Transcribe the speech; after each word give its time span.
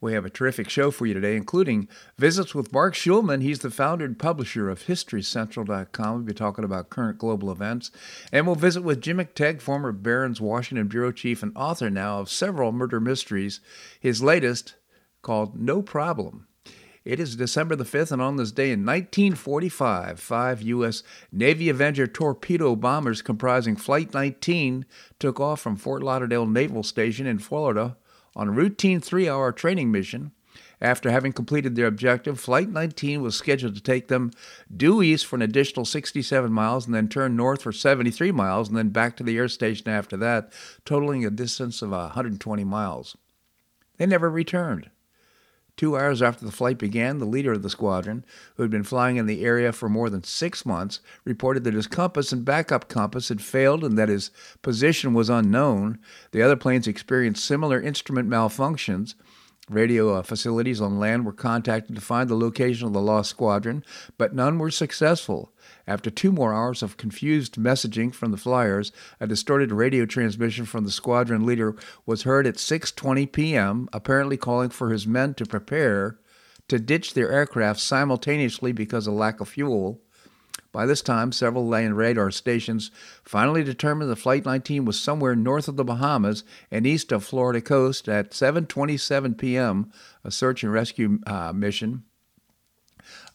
We 0.00 0.12
have 0.12 0.26
a 0.26 0.30
terrific 0.30 0.68
show 0.68 0.90
for 0.90 1.06
you 1.06 1.14
today, 1.14 1.36
including 1.36 1.88
visits 2.18 2.54
with 2.54 2.72
Marc 2.72 2.94
Schulman. 2.94 3.42
He's 3.42 3.60
the 3.60 3.70
founder 3.70 4.04
and 4.04 4.18
publisher 4.18 4.68
of 4.68 4.84
HistoryCentral.com. 4.84 6.14
We'll 6.14 6.22
be 6.22 6.34
talking 6.34 6.64
about 6.64 6.90
current 6.90 7.18
global 7.18 7.50
events. 7.50 7.90
And 8.30 8.46
we'll 8.46 8.56
visit 8.56 8.82
with 8.82 9.00
Jim 9.00 9.18
McTague, 9.18 9.62
former 9.62 9.92
Barron's 9.92 10.40
Washington 10.40 10.88
Bureau 10.88 11.12
Chief 11.12 11.42
and 11.42 11.56
author 11.56 11.88
now 11.88 12.18
of 12.18 12.30
several 12.30 12.72
murder 12.72 13.00
mysteries. 13.00 13.60
His 13.98 14.22
latest, 14.22 14.74
called 15.22 15.58
No 15.58 15.80
Problem. 15.82 16.46
It 17.04 17.18
is 17.20 17.36
December 17.36 17.76
the 17.76 17.84
5th, 17.84 18.12
and 18.12 18.20
on 18.20 18.36
this 18.36 18.50
day 18.50 18.72
in 18.72 18.84
1945, 18.84 20.18
five 20.18 20.60
U.S. 20.62 21.04
Navy 21.30 21.68
Avenger 21.68 22.06
torpedo 22.06 22.74
bombers 22.74 23.22
comprising 23.22 23.76
Flight 23.76 24.12
19 24.12 24.84
took 25.20 25.38
off 25.38 25.60
from 25.60 25.76
Fort 25.76 26.02
Lauderdale 26.02 26.46
Naval 26.46 26.82
Station 26.82 27.26
in 27.26 27.38
Florida 27.38 27.96
on 28.36 28.48
a 28.48 28.52
routine 28.52 29.00
three 29.00 29.28
hour 29.28 29.50
training 29.50 29.90
mission. 29.90 30.30
After 30.80 31.10
having 31.10 31.32
completed 31.32 31.74
their 31.74 31.86
objective, 31.86 32.38
Flight 32.38 32.68
19 32.68 33.22
was 33.22 33.34
scheduled 33.34 33.74
to 33.76 33.82
take 33.82 34.08
them 34.08 34.30
due 34.74 35.02
east 35.02 35.24
for 35.24 35.36
an 35.36 35.42
additional 35.42 35.86
67 35.86 36.52
miles 36.52 36.84
and 36.84 36.94
then 36.94 37.08
turn 37.08 37.34
north 37.34 37.62
for 37.62 37.72
73 37.72 38.30
miles 38.30 38.68
and 38.68 38.76
then 38.76 38.90
back 38.90 39.16
to 39.16 39.24
the 39.24 39.38
air 39.38 39.48
station 39.48 39.88
after 39.88 40.18
that, 40.18 40.52
totaling 40.84 41.24
a 41.24 41.30
distance 41.30 41.80
of 41.80 41.90
120 41.90 42.64
miles. 42.64 43.16
They 43.96 44.04
never 44.04 44.30
returned. 44.30 44.90
Two 45.76 45.94
hours 45.94 46.22
after 46.22 46.46
the 46.46 46.52
flight 46.52 46.78
began, 46.78 47.18
the 47.18 47.26
leader 47.26 47.52
of 47.52 47.62
the 47.62 47.68
squadron, 47.68 48.24
who 48.56 48.62
had 48.62 48.70
been 48.70 48.82
flying 48.82 49.16
in 49.16 49.26
the 49.26 49.44
area 49.44 49.72
for 49.72 49.90
more 49.90 50.08
than 50.08 50.24
six 50.24 50.64
months, 50.64 51.00
reported 51.24 51.64
that 51.64 51.74
his 51.74 51.86
compass 51.86 52.32
and 52.32 52.46
backup 52.46 52.88
compass 52.88 53.28
had 53.28 53.42
failed 53.42 53.84
and 53.84 53.98
that 53.98 54.08
his 54.08 54.30
position 54.62 55.12
was 55.12 55.28
unknown. 55.28 55.98
The 56.30 56.40
other 56.40 56.56
planes 56.56 56.86
experienced 56.86 57.44
similar 57.44 57.78
instrument 57.78 58.26
malfunctions. 58.26 59.14
Radio 59.68 60.14
uh, 60.14 60.22
facilities 60.22 60.80
on 60.80 61.00
land 61.00 61.26
were 61.26 61.32
contacted 61.32 61.96
to 61.96 62.00
find 62.00 62.30
the 62.30 62.36
location 62.36 62.86
of 62.86 62.92
the 62.92 63.00
lost 63.00 63.30
squadron, 63.30 63.84
but 64.16 64.32
none 64.32 64.58
were 64.58 64.70
successful. 64.70 65.52
After 65.88 66.08
two 66.08 66.30
more 66.30 66.54
hours 66.54 66.84
of 66.84 66.96
confused 66.96 67.56
messaging 67.56 68.14
from 68.14 68.30
the 68.30 68.36
flyers, 68.36 68.92
a 69.18 69.26
distorted 69.26 69.72
radio 69.72 70.06
transmission 70.06 70.66
from 70.66 70.84
the 70.84 70.92
squadron 70.92 71.44
leader 71.44 71.74
was 72.04 72.22
heard 72.22 72.46
at 72.46 72.56
6:20 72.56 73.32
p.m., 73.32 73.88
apparently 73.92 74.36
calling 74.36 74.70
for 74.70 74.90
his 74.90 75.04
men 75.04 75.34
to 75.34 75.44
prepare 75.44 76.20
to 76.68 76.78
ditch 76.78 77.14
their 77.14 77.32
aircraft 77.32 77.80
simultaneously 77.80 78.70
because 78.70 79.08
of 79.08 79.14
lack 79.14 79.40
of 79.40 79.48
fuel. 79.48 80.00
By 80.76 80.84
this 80.84 81.00
time, 81.00 81.32
several 81.32 81.66
land 81.66 81.96
radar 81.96 82.30
stations 82.30 82.90
finally 83.24 83.64
determined 83.64 84.10
that 84.10 84.16
Flight 84.16 84.44
19 84.44 84.84
was 84.84 85.00
somewhere 85.00 85.34
north 85.34 85.68
of 85.68 85.76
the 85.76 85.84
Bahamas 85.86 86.44
and 86.70 86.86
east 86.86 87.12
of 87.12 87.24
Florida 87.24 87.62
coast. 87.62 88.10
At 88.10 88.32
7:27 88.32 89.38
p.m., 89.38 89.90
a 90.22 90.30
search 90.30 90.62
and 90.62 90.70
rescue 90.70 91.18
uh, 91.26 91.54
mission 91.54 92.04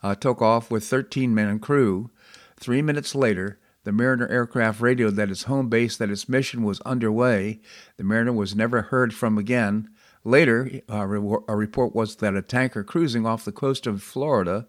uh, 0.04 0.14
took 0.14 0.40
off 0.40 0.70
with 0.70 0.84
13 0.84 1.34
men 1.34 1.48
and 1.48 1.60
crew. 1.60 2.12
Three 2.58 2.84
minutes 2.84 3.16
later, 3.16 3.60
the 3.86 3.92
Mariner 3.92 4.28
aircraft 4.28 4.80
radioed 4.80 5.16
that 5.16 5.32
its 5.32 5.46
home 5.46 5.68
base 5.68 5.98
that 5.98 6.12
its 6.12 6.30
mission 6.30 6.62
was 6.62 6.80
underway. 6.82 7.60
The 7.98 8.04
Mariner 8.04 8.34
was 8.34 8.56
never 8.56 8.84
heard 8.84 9.16
from 9.16 9.40
again. 9.40 9.90
Later, 10.24 10.82
uh, 10.88 11.08
a 11.08 11.56
report 11.56 11.96
was 11.96 12.18
that 12.18 12.36
a 12.36 12.44
tanker 12.44 12.84
cruising 12.84 13.26
off 13.26 13.46
the 13.46 13.52
coast 13.52 13.88
of 13.88 14.04
Florida 14.04 14.68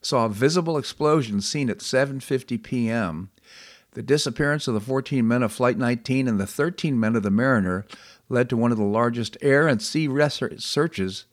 saw 0.00 0.26
a 0.26 0.30
visible 0.30 0.78
explosion 0.78 1.40
seen 1.40 1.68
at 1.70 1.78
7:50 1.78 2.62
p.m. 2.62 3.30
The 3.92 4.02
disappearance 4.02 4.68
of 4.68 4.74
the 4.74 4.80
14 4.80 5.26
men 5.26 5.42
of 5.42 5.52
Flight 5.52 5.78
19 5.78 6.28
and 6.28 6.38
the 6.38 6.46
13 6.46 6.98
men 7.00 7.16
of 7.16 7.22
the 7.22 7.30
Mariner 7.30 7.86
led 8.28 8.48
to 8.50 8.56
one 8.56 8.70
of 8.70 8.78
the 8.78 8.84
largest 8.84 9.36
air 9.40 9.66
and 9.66 9.82
sea 9.82 10.08
searches 10.58 11.24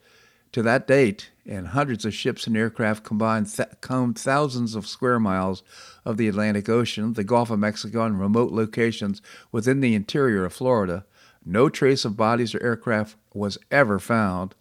to 0.55 0.63
that 0.63 0.87
date, 0.87 1.31
and 1.45 1.67
hundreds 1.67 2.05
of 2.05 2.13
ships 2.13 2.47
and 2.47 2.55
aircraft 2.55 3.03
combined 3.03 3.53
th- 3.53 3.67
combed 3.81 4.17
thousands 4.17 4.73
of 4.73 4.87
square 4.87 5.19
miles 5.19 5.63
of 6.05 6.15
the 6.15 6.29
Atlantic 6.29 6.69
Ocean, 6.69 7.11
the 7.11 7.25
Gulf 7.25 7.49
of 7.49 7.59
Mexico, 7.59 8.05
and 8.05 8.17
remote 8.17 8.53
locations 8.53 9.21
within 9.51 9.81
the 9.81 9.93
interior 9.93 10.45
of 10.45 10.53
Florida. 10.53 11.05
No 11.45 11.67
trace 11.67 12.05
of 12.05 12.15
bodies 12.15 12.55
or 12.55 12.63
aircraft 12.63 13.17
was 13.33 13.57
ever 13.69 13.99
found, 13.99 14.55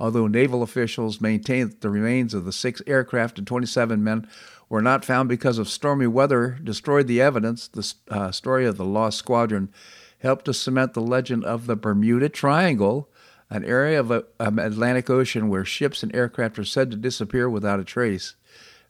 although 0.00 0.26
naval 0.26 0.62
officials 0.62 1.20
maintained 1.20 1.70
that 1.70 1.80
the 1.82 1.90
remains 1.90 2.32
of 2.32 2.46
the 2.46 2.52
six 2.52 2.80
aircraft 2.86 3.38
and 3.38 3.46
27 3.46 4.02
men 4.02 4.26
were 4.70 4.80
not 4.80 5.04
found 5.04 5.28
because 5.28 5.58
of 5.58 5.68
stormy 5.68 6.06
weather 6.06 6.58
destroyed 6.64 7.06
the 7.06 7.20
evidence. 7.20 7.68
The 7.68 7.94
uh, 8.08 8.30
story 8.32 8.64
of 8.66 8.78
the 8.78 8.84
lost 8.84 9.18
squadron 9.18 9.70
helped 10.20 10.46
to 10.46 10.54
cement 10.54 10.94
the 10.94 11.02
legend 11.02 11.44
of 11.44 11.66
the 11.66 11.76
Bermuda 11.76 12.28
Triangle, 12.28 13.10
an 13.50 13.64
area 13.64 14.00
of 14.00 14.08
the 14.08 14.26
um, 14.38 14.58
Atlantic 14.58 15.10
Ocean 15.10 15.48
where 15.48 15.64
ships 15.64 16.02
and 16.02 16.14
aircraft 16.14 16.58
are 16.58 16.64
said 16.64 16.90
to 16.90 16.96
disappear 16.96 17.50
without 17.50 17.80
a 17.80 17.84
trace. 17.84 18.36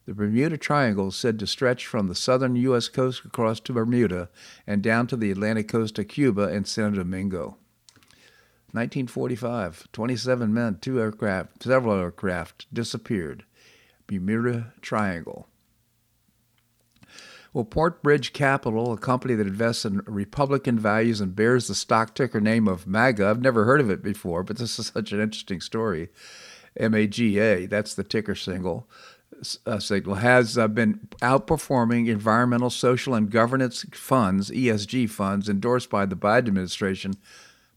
The 0.06 0.14
Bermuda 0.14 0.58
Triangle 0.58 1.08
is 1.08 1.16
said 1.16 1.38
to 1.38 1.46
stretch 1.46 1.86
from 1.86 2.08
the 2.08 2.14
southern 2.14 2.56
U.S. 2.56 2.88
coast 2.88 3.24
across 3.24 3.60
to 3.60 3.72
Bermuda 3.72 4.28
and 4.66 4.82
down 4.82 5.06
to 5.08 5.16
the 5.16 5.30
Atlantic 5.30 5.68
coast 5.68 5.98
of 5.98 6.08
Cuba 6.08 6.44
and 6.44 6.66
Santo 6.66 6.98
Domingo. 6.98 7.56
1945, 8.72 9.88
27 9.92 10.54
men, 10.54 10.78
two 10.80 11.00
aircraft, 11.00 11.62
several 11.62 11.98
aircraft 11.98 12.72
disappeared. 12.72 13.44
Bermuda 14.06 14.72
Triangle. 14.80 15.46
Well, 17.52 17.64
Point 17.64 18.02
Bridge 18.02 18.32
Capital, 18.32 18.92
a 18.92 18.96
company 18.96 19.34
that 19.34 19.46
invests 19.46 19.84
in 19.84 20.02
Republican 20.06 20.78
values 20.78 21.20
and 21.20 21.34
bears 21.34 21.66
the 21.66 21.74
stock 21.74 22.14
ticker 22.14 22.40
name 22.40 22.68
of 22.68 22.86
MAGA, 22.86 23.26
I've 23.26 23.40
never 23.40 23.64
heard 23.64 23.80
of 23.80 23.90
it 23.90 24.02
before, 24.02 24.44
but 24.44 24.58
this 24.58 24.78
is 24.78 24.86
such 24.94 25.12
an 25.12 25.20
interesting 25.20 25.60
story. 25.60 26.10
MAGA, 26.78 27.66
that's 27.66 27.94
the 27.94 28.04
ticker 28.04 28.34
single. 28.34 28.88
Uh, 29.64 29.78
signal 29.78 30.16
has 30.16 30.58
uh, 30.58 30.68
been 30.68 31.08
outperforming 31.22 32.08
environmental, 32.08 32.68
social, 32.68 33.14
and 33.14 33.30
governance 33.30 33.84
funds, 33.92 34.50
ESG 34.50 35.08
funds, 35.08 35.48
endorsed 35.48 35.88
by 35.88 36.04
the 36.04 36.16
Biden 36.16 36.48
administration 36.48 37.14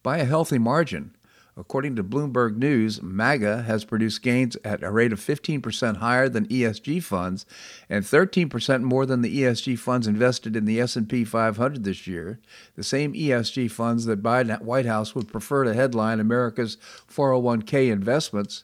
by 0.04 0.18
a 0.20 0.26
healthy 0.26 0.60
margin. 0.60 1.16
According 1.56 1.96
to 1.98 2.04
Bloomberg 2.04 2.58
News, 2.58 3.02
MAGA 3.04 3.62
has 3.62 3.86
produced 3.86 4.24
gains 4.24 4.58
at 4.66 4.82
a 4.82 4.90
rate 4.90 5.14
of 5.14 5.20
15% 5.20 5.98
higher 5.98 6.28
than 6.28 6.48
ESG 6.48 7.04
funds 7.04 7.46
and 7.88 8.04
13% 8.04 8.82
more 8.82 9.06
than 9.06 9.22
the 9.22 9.42
ESG 9.42 9.78
funds 9.78 10.08
invested 10.08 10.56
in 10.56 10.66
the 10.66 10.82
S&P 10.82 11.24
500 11.24 11.84
this 11.84 12.08
year, 12.08 12.40
the 12.76 12.84
same 12.84 13.14
ESG 13.14 13.70
funds 13.70 14.06
that 14.06 14.24
Biden 14.24 14.60
White 14.62 14.88
House 14.88 15.14
would 15.14 15.28
prefer 15.28 15.64
to 15.64 15.76
headline 15.76 16.20
America's 16.20 16.78
401k 17.08 17.92
investments. 17.92 18.64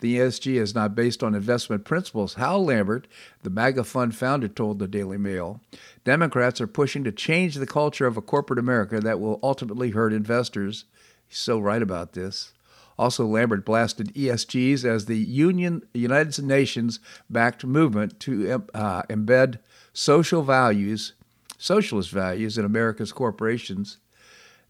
The 0.00 0.18
ESG 0.18 0.54
is 0.54 0.74
not 0.74 0.94
based 0.94 1.22
on 1.24 1.34
investment 1.34 1.84
principles. 1.84 2.34
Hal 2.34 2.64
Lambert, 2.64 3.08
the 3.42 3.50
MAGA 3.50 3.84
fund 3.84 4.14
founder, 4.14 4.48
told 4.48 4.78
the 4.78 4.86
Daily 4.86 5.18
Mail 5.18 5.60
Democrats 6.04 6.60
are 6.60 6.66
pushing 6.66 7.04
to 7.04 7.12
change 7.12 7.56
the 7.56 7.66
culture 7.66 8.06
of 8.06 8.16
a 8.16 8.22
corporate 8.22 8.58
America 8.58 9.00
that 9.00 9.20
will 9.20 9.40
ultimately 9.42 9.90
hurt 9.90 10.12
investors. 10.12 10.84
He's 11.26 11.38
so 11.38 11.58
right 11.58 11.82
about 11.82 12.12
this. 12.12 12.52
Also, 12.98 13.24
Lambert 13.24 13.64
blasted 13.64 14.12
ESGs 14.14 14.84
as 14.84 15.06
the 15.06 15.18
Union, 15.18 15.82
United 15.94 16.44
Nations 16.44 16.98
backed 17.30 17.64
movement 17.64 18.18
to 18.20 18.64
uh, 18.74 19.02
embed 19.04 19.58
social 19.92 20.42
values, 20.42 21.12
socialist 21.58 22.10
values, 22.10 22.58
in 22.58 22.64
America's 22.64 23.12
corporations. 23.12 23.98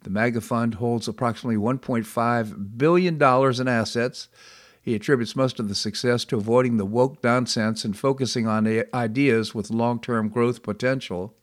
The 0.03 0.11
MAGA 0.11 0.43
fund 0.43 0.75
holds 0.75 1.09
approximately 1.09 1.57
$1.5 1.57 2.79
billion 2.79 3.23
in 3.23 3.69
assets. 3.69 4.29
He 4.88 4.94
attributes 4.94 5.37
most 5.37 5.61
of 5.61 5.69
the 5.69 5.75
success 5.75 6.25
to 6.25 6.38
avoiding 6.38 6.79
the 6.79 6.87
woke 6.87 7.23
nonsense 7.23 7.85
and 7.85 7.94
focusing 7.94 8.46
on 8.46 8.85
ideas 8.94 9.55
with 9.55 9.69
long 9.69 10.00
term 10.00 10.31
growth 10.31 10.62
potential. 10.62 11.35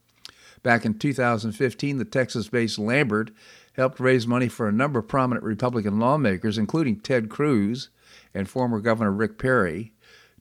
Back 0.64 0.84
in 0.84 0.98
2015, 0.98 2.00
the 2.00 2.06
Texas 2.06 2.48
based 2.50 2.80
Lambert 2.80 3.30
helped 3.74 4.00
raise 4.00 4.26
money 4.26 4.48
for 4.48 4.68
a 4.68 4.72
number 4.72 4.98
of 4.98 5.08
prominent 5.08 5.46
Republican 5.46 6.00
lawmakers, 6.00 6.58
including 6.58 7.00
Ted 7.00 7.30
Cruz 7.30 7.90
and 8.34 8.50
former 8.50 8.80
Governor 8.80 9.12
Rick 9.12 9.38
Perry. 9.38 9.94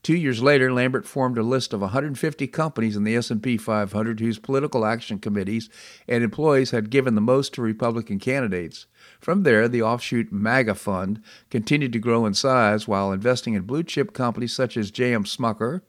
Two 0.02 0.16
years 0.16 0.42
later, 0.42 0.72
Lambert 0.72 1.04
formed 1.04 1.36
a 1.36 1.42
list 1.42 1.74
of 1.74 1.82
150 1.82 2.46
companies 2.46 2.96
in 2.96 3.04
the 3.04 3.16
S&P 3.16 3.58
500 3.58 4.20
whose 4.20 4.38
political 4.38 4.86
action 4.86 5.18
committees 5.18 5.68
and 6.08 6.24
employees 6.24 6.70
had 6.70 6.88
given 6.88 7.16
the 7.16 7.20
most 7.20 7.52
to 7.52 7.60
Republican 7.60 8.18
candidates. 8.18 8.86
From 9.24 9.42
there, 9.42 9.68
the 9.68 9.80
offshoot 9.80 10.30
MAGA 10.30 10.74
fund 10.74 11.22
continued 11.48 11.94
to 11.94 11.98
grow 11.98 12.26
in 12.26 12.34
size 12.34 12.86
while 12.86 13.10
investing 13.10 13.54
in 13.54 13.62
blue 13.62 13.82
chip 13.82 14.12
companies 14.12 14.52
such 14.52 14.76
as 14.76 14.90
J.M. 14.90 15.24
Smucker, 15.24 15.80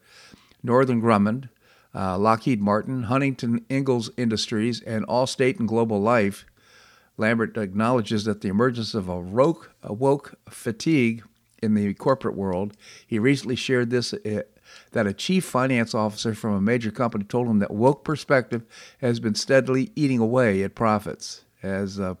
Northrop 0.62 1.00
Grumman, 1.00 1.50
uh, 1.94 2.16
Lockheed 2.16 2.62
Martin, 2.62 3.02
Huntington 3.02 3.66
Ingalls 3.70 4.08
Industries, 4.16 4.80
and 4.80 5.06
Allstate 5.06 5.58
and 5.58 5.68
Globe 5.68 5.92
Life. 5.92 6.46
Lambert 7.18 7.58
acknowledges 7.58 8.24
that 8.24 8.40
the 8.40 8.48
emergence 8.48 8.94
of 8.94 9.06
a 9.06 9.20
woke, 9.20 9.70
a 9.82 9.92
woke 9.92 10.36
fatigue 10.48 11.22
in 11.62 11.74
the 11.74 11.92
corporate 11.92 12.36
world. 12.36 12.74
He 13.06 13.18
recently 13.18 13.54
shared 13.54 13.90
this 13.90 14.14
uh, 14.14 14.44
that 14.92 15.06
a 15.06 15.12
chief 15.12 15.44
finance 15.44 15.94
officer 15.94 16.34
from 16.34 16.54
a 16.54 16.60
major 16.62 16.90
company 16.90 17.24
told 17.24 17.48
him 17.48 17.58
that 17.58 17.70
woke 17.70 18.02
perspective 18.02 18.62
has 19.02 19.20
been 19.20 19.34
steadily 19.34 19.92
eating 19.94 20.20
away 20.20 20.62
at 20.62 20.74
profits. 20.74 21.42
As 21.62 22.00
uh, 22.00 22.14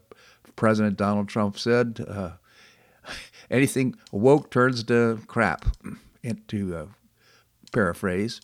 President 0.56 0.96
Donald 0.96 1.28
Trump 1.28 1.58
said, 1.58 2.04
uh, 2.08 2.32
anything 3.50 3.94
woke 4.10 4.50
turns 4.50 4.82
to 4.84 5.20
crap, 5.26 5.66
to 6.48 6.76
uh, 6.76 6.86
paraphrase. 7.72 8.40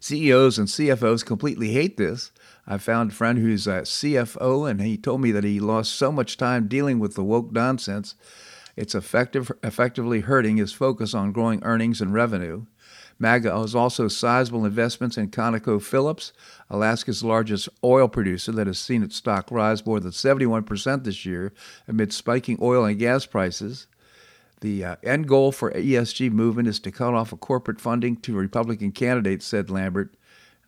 CEOs 0.00 0.58
and 0.58 0.68
CFOs 0.68 1.24
completely 1.24 1.72
hate 1.72 1.96
this. 1.96 2.32
I 2.66 2.78
found 2.78 3.12
a 3.12 3.14
friend 3.14 3.38
who's 3.38 3.66
a 3.66 3.82
CFO, 3.82 4.68
and 4.68 4.80
he 4.80 4.96
told 4.96 5.20
me 5.20 5.30
that 5.32 5.44
he 5.44 5.60
lost 5.60 5.94
so 5.94 6.10
much 6.10 6.36
time 6.36 6.66
dealing 6.66 6.98
with 6.98 7.14
the 7.14 7.22
woke 7.22 7.52
nonsense 7.52 8.14
it's 8.76 8.94
effective, 8.94 9.50
effectively 9.62 10.20
hurting 10.20 10.58
his 10.58 10.72
focus 10.72 11.14
on 11.14 11.32
growing 11.32 11.64
earnings 11.64 12.02
and 12.02 12.12
revenue. 12.12 12.66
MAGA 13.18 13.50
has 13.56 13.74
also 13.74 14.08
sizable 14.08 14.64
investments 14.64 15.16
in 15.16 15.30
ConocoPhillips, 15.30 16.32
Alaska's 16.68 17.24
largest 17.24 17.68
oil 17.82 18.08
producer 18.08 18.52
that 18.52 18.66
has 18.66 18.78
seen 18.78 19.02
its 19.02 19.16
stock 19.16 19.50
rise 19.50 19.86
more 19.86 20.00
than 20.00 20.10
71% 20.10 21.04
this 21.04 21.24
year 21.24 21.52
amid 21.88 22.12
spiking 22.12 22.58
oil 22.60 22.84
and 22.84 22.98
gas 22.98 23.24
prices. 23.24 23.86
The 24.60 24.84
uh, 24.84 24.96
end 25.02 25.28
goal 25.28 25.52
for 25.52 25.70
ESG 25.70 26.30
movement 26.32 26.68
is 26.68 26.80
to 26.80 26.90
cut 26.90 27.14
off 27.14 27.38
corporate 27.40 27.80
funding 27.80 28.16
to 28.18 28.34
Republican 28.34 28.92
candidates, 28.92 29.46
said 29.46 29.70
Lambert. 29.70 30.14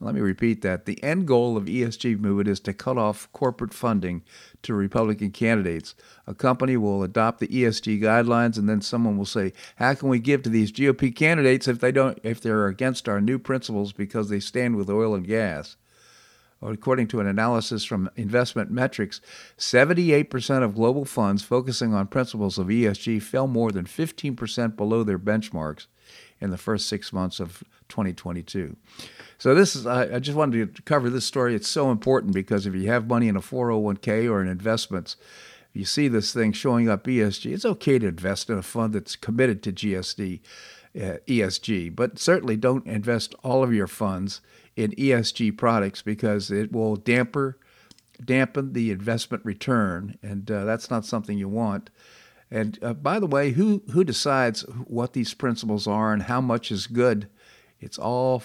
Let 0.01 0.15
me 0.15 0.21
repeat 0.21 0.63
that. 0.63 0.85
The 0.85 1.03
end 1.03 1.27
goal 1.27 1.57
of 1.57 1.65
ESG 1.65 2.21
movement 2.21 2.49
is 2.49 2.61
to 2.61 2.73
cut 2.73 2.97
off 2.97 3.29
corporate 3.33 3.75
funding 3.75 4.23
to 4.63 4.73
Republican 4.73 5.33
candidates. 5.33 5.97
A 6.25 6.35
company 6.35 6.77
will 6.77 7.03
adopt 7.03 7.41
the 7.41 7.49
ESG 7.49 8.01
guidelines 8.01 8.57
and 8.57 8.69
then 8.69 8.81
someone 8.81 9.19
will 9.19 9.27
say, 9.27 9.53
"How 9.77 9.95
can 9.95 10.09
we 10.09 10.21
give 10.21 10.43
to 10.45 10.51
these 10.51 10.71
GOP 10.71 11.11
candidates 11.11 11.67
if 11.67 11.81
they 11.81 11.91
don't 11.91 12.21
if 12.23 12.41
they're 12.41 12.69
against 12.69 13.09
our 13.09 13.21
new 13.21 13.41
principles 13.41 13.93
because 13.93 14.29
they 14.29 14.39
stand 14.39 14.77
with 14.77 14.89
oil 14.89 15.17
and 15.17 15.27
gas?" 15.27 15.77
According 16.63 17.09
to 17.09 17.21
an 17.21 17.27
analysis 17.27 17.85
from 17.85 18.11
Investment 18.17 18.71
Metrics, 18.71 19.21
78% 19.57 20.65
of 20.65 20.75
global 20.75 21.05
funds 21.05 21.43
focusing 21.43 21.95
on 21.95 22.09
principles 22.09 22.59
of 22.59 22.71
ESG 22.71 23.21
fell 23.21 23.47
more 23.47 23.73
than 23.73 23.85
15% 23.85 24.77
below 24.77 25.03
their 25.03 25.19
benchmarks 25.21 25.87
in 26.41 26.51
the 26.51 26.59
first 26.59 26.89
six 26.89 27.13
months 27.13 27.41
of 27.41 27.65
2022. 27.89 28.77
So 29.39 29.55
this 29.55 29.75
is 29.77 29.87
I, 29.87 30.17
I, 30.17 30.19
just 30.19 30.37
wanted 30.37 30.75
to 30.75 30.83
cover 30.83 31.11
this 31.11 31.25
story. 31.25 31.55
It's 31.55 31.69
so 31.69 31.91
important 31.91 32.35
because 32.35 32.67
if 32.67 32.75
you 32.75 32.89
have 32.89 33.07
money 33.07 33.29
in 33.29 33.37
a 33.37 33.41
401k 33.41 34.31
or 34.31 34.43
in 34.43 34.49
investments, 34.49 35.17
you 35.73 35.85
see 35.85 36.09
this 36.09 36.33
thing 36.33 36.53
showing 36.53 36.89
up 36.89 37.05
ESG. 37.05 37.53
It's 37.53 37.65
okay 37.65 37.99
to 37.99 38.09
invest 38.09 38.51
in 38.51 38.59
a 38.59 38.63
fund 38.63 38.95
that's 38.95 39.17
committed 39.17 39.63
to 39.63 39.73
GSD, 39.73 40.41
uh, 40.97 41.19
ESG, 41.27 41.95
but 41.95 42.19
certainly 42.19 42.57
don't 42.57 42.87
invest 42.87 43.35
all 43.45 43.63
of 43.63 43.73
your 43.73 43.87
funds 43.87 44.41
in 44.77 44.93
ESG 44.93 45.57
products 45.57 46.03
because 46.03 46.51
it 46.51 46.73
will 46.73 46.97
damper 46.97 47.59
dampen 48.25 48.73
the 48.73 48.91
investment 48.91 49.45
return, 49.45 50.19
and 50.23 50.51
uh, 50.51 50.65
that's 50.65 50.91
not 50.91 51.05
something 51.05 51.39
you 51.39 51.49
want. 51.49 51.91
And 52.51 52.79
uh, 52.83 52.95
by 52.95 53.19
the 53.19 53.27
way, 53.27 53.53
who 53.53 53.83
who 53.93 54.05
decides 54.05 54.63
what 54.87 55.13
these 55.13 55.35
principles 55.35 55.87
are 55.87 56.13
and 56.13 56.23
how 56.23 56.41
much 56.41 56.71
is 56.71 56.87
good? 56.87 57.29
It's 57.81 57.99
all 57.99 58.43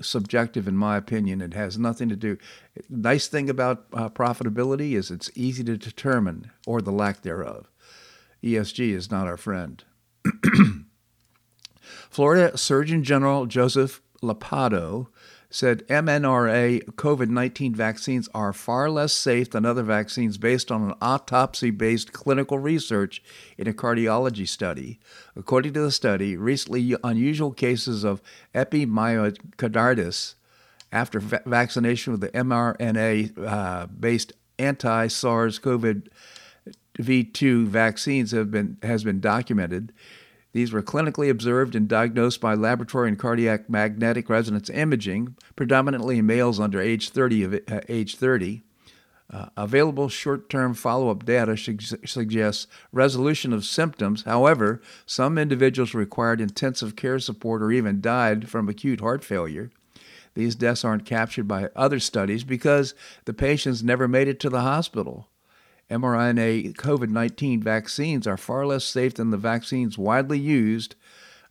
subjective, 0.00 0.68
in 0.68 0.76
my 0.76 0.96
opinion. 0.96 1.40
It 1.40 1.54
has 1.54 1.78
nothing 1.78 2.08
to 2.10 2.16
do. 2.16 2.36
Nice 2.88 3.28
thing 3.28 3.48
about 3.48 3.86
uh, 3.92 4.08
profitability 4.10 4.92
is 4.92 5.10
it's 5.10 5.30
easy 5.34 5.64
to 5.64 5.76
determine, 5.76 6.50
or 6.66 6.82
the 6.82 6.92
lack 6.92 7.22
thereof. 7.22 7.70
ESG 8.42 8.92
is 8.92 9.10
not 9.10 9.26
our 9.26 9.36
friend. 9.36 9.82
Florida 12.10 12.56
Surgeon 12.56 13.02
General 13.02 13.46
Joseph 13.46 14.02
Ladapo 14.22 15.08
said 15.56 15.88
mRNA 15.88 16.84
COVID 16.96 17.30
19 17.30 17.74
vaccines 17.74 18.28
are 18.34 18.52
far 18.52 18.90
less 18.90 19.14
safe 19.14 19.50
than 19.50 19.64
other 19.64 19.82
vaccines 19.82 20.36
based 20.36 20.70
on 20.70 20.82
an 20.82 20.94
autopsy 21.00 21.70
based 21.70 22.12
clinical 22.12 22.58
research 22.58 23.22
in 23.56 23.66
a 23.66 23.72
cardiology 23.72 24.46
study. 24.46 25.00
According 25.34 25.72
to 25.72 25.80
the 25.80 25.90
study, 25.90 26.36
recently 26.36 26.94
unusual 27.02 27.52
cases 27.52 28.04
of 28.04 28.20
epimyocarditis 28.54 30.34
after 30.92 31.20
va- 31.20 31.42
vaccination 31.46 32.12
with 32.12 32.20
the 32.20 32.28
mRNA 32.28 33.46
uh, 33.46 33.86
based 33.86 34.34
anti 34.58 35.06
SARS 35.06 35.58
CoV 35.58 36.02
2 37.32 37.66
vaccines 37.66 38.32
have 38.32 38.50
been, 38.50 38.76
has 38.82 39.04
been 39.04 39.20
documented. 39.20 39.94
These 40.56 40.72
were 40.72 40.82
clinically 40.82 41.28
observed 41.28 41.74
and 41.74 41.86
diagnosed 41.86 42.40
by 42.40 42.54
laboratory 42.54 43.10
and 43.10 43.18
cardiac 43.18 43.68
magnetic 43.68 44.30
resonance 44.30 44.70
imaging, 44.70 45.36
predominantly 45.54 46.16
in 46.16 46.24
males 46.24 46.58
under 46.58 46.80
age 46.80 47.10
30. 47.10 47.42
Of, 47.42 47.54
uh, 47.70 47.80
age 47.90 48.16
30. 48.16 48.62
Uh, 49.28 49.50
available 49.54 50.08
short 50.08 50.48
term 50.48 50.72
follow 50.72 51.10
up 51.10 51.26
data 51.26 51.58
suggests 51.58 52.68
resolution 52.90 53.52
of 53.52 53.66
symptoms. 53.66 54.22
However, 54.22 54.80
some 55.04 55.36
individuals 55.36 55.92
required 55.92 56.40
intensive 56.40 56.96
care 56.96 57.18
support 57.18 57.60
or 57.60 57.70
even 57.70 58.00
died 58.00 58.48
from 58.48 58.66
acute 58.66 59.02
heart 59.02 59.22
failure. 59.22 59.70
These 60.32 60.54
deaths 60.54 60.86
aren't 60.86 61.04
captured 61.04 61.46
by 61.46 61.68
other 61.76 62.00
studies 62.00 62.44
because 62.44 62.94
the 63.26 63.34
patients 63.34 63.82
never 63.82 64.08
made 64.08 64.26
it 64.26 64.40
to 64.40 64.48
the 64.48 64.62
hospital 64.62 65.28
mRNA 65.90 66.74
COVID 66.74 67.10
19 67.10 67.62
vaccines 67.62 68.26
are 68.26 68.36
far 68.36 68.66
less 68.66 68.84
safe 68.84 69.14
than 69.14 69.30
the 69.30 69.36
vaccines 69.36 69.96
widely 69.96 70.38
used, 70.38 70.96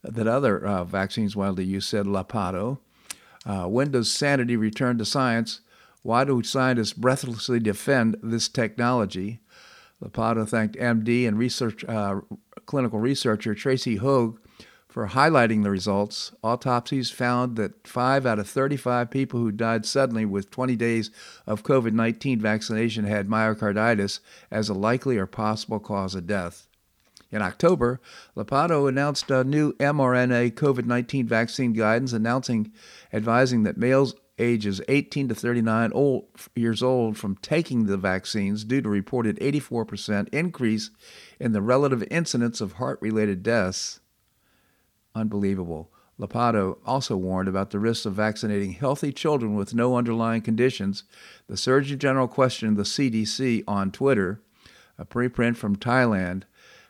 that 0.04 0.28
other 0.28 0.64
uh, 0.66 0.84
vaccines 0.84 1.36
widely 1.36 1.64
used, 1.64 1.90
said 1.90 2.06
Ladapo. 2.06 2.80
Uh, 3.46 3.66
when 3.66 3.92
does 3.92 4.12
sanity 4.12 4.58
return 4.58 4.98
to 4.98 5.06
science? 5.06 5.62
Why 6.02 6.24
do 6.24 6.44
scientists 6.44 6.94
breathlessly 6.94 7.60
defend 7.60 8.18
this 8.22 8.48
technology? 8.48 9.40
Ladapo 10.04 10.48
thanked 10.48 10.76
MD 10.76 11.28
and 11.28 11.38
research, 11.38 11.86
uh, 11.86 12.22
clinical 12.66 13.00
researcher 13.00 13.56
Tracy 13.56 13.96
Hogue 13.96 14.40
for 14.96 15.10
highlighting 15.10 15.62
the 15.62 15.70
results. 15.70 16.32
Autopsies 16.42 17.12
found 17.12 17.58
that 17.58 17.86
5 17.86 18.26
out 18.26 18.40
of 18.40 18.48
35 18.48 19.12
people 19.12 19.42
who 19.42 19.52
died 19.52 19.86
suddenly 19.86 20.24
with 20.24 20.50
20 20.50 20.78
days 20.78 21.12
of 21.46 21.64
COVID 21.64 21.92
19 21.92 22.40
vaccination 22.40 23.04
had 23.04 23.28
myocarditis 23.28 24.22
as 24.50 24.70
a 24.70 24.74
likely 24.74 25.18
or 25.18 25.26
possible 25.26 25.82
cause 25.82 26.16
of 26.16 26.28
death. 26.28 26.70
In 27.30 27.42
October, 27.42 28.00
Ladapo 28.38 28.88
announced 28.88 29.30
a 29.30 29.44
new 29.44 29.74
mRNA 29.74 30.54
COVID 30.54 30.86
19 30.86 31.28
vaccine 31.28 31.74
guidance 31.74 32.14
announcing 32.14 32.72
advising 33.12 33.64
that 33.64 33.76
males 33.76 34.16
ages 34.40 34.80
18 34.88 35.28
to 35.28 35.36
39 35.36 35.92
old, 35.92 36.28
years 36.56 36.82
old 36.82 37.18
from 37.18 37.36
taking 37.42 37.88
the 37.88 37.98
vaccines 37.98 38.64
due 38.64 38.82
to 38.82 38.88
reported 38.88 39.38
84% 39.42 40.30
increase 40.34 40.90
in 41.38 41.52
the 41.52 41.62
relative 41.62 42.06
incidence 42.10 42.62
of 42.62 42.74
heart 42.74 42.98
related 43.02 43.44
deaths 43.44 44.00
Unbelievable. 45.16 45.90
Ladapo 46.20 46.78
also 46.86 47.18
warned 47.18 47.50
about 47.50 47.72
the 47.72 47.80
risks 47.80 48.06
of 48.06 48.14
vaccinating 48.14 48.74
healthy 48.74 49.12
children 49.12 49.56
with 49.56 49.74
no 49.74 49.98
underlying 49.98 50.42
conditions. 50.42 51.04
The 51.48 51.58
Surgeon 51.58 52.00
General 52.00 52.28
questioned 52.28 52.78
the 52.78 52.84
CDC 52.84 53.64
on 53.68 53.92
Twitter. 53.92 54.42
A 54.98 55.06
preprint 55.06 55.58
from 55.58 55.76
Thailand 55.76 56.44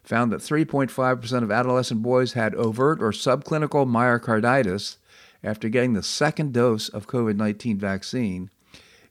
found 0.03 0.31
that 0.31 0.41
3.5% 0.41 1.43
of 1.43 1.51
adolescent 1.51 2.03
boys 2.03 2.33
had 2.33 2.53
overt 2.55 3.01
or 3.01 3.11
subclinical 3.11 3.87
myocarditis 3.87 4.97
after 5.43 5.69
getting 5.69 5.93
the 5.93 6.03
second 6.03 6.53
dose 6.53 6.89
of 6.89 7.07
COVID 7.07 7.35
19 7.35 7.79
vaccine. 7.79 8.49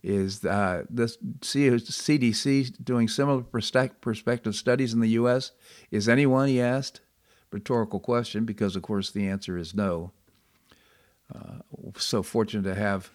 Is 0.03 0.45
uh, 0.45 0.85
the 0.91 1.07
CDC 1.41 2.85
doing 2.85 3.09
similar 3.09 3.43
prospective 3.43 4.55
studies 4.55 4.93
in 4.93 5.01
the 5.01 5.09
U.S.? 5.09 5.53
Is 5.91 6.11
anyone, 6.11 6.49
he 6.49 6.61
asked, 6.61 7.01
rhetorical 7.55 8.01
question 8.01 8.45
because, 8.45 8.77
of 8.77 8.83
course, 8.83 9.11
the 9.11 9.27
answer 9.29 9.57
is 9.57 9.75
no. 9.75 10.11
Uh, 11.35 11.61
so 11.97 12.23
fortunate 12.23 12.65
to 12.65 12.75
have 12.75 13.11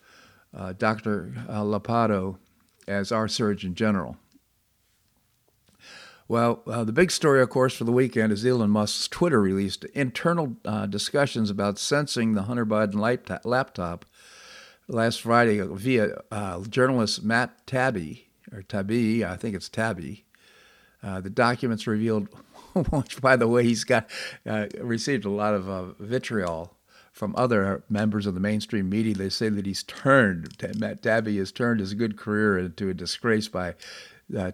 uh, 0.58 0.74
Dr. 0.74 1.34
Uh, 1.48 1.62
Ladapo 1.62 2.38
as 2.88 3.12
our 3.12 3.28
Surgeon 3.28 3.76
General. 3.76 4.18
Well, 6.28 6.62
uh, 6.68 6.84
the 6.84 6.92
big 6.92 7.12
story, 7.12 7.42
of 7.42 7.50
course, 7.50 7.76
for 7.76 7.84
the 7.84 7.92
weekend 7.92 8.32
is 8.32 8.46
Elon 8.46 8.70
Musk's 8.70 9.08
Twitter 9.08 9.42
released 9.42 9.84
internal 9.86 10.56
uh, 10.64 10.86
discussions 10.86 11.50
about 11.50 11.80
censoring 11.80 12.34
the 12.34 12.44
Hunter 12.44 12.66
Biden 12.66 13.00
laptop 13.44 14.06
last 14.88 15.22
Friday 15.22 15.60
via 15.62 16.22
uh, 16.32 16.62
journalist 16.62 17.24
Matt 17.24 17.66
Taibbi, 17.66 18.26
or 18.52 18.62
Tabi, 18.62 19.26
I 19.26 19.38
think 19.38 19.56
it's 19.56 19.70
Tabi. 19.70 20.26
Uh, 21.02 21.22
the 21.22 21.30
documents 21.30 21.88
revealed, 21.88 22.28
which, 22.90 23.22
by 23.22 23.36
the 23.36 23.48
way, 23.48 23.64
he's 23.64 23.84
got 23.84 24.10
uh, 24.46 24.68
received 24.80 25.26
a 25.26 25.30
lot 25.30 25.54
of 25.54 25.70
uh, 25.70 25.86
vitriol 26.00 26.76
from 27.12 27.36
other 27.36 27.84
members 27.90 28.26
of 28.26 28.34
the 28.34 28.40
mainstream 28.40 28.90
media. 28.90 29.14
They 29.14 29.30
say 29.30 29.50
that 29.50 29.66
he's 29.66 29.84
turned, 29.84 30.56
Matt 30.78 31.02
Taibbi 31.02 31.38
has 31.38 31.52
turned 31.52 31.80
his 31.80 31.94
good 31.94 32.18
career 32.18 32.58
into 32.58 32.90
a 32.90 32.94
disgrace 32.94 33.48
by 33.48 33.76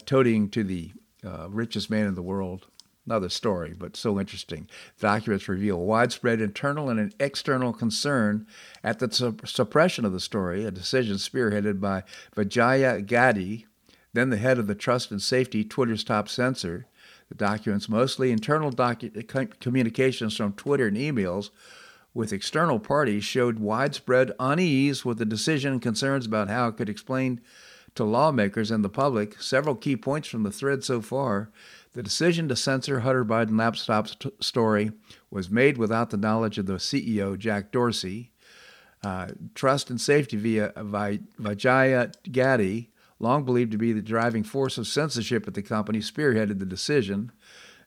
toadying 0.04 0.48
to 0.50 0.64
the 0.64 0.92
uh, 1.24 1.48
richest 1.48 1.90
man 1.90 2.06
in 2.06 2.14
the 2.14 2.22
world. 2.22 2.66
Another 3.06 3.28
story, 3.28 3.72
but 3.72 3.96
so 3.96 4.18
interesting. 4.18 4.68
Documents 4.98 5.48
reveal 5.48 5.78
widespread 5.78 6.40
internal 6.40 6.88
and 6.88 7.14
external 7.20 7.72
concern 7.72 8.48
at 8.82 8.98
the 8.98 9.12
su- 9.12 9.36
suppression 9.44 10.04
of 10.04 10.12
the 10.12 10.18
story, 10.18 10.64
a 10.64 10.72
decision 10.72 11.14
spearheaded 11.16 11.80
by 11.80 12.02
Vijaya 12.34 13.00
Gadde, 13.00 13.64
then 14.12 14.30
the 14.30 14.38
head 14.38 14.58
of 14.58 14.66
the 14.66 14.74
Trust 14.74 15.12
and 15.12 15.22
Safety, 15.22 15.62
Twitter's 15.62 16.02
top 16.02 16.28
censor. 16.28 16.86
The 17.28 17.34
documents, 17.34 17.88
mostly 17.88 18.30
internal 18.30 18.70
docu- 18.70 19.60
communications 19.60 20.36
from 20.36 20.52
Twitter 20.52 20.86
and 20.86 20.96
emails 20.96 21.50
with 22.14 22.32
external 22.32 22.78
parties, 22.78 23.24
showed 23.24 23.58
widespread 23.58 24.32
unease 24.38 25.04
with 25.04 25.18
the 25.18 25.24
decision 25.24 25.72
and 25.72 25.82
concerns 25.82 26.26
about 26.26 26.48
how 26.48 26.68
it 26.68 26.76
could 26.76 26.88
explain 26.88 27.40
to 27.96 28.04
lawmakers 28.04 28.70
and 28.70 28.84
the 28.84 28.88
public 28.88 29.40
several 29.40 29.74
key 29.74 29.96
points 29.96 30.28
from 30.28 30.42
the 30.44 30.52
thread 30.52 30.84
so 30.84 31.00
far. 31.00 31.50
The 31.94 32.02
decision 32.02 32.48
to 32.48 32.56
censor 32.56 33.00
Hunter 33.00 33.24
Biden 33.24 33.58
laptop 33.58 34.08
st- 34.08 34.44
story 34.44 34.92
was 35.30 35.50
made 35.50 35.78
without 35.78 36.10
the 36.10 36.16
knowledge 36.18 36.58
of 36.58 36.66
the 36.66 36.74
CEO, 36.74 37.36
Jack 37.38 37.72
Dorsey. 37.72 38.32
Uh, 39.02 39.28
trust 39.54 39.90
and 39.90 40.00
safety 40.00 40.36
via 40.36 40.72
Vijaya 40.76 42.10
Gadde, 42.30 42.88
long 43.18 43.44
believed 43.44 43.72
to 43.72 43.78
be 43.78 43.92
the 43.92 44.02
driving 44.02 44.42
force 44.42 44.78
of 44.78 44.86
censorship 44.86 45.46
at 45.46 45.54
the 45.54 45.62
company, 45.62 46.00
spearheaded 46.00 46.58
the 46.58 46.66
decision. 46.66 47.32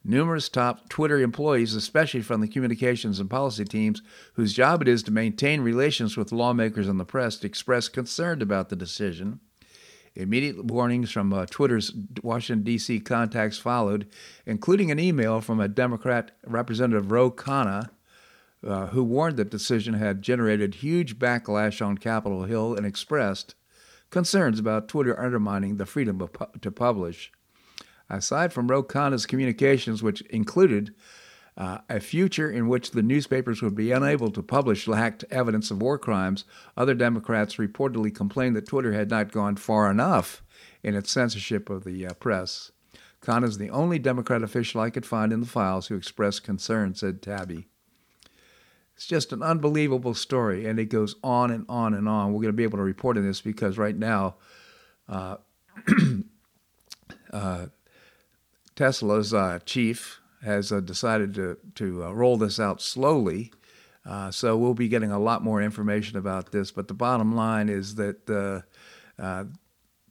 Numerous 0.03 0.47
top 0.47 0.87
Twitter 0.87 1.19
employees, 1.19 1.75
especially 1.75 2.21
from 2.21 2.39
the 2.39 2.47
communications 2.47 3.19
and 3.19 3.29
policy 3.29 3.65
teams, 3.65 4.01
whose 4.33 4.53
job 4.53 4.81
it 4.81 4.87
is 4.87 5.03
to 5.03 5.11
maintain 5.11 5.61
relations 5.61 6.15
with 6.15 6.31
lawmakers 6.31 6.87
and 6.87 6.99
the 6.99 7.05
press, 7.05 7.43
expressed 7.43 7.91
concern 7.93 8.41
about 8.41 8.69
the 8.69 8.75
decision. 8.77 9.41
Immediate 10.15 10.65
warnings 10.65 11.11
from 11.11 11.33
uh, 11.33 11.45
Twitter's 11.45 11.93
Washington, 12.23 12.63
D.C. 12.63 13.01
contacts 13.01 13.57
followed, 13.57 14.07
including 14.45 14.89
an 14.89 14.99
email 14.99 15.41
from 15.41 15.59
a 15.59 15.67
Democrat 15.67 16.31
Representative 16.45 17.11
Ro 17.11 17.29
Khanna, 17.29 17.89
uh, 18.65 18.87
who 18.87 19.03
warned 19.03 19.37
that 19.37 19.51
the 19.51 19.57
decision 19.57 19.93
had 19.93 20.21
generated 20.21 20.75
huge 20.75 21.19
backlash 21.19 21.85
on 21.85 21.97
Capitol 21.97 22.43
Hill 22.43 22.73
and 22.73 22.85
expressed 22.85 23.55
concerns 24.09 24.59
about 24.59 24.87
Twitter 24.87 25.19
undermining 25.19 25.77
the 25.77 25.85
freedom 25.85 26.19
pu- 26.19 26.59
to 26.59 26.71
publish. 26.71 27.31
Aside 28.09 28.53
from 28.53 28.67
Ro 28.67 28.83
Khanna's 28.83 29.25
communications, 29.25 30.01
which 30.01 30.21
included 30.21 30.95
uh, 31.55 31.79
a 31.89 31.99
future 31.99 32.49
in 32.49 32.67
which 32.67 32.91
the 32.91 33.03
newspapers 33.03 33.61
would 33.61 33.75
be 33.75 33.91
unable 33.91 34.31
to 34.31 34.41
publish 34.41 34.87
lacked 34.87 35.25
evidence 35.29 35.69
of 35.69 35.81
war 35.81 35.97
crimes, 35.97 36.45
other 36.77 36.93
Democrats 36.93 37.55
reportedly 37.55 38.13
complained 38.13 38.55
that 38.55 38.67
Twitter 38.67 38.93
had 38.93 39.09
not 39.09 39.31
gone 39.31 39.57
far 39.57 39.91
enough 39.91 40.41
in 40.83 40.95
its 40.95 41.11
censorship 41.11 41.69
of 41.69 41.83
the 41.83 42.07
uh, 42.07 42.13
press. 42.13 42.71
Khan 43.21 43.43
is 43.43 43.57
the 43.57 43.69
only 43.69 43.99
Democrat 43.99 44.41
official 44.41 44.79
I 44.79 44.89
could 44.89 45.05
find 45.05 45.33
in 45.33 45.41
the 45.41 45.45
files 45.45 45.87
who 45.87 45.95
expressed 45.95 46.43
concern, 46.43 46.95
said 46.95 47.21
Taibbi. 47.21 47.65
It's 48.99 49.05
just 49.05 49.31
an 49.31 49.41
unbelievable 49.41 50.13
story, 50.13 50.65
and 50.65 50.77
it 50.77 50.89
goes 50.89 51.15
on 51.23 51.51
and 51.51 51.63
on 51.69 51.93
and 51.93 52.09
on. 52.09 52.33
We're 52.33 52.41
going 52.41 52.47
to 52.47 52.57
be 52.57 52.63
able 52.63 52.79
to 52.79 52.83
report 52.83 53.15
on 53.15 53.25
this 53.25 53.39
because 53.39 53.77
right 53.77 53.95
now, 53.95 54.35
uh, 55.07 55.37
uh, 57.31 57.67
Tesla's 58.75 59.33
uh, 59.33 59.59
chief, 59.65 60.19
has 60.43 60.73
uh, 60.73 60.81
decided 60.81 61.33
to, 61.35 61.57
to 61.75 62.03
uh, 62.03 62.11
roll 62.11 62.35
this 62.35 62.59
out 62.59 62.81
slowly. 62.81 63.53
Uh, 64.05 64.31
so 64.31 64.57
we'll 64.57 64.73
be 64.73 64.89
getting 64.89 65.11
a 65.11 65.19
lot 65.19 65.45
more 65.45 65.61
information 65.61 66.17
about 66.17 66.51
this. 66.51 66.69
But 66.69 66.89
the 66.89 66.93
bottom 66.93 67.33
line 67.33 67.69
is 67.69 67.95
that 67.95 68.27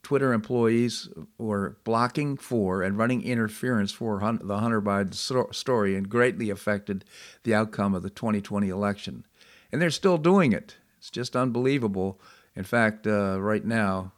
Twitter 0.09 0.33
employees 0.33 1.07
were 1.37 1.77
blocking 1.83 2.35
for 2.35 2.81
and 2.81 2.97
running 2.97 3.21
interference 3.21 3.91
for 3.91 4.19
the 4.41 4.57
Hunter 4.57 4.81
Biden 4.81 5.13
so- 5.13 5.49
story 5.51 5.95
and 5.95 6.09
greatly 6.09 6.49
affected 6.49 7.05
the 7.43 7.53
outcome 7.53 7.93
of 7.93 8.01
the 8.01 8.09
2020 8.09 8.69
election. 8.69 9.23
And 9.71 9.79
they're 9.79 9.91
still 9.91 10.17
doing 10.17 10.51
it. 10.51 10.77
It's 10.97 11.11
just 11.11 11.35
unbelievable. 11.35 12.19
In 12.55 12.63
fact, 12.63 13.05
uh, 13.05 13.39
right 13.39 13.63
now, 13.63 14.13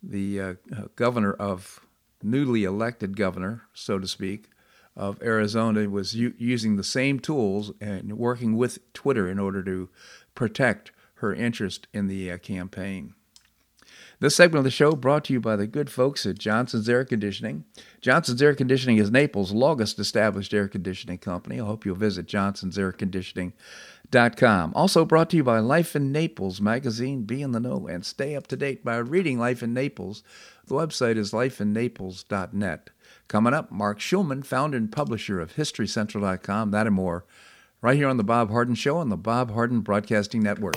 the 0.00 0.56
governor 0.94 1.32
of 1.32 1.80
newly 2.22 2.62
elected 2.62 3.16
governor, 3.16 3.62
so 3.72 3.98
to 3.98 4.06
speak, 4.06 4.50
of 4.94 5.20
Arizona 5.20 5.90
was 5.90 6.14
u- 6.14 6.34
using 6.38 6.76
the 6.76 6.84
same 6.84 7.18
tools 7.18 7.72
and 7.80 8.16
working 8.16 8.56
with 8.56 8.78
Twitter 8.92 9.28
in 9.28 9.40
order 9.40 9.64
to 9.64 9.88
protect 10.36 10.92
her 11.14 11.34
interest 11.34 11.88
in 11.92 12.06
the 12.06 12.30
uh, 12.30 12.38
campaign. 12.38 13.14
This 14.24 14.36
segment 14.36 14.60
of 14.60 14.64
the 14.64 14.70
show 14.70 14.92
brought 14.92 15.24
to 15.24 15.34
you 15.34 15.40
by 15.40 15.54
the 15.54 15.66
good 15.66 15.90
folks 15.90 16.24
at 16.24 16.38
Johnson's 16.38 16.88
Air 16.88 17.04
Conditioning. 17.04 17.66
Johnson's 18.00 18.40
Air 18.40 18.54
Conditioning 18.54 18.96
is 18.96 19.10
Naples' 19.10 19.52
longest 19.52 19.98
established 19.98 20.54
air 20.54 20.66
conditioning 20.66 21.18
company. 21.18 21.60
I 21.60 21.66
hope 21.66 21.84
you'll 21.84 21.96
visit 21.96 22.26
johnsonsairconditioning.com. 22.26 24.72
Also 24.74 25.04
brought 25.04 25.28
to 25.28 25.36
you 25.36 25.44
by 25.44 25.58
Life 25.58 25.94
in 25.94 26.10
Naples 26.10 26.58
magazine. 26.58 27.24
Be 27.24 27.42
in 27.42 27.52
the 27.52 27.60
know 27.60 27.86
and 27.86 28.02
stay 28.02 28.34
up 28.34 28.46
to 28.46 28.56
date 28.56 28.82
by 28.82 28.96
reading 28.96 29.38
Life 29.38 29.62
in 29.62 29.74
Naples. 29.74 30.22
The 30.68 30.74
website 30.74 31.18
is 31.18 31.32
lifeinnaples.net. 31.32 32.88
Coming 33.28 33.52
up, 33.52 33.70
Marc 33.70 33.98
Schulman, 33.98 34.42
founder 34.42 34.78
and 34.78 34.90
publisher 34.90 35.38
of 35.38 35.56
HistoryCentral.com, 35.56 36.70
that 36.70 36.86
and 36.86 36.96
more, 36.96 37.26
right 37.82 37.98
here 37.98 38.08
on 38.08 38.16
The 38.16 38.24
Bob 38.24 38.50
Harden 38.50 38.74
Show 38.74 38.96
on 38.96 39.10
the 39.10 39.18
Bob 39.18 39.52
Harden 39.52 39.82
Broadcasting 39.82 40.42
Network. 40.42 40.76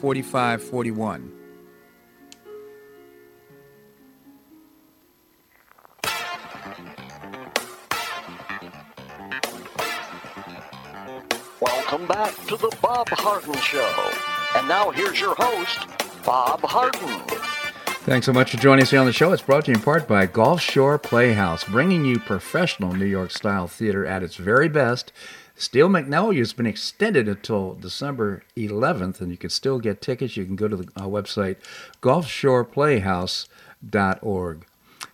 4541. 0.00 1.32
Welcome 11.60 12.06
back 12.06 12.34
to 12.46 12.56
the 12.56 12.76
Bob 12.80 13.08
Harden 13.08 13.54
Show. 13.54 14.12
And 14.54 14.68
now 14.68 14.90
here's 14.90 15.20
your 15.20 15.34
host, 15.36 15.88
Bob 16.24 16.60
Harden. 16.60 17.20
Thanks 18.04 18.26
so 18.26 18.32
much 18.32 18.52
for 18.52 18.56
joining 18.58 18.84
us 18.84 18.90
here 18.90 19.00
on 19.00 19.06
the 19.06 19.12
show. 19.12 19.32
It's 19.32 19.42
brought 19.42 19.64
to 19.64 19.72
you 19.72 19.76
in 19.76 19.82
part 19.82 20.06
by 20.06 20.26
Gulf 20.26 20.60
Shore 20.60 20.98
Playhouse, 20.98 21.64
bringing 21.64 22.04
you 22.04 22.20
professional 22.20 22.94
New 22.94 23.04
York 23.04 23.32
style 23.32 23.66
theater 23.66 24.06
at 24.06 24.22
its 24.22 24.36
very 24.36 24.68
best. 24.68 25.12
Steel 25.58 25.88
Magnolia 25.88 26.38
has 26.38 26.52
been 26.52 26.66
extended 26.66 27.26
until 27.26 27.74
December 27.74 28.44
11th, 28.56 29.20
and 29.20 29.32
you 29.32 29.36
can 29.36 29.50
still 29.50 29.80
get 29.80 30.00
tickets. 30.00 30.36
You 30.36 30.44
can 30.44 30.54
go 30.54 30.68
to 30.68 30.76
the 30.76 30.88
uh, 30.94 31.08
website 31.08 31.56
gulfshoreplayhouse.org. 32.00 34.66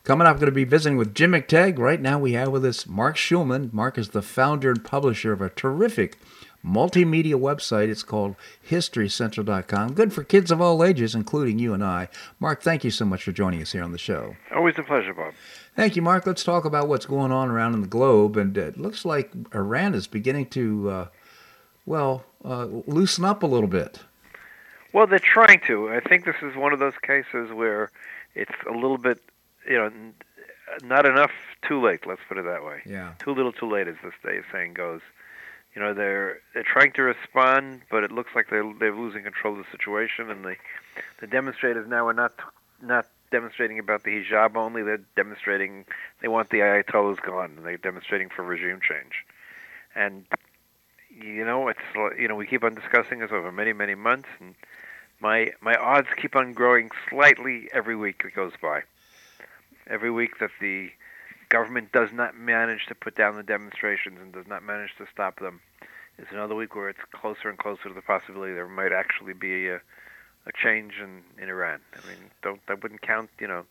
Coming 0.05 0.27
up, 0.27 0.35
I'm 0.35 0.41
going 0.41 0.47
to 0.47 0.53
be 0.53 0.65
visiting 0.65 0.99
with 0.99 1.15
Jim 1.15 1.33
McTague. 1.33 1.79
Right 1.79 1.99
now, 1.99 2.19
we 2.19 2.35
have 2.35 2.51
with 2.51 2.67
us 2.67 2.87
Marc 2.87 3.17
Schulman. 3.17 3.73
Marc 3.73 3.97
is 3.97 4.11
the 4.11 4.21
founder 4.21 4.71
and 4.71 4.85
publisher 4.85 5.33
of 5.33 5.41
a 5.41 5.49
terrific 5.49 6.19
multimedia 6.63 7.37
website. 7.37 7.89
It's 7.89 8.03
called 8.03 8.37
HistoryCentral.com. 8.69 9.95
Good 9.95 10.13
for 10.13 10.25
kids 10.25 10.51
of 10.51 10.61
all 10.61 10.85
ages, 10.85 11.15
including 11.15 11.59
you 11.59 11.73
and 11.73 11.83
I. 11.83 12.09
Marc, 12.39 12.63
thank 12.63 12.85
you 12.85 12.91
so 12.91 13.07
much 13.07 13.23
for 13.23 13.33
joining 13.33 13.63
us 13.63 13.73
here 13.73 13.83
on 13.83 13.93
the 13.93 13.99
show. 13.99 14.37
Always 14.55 14.79
a 14.79 14.83
pleasure, 14.83 15.15
Bob. 15.15 15.33
Thank 15.77 15.97
you, 15.97 16.03
Marc. 16.03 16.27
Let's 16.27 16.45
talk 16.45 16.65
about 16.65 16.89
what's 16.89 17.07
going 17.07 17.33
on 17.33 17.51
around 17.51 17.75
in 17.75 17.81
the 17.81 17.89
globe. 17.89 18.37
And 18.37 18.57
it 18.57 18.79
looks 18.79 19.05
like 19.05 19.33
Iran 19.53 19.95
is 19.95 20.07
beginning 20.07 20.47
to, 20.51 20.91
uh, 20.91 21.07
well, 21.85 22.25
uh, 22.45 22.67
loosen 22.87 23.25
up 23.25 23.43
a 23.43 23.47
little 23.47 23.69
bit. 23.69 24.01
Well, 24.93 25.09
they're 25.09 25.19
trying 25.19 25.61
to. 25.67 25.91
I 25.91 26.01
think 26.01 26.25
this 26.25 26.37
is 26.43 26.55
one 26.55 26.73
of 26.73 26.79
those 26.79 26.95
cases 27.03 27.51
where 27.53 27.91
it's 28.35 28.55
a 28.69 28.73
little 28.73 28.99
bit 28.99 29.21
you 29.69 29.77
know, 29.77 29.91
not 30.83 31.07
enough, 31.07 31.31
too 31.67 31.81
late. 31.81 32.07
Let's 32.07 32.21
put 32.29 32.39
it 32.39 32.45
that 32.45 32.65
way. 32.65 32.83
Yeah. 32.87 33.15
Too 33.19 33.35
little, 33.35 33.53
too 33.53 33.71
late, 33.71 33.89
as 33.89 33.97
this 34.03 34.15
day 34.23 34.41
saying 34.53 34.75
goes. 34.75 35.01
You 35.75 35.83
know, 35.83 35.93
they're 35.93 36.39
they're 36.53 36.63
trying 36.63 36.93
to 36.93 37.03
respond, 37.03 37.83
but 37.91 38.05
it 38.05 38.13
looks 38.13 38.31
like 38.37 38.49
they're 38.49 38.73
they're 38.79 38.95
losing 38.95 39.25
control 39.25 39.59
of 39.59 39.65
the 39.65 39.71
situation, 39.73 40.31
and 40.31 40.45
the 40.45 40.55
the 41.21 41.27
demonstrators 41.27 41.89
now 41.89 42.07
are 42.07 42.13
not 42.13 42.33
not 42.81 43.07
demonstrating 43.35 43.79
about 43.79 44.05
the 44.05 44.11
hijab 44.11 44.57
only. 44.57 44.83
They're 44.83 45.01
demonstrating 45.17 45.85
they 46.21 46.29
want 46.29 46.51
the 46.51 46.59
ayatollahs 46.59 47.21
gone. 47.21 47.59
They're 47.63 47.77
demonstrating 47.77 48.29
for 48.29 48.43
regime 48.43 48.81
change, 48.81 49.25
and 49.95 50.25
you 51.11 51.45
know 51.45 51.67
it's 51.69 51.81
you 52.19 52.29
know 52.29 52.37
we 52.37 52.47
keep 52.47 52.63
on 52.63 52.75
discussing 52.75 53.19
this 53.19 53.33
over 53.33 53.51
many 53.51 53.73
many 53.73 53.95
months, 53.95 54.29
and 54.41 54.55
my 55.21 55.53
my 55.61 55.75
odds 55.75 56.09
keep 56.21 56.37
on 56.37 56.53
growing 56.53 56.91
slightly 57.11 57.69
every 57.73 57.97
week 57.97 58.23
that 58.23 58.35
goes 58.35 58.53
by 58.63 58.83
every 59.87 60.11
week 60.11 60.39
that 60.39 60.51
the 60.61 60.91
government 61.49 61.93
does 61.93 62.11
not 62.13 62.37
manage 62.37 62.87
to 62.87 62.95
put 62.95 63.15
down 63.17 63.37
the 63.37 63.43
demonstrations 63.43 64.19
and 64.21 64.33
does 64.33 64.47
not 64.47 64.63
manage 64.63 64.91
to 64.99 65.07
stop 65.13 65.39
them 65.41 65.61
It's 66.19 66.33
another 66.33 66.55
week 66.55 66.75
where 66.75 66.89
it's 66.89 67.05
closer 67.13 67.49
and 67.49 67.59
closer 67.59 67.89
to 67.89 67.95
the 67.95 68.03
possibility 68.03 68.55
there 68.55 68.69
might 68.69 68.93
actually 68.93 69.35
be 69.35 69.69
a, 69.69 69.81
a 70.47 70.53
change 70.53 70.95
in, 71.03 71.23
in 71.43 71.49
Iran. 71.49 71.81
I 71.95 72.07
mean, 72.07 72.31
don't 72.43 72.61
I 72.69 72.75
wouldn't 72.75 73.03
count, 73.03 73.31
you 73.41 73.49
know, 73.49 73.65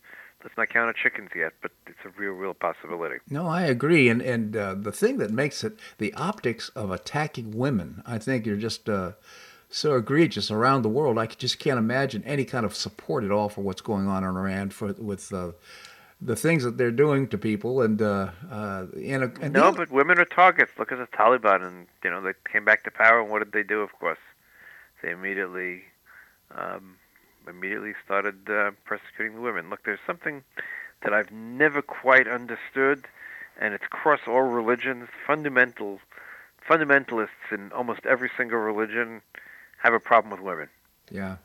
let's 0.43 0.57
not 0.57 0.69
count 0.69 0.87
our 0.87 0.93
chickens 0.93 1.29
yet, 1.35 1.53
but 1.61 1.71
it's 1.87 1.99
a 2.05 2.09
real, 2.19 2.33
real 2.33 2.53
possibility. 2.53 3.17
No, 3.29 3.47
I 3.47 3.63
agree. 3.63 4.09
And 4.09 4.21
and 4.21 4.55
uh, 4.55 4.75
the 4.75 4.91
thing 4.91 5.17
that 5.17 5.31
makes 5.31 5.63
it 5.63 5.79
the 5.97 6.13
optics 6.13 6.69
of 6.69 6.91
attacking 6.91 7.51
women, 7.51 8.01
I 8.05 8.17
think, 8.17 8.47
are 8.47 8.57
just 8.57 8.89
uh, 8.89 9.13
so 9.69 9.95
egregious 9.95 10.51
around 10.51 10.81
the 10.81 10.89
world. 10.89 11.17
I 11.17 11.27
just 11.27 11.59
can't 11.59 11.79
imagine 11.79 12.23
any 12.25 12.45
kind 12.45 12.65
of 12.65 12.75
support 12.75 13.23
at 13.23 13.31
all 13.31 13.49
for 13.49 13.61
what's 13.61 13.81
going 13.81 14.07
on 14.07 14.23
in 14.23 14.29
Iran 14.35 14.69
for 14.69 14.93
with. 14.93 15.31
Uh, 15.33 15.51
the 16.25 16.35
things 16.37 16.63
that 16.63 16.77
they're 16.77 16.89
doing 16.89 17.27
to 17.27 17.37
people, 17.37 17.81
and 17.81 18.01
uh, 18.01 18.29
uh, 18.49 18.85
and, 18.95 19.37
and 19.41 19.51
no, 19.51 19.73
but 19.73 19.91
women 19.91 20.17
are 20.19 20.25
targets. 20.25 20.71
Look 20.79 20.89
at 20.89 20.97
the 20.97 21.07
Taliban, 21.07 21.67
and 21.67 21.85
you 22.01 22.09
know 22.09 22.21
they 22.21 22.31
came 22.49 22.63
back 22.63 22.85
to 22.85 22.91
power, 22.91 23.19
and 23.19 23.29
what 23.29 23.39
did 23.39 23.51
they 23.51 23.63
do? 23.63 23.81
Of 23.81 23.91
course, 23.99 24.19
they 25.01 25.11
immediately 25.11 25.83
um, 26.51 26.95
immediately 27.47 27.93
started 28.03 28.49
uh, 28.49 28.71
persecuting 28.85 29.35
the 29.35 29.41
women. 29.41 29.69
Look, 29.69 29.83
there's 29.85 29.99
something 30.05 30.43
that 31.03 31.13
I've 31.13 31.31
never 31.31 31.81
quite 31.81 32.27
understood, 32.27 33.05
and 33.59 33.73
it's 33.73 33.85
across 33.85 34.21
all 34.27 34.43
religions. 34.43 35.09
Fundamental 35.27 35.99
fundamentalists 36.69 37.51
in 37.51 37.71
almost 37.73 38.05
every 38.05 38.31
single 38.37 38.59
religion 38.59 39.21
have 39.79 39.93
a 39.93 39.99
problem 39.99 40.31
with 40.31 40.39
women. 40.39 40.69
Yeah 41.11 41.35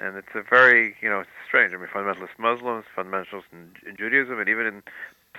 and 0.00 0.16
it's 0.16 0.34
a 0.34 0.42
very 0.42 0.96
you 1.00 1.08
know 1.08 1.20
it's 1.20 1.30
strange. 1.46 1.72
I 1.72 1.76
mean, 1.76 1.88
fundamentalist 1.88 2.38
Muslims, 2.38 2.84
fundamentalists 2.96 3.52
in, 3.52 3.72
in 3.86 3.96
Judaism, 3.96 4.38
and 4.38 4.48
even 4.48 4.66
in 4.66 4.82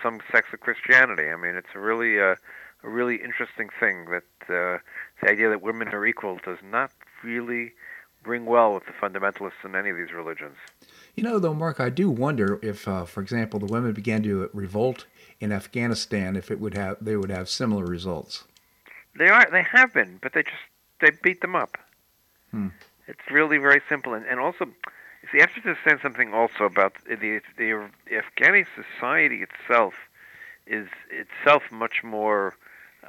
some 0.02 0.20
sects 0.32 0.54
of 0.54 0.60
Christianity. 0.60 1.30
I 1.30 1.36
mean, 1.36 1.56
it's 1.56 1.74
a 1.76 1.80
really 1.80 2.20
uh, 2.20 2.36
a 2.84 2.90
really 2.90 3.16
interesting 3.16 3.70
thing 3.80 4.06
that 4.06 4.24
uh, 4.44 4.80
the 5.22 5.30
idea 5.30 5.50
that 5.50 5.62
women 5.62 5.90
are 5.90 6.06
equal 6.06 6.40
does 6.44 6.60
not 6.64 6.92
really 7.24 7.74
bring 8.28 8.46
well 8.46 8.74
with 8.74 8.84
the 8.86 8.92
fundamentalists 8.92 9.64
in 9.64 9.74
any 9.74 9.90
of 9.90 9.98
these 9.98 10.12
religions. 10.12 10.58
You 11.16 11.24
know, 11.24 11.40
though, 11.40 11.54
Marc, 11.54 11.80
I 11.80 11.90
do 11.90 12.12
wonder 12.12 12.60
if, 12.62 12.88
uh, 12.88 13.06
for 13.06 13.22
example, 13.22 13.60
the 13.60 13.66
women 13.66 13.94
began 13.94 14.22
to 14.24 14.50
revolt 14.54 15.06
in 15.40 15.52
Afghanistan, 15.52 16.36
if 16.36 16.52
it 16.52 16.60
would 16.60 16.76
have 16.76 16.98
they 17.00 17.16
would 17.16 17.32
have 17.32 17.48
similar 17.48 17.86
results. 17.86 18.44
They 19.18 19.30
are. 19.30 19.48
They 19.50 19.64
have 19.64 19.94
been, 19.94 20.20
but 20.22 20.34
they 20.34 20.44
just 20.44 20.68
they 21.02 21.12
beat 21.24 21.42
them 21.42 21.56
up. 21.56 21.78
Hmm. 22.52 22.68
It's 23.08 23.32
really 23.32 23.58
very 23.58 23.82
simple, 23.88 24.14
and, 24.14 24.26
and 24.26 24.40
also, 24.40 24.66
see, 25.32 25.38
to 25.38 25.48
understand 25.66 26.00
something 26.04 26.34
also 26.34 26.66
about 26.66 26.94
the 27.08 27.40
the 27.58 27.90
Afghani 28.12 28.66
society 28.76 29.44
itself 29.48 29.94
is 30.66 30.88
itself 31.10 31.64
much 31.72 32.04
more 32.04 32.56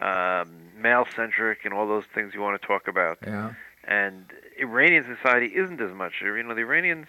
um, 0.01 0.49
male 0.77 1.07
centric 1.17 1.65
and 1.65 1.75
all 1.75 1.89
those 1.89 2.05
things 2.15 2.35
you 2.35 2.41
want 2.41 2.61
to 2.61 2.67
talk 2.67 2.87
about. 2.87 3.19
Yeah. 3.27 3.55
And 3.89 4.27
Iranian 4.61 5.05
society 5.17 5.47
isn't 5.47 5.81
as 5.81 5.93
much. 5.93 6.21
You 6.21 6.43
know, 6.43 6.55
the 6.55 6.61
Iranians 6.61 7.07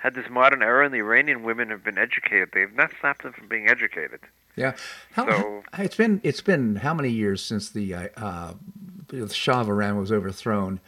had 0.00 0.14
this 0.14 0.26
modern 0.30 0.62
era, 0.62 0.84
and 0.84 0.92
the 0.92 0.98
Iranian 0.98 1.42
women 1.42 1.70
have 1.70 1.84
been 1.84 1.98
educated. 1.98 2.50
They've 2.52 2.74
not 2.74 2.90
stopped 2.98 3.22
them 3.22 3.32
from 3.32 3.48
being 3.48 3.68
educated. 3.68 4.20
Yeah. 4.56 4.74
How, 5.12 5.30
so, 5.30 5.62
it's 5.78 5.96
been 5.96 6.20
it's 6.24 6.40
been 6.40 6.76
how 6.76 6.94
many 6.94 7.10
years 7.10 7.42
since 7.42 7.68
the 7.68 7.94
uh, 7.94 8.54
the 9.08 9.28
Shah 9.28 9.60
of 9.60 9.68
Iran 9.68 9.98
was 9.98 10.10
overthrown? 10.10 10.80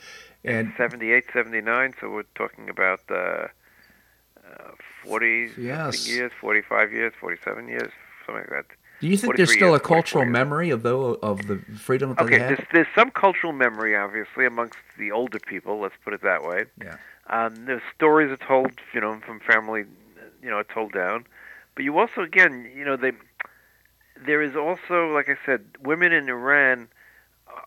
and 0.45 0.73
78, 0.77 1.25
79. 1.33 1.95
So 2.01 2.11
we're 2.11 2.23
talking 2.35 2.69
about 2.69 3.01
uh, 3.11 3.14
uh, 3.14 4.73
40 5.05 5.51
yes. 5.59 6.09
years, 6.09 6.33
45 6.41 6.93
years, 6.93 7.12
47 7.21 7.69
years, 7.69 7.93
something 8.25 8.45
like 8.51 8.51
that. 8.51 8.77
Do 9.00 9.06
you 9.06 9.16
think 9.16 9.37
there's 9.37 9.52
still 9.52 9.68
years, 9.68 9.80
a 9.80 9.84
cultural 9.84 10.24
memory 10.24 10.70
of 10.70 10.82
the 10.82 10.94
of 10.96 11.46
the 11.46 11.58
freedom 11.78 12.14
that 12.14 12.24
okay, 12.24 12.38
they 12.38 12.42
had? 12.42 12.48
There's, 12.50 12.68
there's 12.72 12.87
some 12.94 13.11
cultural 13.11 13.52
memory, 13.52 13.96
obviously, 13.96 14.44
amongst 14.44 14.78
the 14.98 15.12
older 15.12 15.38
people. 15.38 15.78
Let's 15.80 15.94
put 16.04 16.14
it 16.14 16.22
that 16.22 16.42
way. 16.42 16.64
Yeah. 16.82 16.96
Um, 17.28 17.66
there's 17.66 17.82
stories 17.94 18.30
are 18.30 18.46
told, 18.46 18.72
you 18.92 19.00
know, 19.00 19.20
from 19.24 19.40
family, 19.40 19.84
you 20.42 20.50
know, 20.50 20.62
told 20.62 20.92
down. 20.92 21.26
But 21.74 21.84
you 21.84 21.98
also, 21.98 22.22
again, 22.22 22.70
you 22.74 22.84
know, 22.84 22.96
they 22.96 23.12
there 24.26 24.42
is 24.42 24.56
also, 24.56 25.14
like 25.14 25.28
I 25.28 25.37
said, 25.46 25.64
women 25.80 26.12
in 26.12 26.28
Iran 26.28 26.88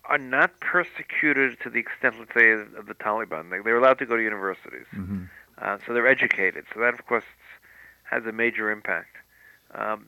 are 0.06 0.18
not 0.18 0.60
persecuted 0.60 1.60
to 1.62 1.70
the 1.70 1.80
extent, 1.80 2.16
let's 2.20 2.34
say, 2.34 2.52
of 2.52 2.88
the 2.88 2.96
Taliban. 2.96 3.50
They, 3.50 3.60
they're 3.60 3.78
allowed 3.78 4.00
to 4.00 4.06
go 4.06 4.18
to 4.18 4.22
universities. 4.22 4.86
Mm-hmm. 4.94 5.24
Uh, 5.58 5.78
so 5.86 5.94
they're 5.94 6.08
educated. 6.08 6.66
So 6.74 6.80
that, 6.80 6.94
of 6.94 7.06
course, 7.06 7.24
has 8.04 8.26
a 8.26 8.32
major 8.32 8.72
impact. 8.72 9.16
Um, 9.74 10.08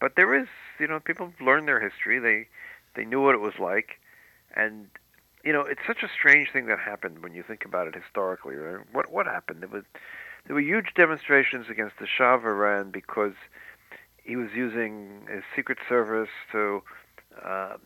but 0.00 0.12
there 0.16 0.34
is, 0.34 0.48
you 0.78 0.86
know, 0.86 1.00
people 1.00 1.32
learn 1.40 1.66
their 1.66 1.80
history. 1.80 2.18
They 2.18 2.46
they 2.94 3.04
knew 3.04 3.22
what 3.22 3.34
it 3.34 3.40
was 3.40 3.54
like, 3.58 4.00
and 4.54 4.86
you 5.44 5.52
know, 5.52 5.62
it's 5.62 5.80
such 5.86 6.02
a 6.02 6.08
strange 6.08 6.50
thing 6.52 6.66
that 6.66 6.78
happened 6.78 7.22
when 7.22 7.34
you 7.34 7.42
think 7.42 7.64
about 7.64 7.86
it 7.86 7.94
historically. 7.94 8.56
Right? 8.56 8.84
What 8.92 9.10
what 9.10 9.26
happened? 9.26 9.62
There 9.62 9.68
was 9.68 9.84
there 10.46 10.54
were 10.54 10.60
huge 10.60 10.94
demonstrations 10.94 11.66
against 11.68 11.98
the 11.98 12.06
Shah 12.06 12.34
of 12.34 12.44
Iran 12.44 12.90
because 12.90 13.34
he 14.22 14.36
was 14.36 14.48
using 14.54 15.26
his 15.30 15.42
secret 15.54 15.78
service 15.88 16.28
to 16.52 16.82
uh, 17.44 17.76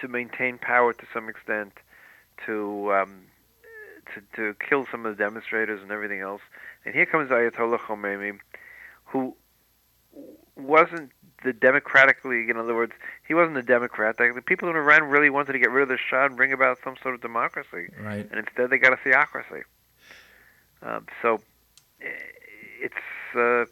to 0.00 0.08
maintain 0.08 0.58
power 0.58 0.92
to 0.92 1.04
some 1.12 1.28
extent, 1.28 1.72
to 2.46 2.92
um, 2.92 3.22
to 4.14 4.22
to 4.36 4.54
kill 4.68 4.86
some 4.90 5.06
of 5.06 5.16
the 5.16 5.22
demonstrators 5.22 5.80
and 5.82 5.90
everything 5.90 6.20
else. 6.20 6.42
And 6.84 6.94
here 6.94 7.06
comes 7.06 7.30
Ayatollah 7.30 7.78
Khomeini, 7.80 8.38
who 9.04 9.36
wasn't 10.58 11.12
the 11.44 11.52
democratically, 11.52 12.50
in 12.50 12.56
other 12.56 12.74
words, 12.74 12.92
he 13.26 13.34
wasn't 13.34 13.56
a 13.56 13.62
Democrat. 13.62 14.16
The 14.18 14.42
people 14.44 14.68
in 14.68 14.76
Iran 14.76 15.04
really 15.04 15.30
wanted 15.30 15.52
to 15.52 15.58
get 15.58 15.70
rid 15.70 15.82
of 15.82 15.88
the 15.88 15.98
Shah 15.98 16.26
and 16.26 16.36
bring 16.36 16.52
about 16.52 16.78
some 16.82 16.96
sort 17.02 17.14
of 17.14 17.20
democracy. 17.20 17.88
Right. 18.00 18.28
And 18.30 18.40
instead, 18.40 18.70
they 18.70 18.78
got 18.78 18.92
a 18.92 18.96
theocracy. 18.96 19.62
Um, 20.82 21.06
so 21.22 21.40
it's 22.00 22.94
uh, 23.34 23.64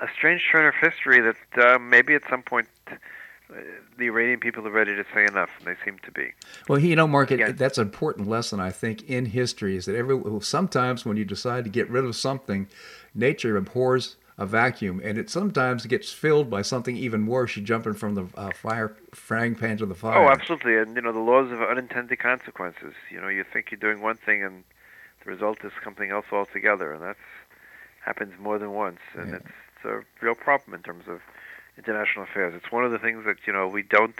a 0.00 0.08
strange 0.16 0.46
turn 0.50 0.66
of 0.66 0.74
history 0.74 1.20
that 1.20 1.36
uh, 1.58 1.78
maybe 1.78 2.14
at 2.14 2.22
some 2.28 2.42
point 2.42 2.68
uh, 2.88 2.94
the 3.98 4.06
Iranian 4.06 4.40
people 4.40 4.66
are 4.66 4.70
ready 4.70 4.94
to 4.96 5.04
say 5.14 5.24
enough, 5.24 5.50
and 5.58 5.66
they 5.66 5.76
seem 5.84 5.98
to 6.00 6.12
be. 6.12 6.32
Well, 6.68 6.78
you 6.78 6.96
know, 6.96 7.06
Marc, 7.06 7.30
yeah. 7.30 7.52
that's 7.52 7.78
an 7.78 7.86
important 7.86 8.28
lesson 8.28 8.60
I 8.60 8.70
think 8.70 9.08
in 9.08 9.26
history 9.26 9.76
is 9.76 9.86
that 9.86 9.96
every 9.96 10.20
sometimes 10.40 11.04
when 11.04 11.16
you 11.16 11.24
decide 11.24 11.64
to 11.64 11.70
get 11.70 11.88
rid 11.90 12.04
of 12.04 12.16
something, 12.16 12.68
nature 13.14 13.56
abhors 13.56 14.16
a 14.36 14.46
vacuum, 14.46 15.00
and 15.04 15.16
it 15.16 15.30
sometimes 15.30 15.86
gets 15.86 16.10
filled 16.10 16.50
by 16.50 16.62
something 16.62 16.96
even 16.96 17.26
worse. 17.26 17.56
You're 17.56 17.64
jumping 17.64 17.94
from 17.94 18.14
the 18.14 18.26
uh, 18.34 18.50
fire 18.50 18.96
frying 19.12 19.54
pan 19.54 19.76
to 19.78 19.86
the 19.86 19.94
fire. 19.94 20.18
Oh, 20.18 20.28
absolutely, 20.28 20.76
and 20.76 20.96
you 20.96 21.02
know 21.02 21.12
the 21.12 21.20
laws 21.20 21.52
of 21.52 21.62
unintended 21.62 22.18
consequences. 22.18 22.94
You 23.10 23.20
know, 23.20 23.28
you 23.28 23.44
think 23.44 23.70
you're 23.70 23.78
doing 23.78 24.02
one 24.02 24.16
thing, 24.16 24.42
and 24.42 24.64
the 25.24 25.30
result 25.30 25.64
is 25.64 25.72
something 25.84 26.10
else 26.10 26.26
altogether, 26.32 26.92
and 26.92 27.02
that 27.02 27.16
happens 28.04 28.34
more 28.38 28.58
than 28.58 28.72
once, 28.72 29.00
and 29.16 29.30
yeah. 29.30 29.36
it's, 29.36 29.46
it's 29.76 29.84
a 29.84 30.24
real 30.24 30.34
problem 30.34 30.74
in 30.74 30.82
terms 30.82 31.04
of 31.08 31.20
international 31.78 32.24
affairs. 32.24 32.54
It's 32.56 32.72
one 32.72 32.84
of 32.84 32.90
the 32.90 32.98
things 32.98 33.24
that 33.26 33.36
you 33.46 33.52
know 33.52 33.68
we 33.68 33.82
don't. 33.82 34.14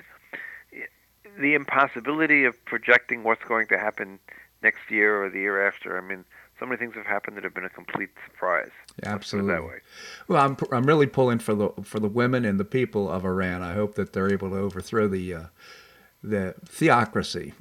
The 1.39 1.55
impossibility 1.55 2.45
of 2.45 2.65
projecting 2.65 3.25
what's 3.25 3.43
going 3.43 3.67
to 3.69 3.79
happen 3.79 4.21
next 4.63 4.91
year 4.91 5.25
or 5.25 5.29
the 5.29 5.41
year 5.41 5.67
after. 5.67 5.99
I 5.99 6.01
mean, 6.01 6.25
so 6.65 6.69
many 6.69 6.79
things 6.79 6.95
have 6.95 7.07
happened 7.07 7.37
that 7.37 7.45
have 7.45 7.53
been 7.53 7.65
a 7.67 7.71
complete 7.71 8.09
surprise. 8.27 8.71
Absolutely. 9.03 9.53
That 9.53 9.65
way. 9.65 9.81
Well, 10.29 10.43
I'm 10.43 10.57
I'm 10.73 10.85
really 10.85 11.07
pulling 11.07 11.39
for 11.39 11.55
the 11.55 11.69
for 11.83 12.01
the 12.01 12.09
women 12.09 12.45
and 12.47 12.59
the 12.59 12.65
people 12.65 13.11
of 13.11 13.25
Iran. 13.25 13.63
I 13.63 13.75
hope 13.75 13.97
that 13.97 14.15
they're 14.15 14.33
able 14.33 14.51
to 14.51 14.57
overthrow 14.57 15.07
the 15.07 15.35
uh, 15.35 15.43
the 16.23 16.55
theocracy. 16.65 17.53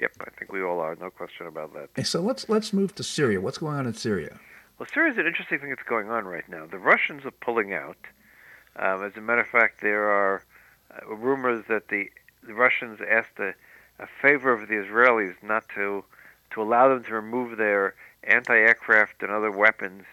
Yep, 0.00 0.12
I 0.20 0.30
think 0.38 0.52
we 0.52 0.62
all 0.62 0.78
are. 0.78 0.94
No 1.00 1.10
question 1.10 1.48
about 1.48 1.74
that. 1.74 1.88
And 1.96 2.06
so 2.06 2.20
let's 2.20 2.48
let's 2.48 2.72
move 2.72 2.94
to 2.96 3.02
Syria. 3.02 3.40
What's 3.40 3.58
going 3.58 3.76
on 3.76 3.86
in 3.86 3.94
Syria? 3.94 4.38
Well, 4.78 4.88
Syria 4.94 5.12
is 5.12 5.18
an 5.18 5.26
interesting 5.26 5.58
thing 5.58 5.70
that's 5.70 5.82
going 5.82 6.08
on 6.08 6.24
right 6.24 6.48
now. 6.48 6.66
The 6.66 6.78
Russians 6.78 7.24
are 7.24 7.32
pulling 7.32 7.72
out. 7.74 7.96
Um, 8.76 9.02
as 9.02 9.16
a 9.16 9.20
matter 9.20 9.40
of 9.40 9.48
fact, 9.48 9.80
there 9.80 10.08
are 10.08 10.44
uh, 10.94 11.16
rumors 11.16 11.64
that 11.68 11.88
the 11.88 12.10
the 12.44 12.54
Russians 12.54 13.00
asked 13.00 13.40
a, 13.40 13.54
a 13.98 14.06
favor 14.22 14.52
of 14.52 14.68
the 14.68 14.74
Israelis 14.74 15.34
not 15.42 15.64
to 15.74 16.04
to 16.50 16.62
allow 16.62 16.88
them 16.88 17.04
to 17.04 17.12
remove 17.12 17.58
their 17.58 17.94
anti-aircraft 18.24 19.22
and 19.22 19.30
other 19.30 19.50
weapons 19.50 20.04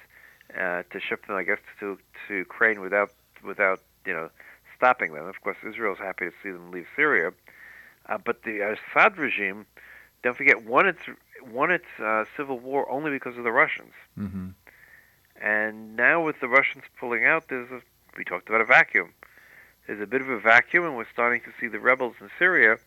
uh, 0.57 0.83
to 0.91 0.99
ship 0.99 1.25
them, 1.27 1.35
I 1.35 1.43
guess, 1.43 1.59
to 1.79 1.97
to 2.27 2.35
Ukraine 2.35 2.81
without 2.81 3.11
without 3.43 3.81
you 4.05 4.13
know 4.13 4.29
stopping 4.75 5.13
them. 5.13 5.25
Of 5.27 5.41
course, 5.41 5.57
Israel's 5.67 5.99
happy 5.99 6.25
to 6.25 6.33
see 6.43 6.51
them 6.51 6.71
leave 6.71 6.87
Syria, 6.95 7.31
uh, 8.07 8.17
but 8.17 8.43
the 8.43 8.59
Assad 8.59 9.17
regime, 9.17 9.65
don't 10.23 10.37
forget, 10.37 10.63
won 10.65 10.87
its 10.87 10.99
won 11.51 11.71
its 11.71 11.85
uh, 12.01 12.25
civil 12.37 12.59
war 12.59 12.89
only 12.89 13.11
because 13.11 13.37
of 13.37 13.43
the 13.43 13.51
Russians. 13.51 13.93
Mm-hmm. 14.17 14.49
And 15.41 15.95
now 15.95 16.23
with 16.23 16.39
the 16.39 16.47
Russians 16.47 16.83
pulling 16.99 17.25
out, 17.25 17.49
there's 17.49 17.69
a, 17.69 17.81
we 18.17 18.23
talked 18.23 18.47
about 18.47 18.61
a 18.61 18.65
vacuum. 18.65 19.13
There's 19.85 20.01
a 20.01 20.07
bit 20.07 20.21
of 20.21 20.29
a 20.29 20.39
vacuum, 20.39 20.85
and 20.85 20.95
we're 20.95 21.11
starting 21.11 21.41
to 21.41 21.51
see 21.59 21.67
the 21.67 21.79
rebels 21.79 22.15
in 22.21 22.29
Syria 22.39 22.77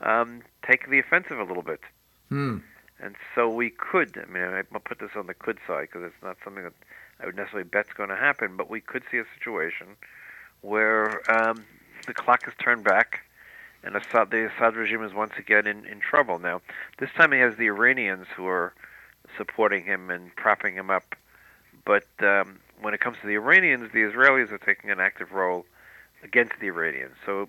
um, 0.00 0.42
take 0.66 0.88
the 0.88 0.98
offensive 0.98 1.38
a 1.38 1.44
little 1.44 1.62
bit. 1.62 1.80
Hmm. 2.28 2.58
And 3.02 3.16
so 3.34 3.48
we 3.48 3.70
could, 3.70 4.18
I 4.18 4.30
mean, 4.30 4.42
I'll 4.42 4.80
put 4.80 4.98
this 4.98 5.10
on 5.16 5.26
the 5.26 5.34
could 5.34 5.58
side 5.66 5.88
because 5.90 6.02
it's 6.04 6.22
not 6.22 6.36
something 6.44 6.64
that 6.64 6.74
I 7.20 7.26
would 7.26 7.36
necessarily 7.36 7.68
bet's 7.68 7.92
going 7.92 8.10
to 8.10 8.16
happen, 8.16 8.56
but 8.56 8.68
we 8.68 8.80
could 8.80 9.02
see 9.10 9.18
a 9.18 9.24
situation 9.38 9.88
where 10.60 11.20
um, 11.30 11.64
the 12.06 12.14
clock 12.14 12.46
is 12.46 12.54
turned 12.58 12.84
back 12.84 13.20
and 13.82 13.96
Assad, 13.96 14.30
the 14.30 14.46
Assad 14.46 14.76
regime 14.76 15.02
is 15.02 15.14
once 15.14 15.32
again 15.38 15.66
in, 15.66 15.84
in 15.86 16.00
trouble. 16.00 16.38
Now, 16.38 16.60
this 16.98 17.10
time 17.16 17.32
he 17.32 17.38
has 17.38 17.56
the 17.56 17.66
Iranians 17.66 18.26
who 18.36 18.46
are 18.46 18.74
supporting 19.36 19.84
him 19.84 20.10
and 20.10 20.34
propping 20.36 20.74
him 20.74 20.90
up. 20.90 21.14
But 21.84 22.06
um, 22.20 22.60
when 22.80 22.94
it 22.94 23.00
comes 23.00 23.16
to 23.22 23.26
the 23.26 23.34
Iranians, 23.34 23.90
the 23.92 24.00
Israelis 24.00 24.52
are 24.52 24.58
taking 24.58 24.90
an 24.90 25.00
active 25.00 25.32
role 25.32 25.64
against 26.22 26.54
the 26.60 26.66
Iranians. 26.66 27.14
So 27.24 27.48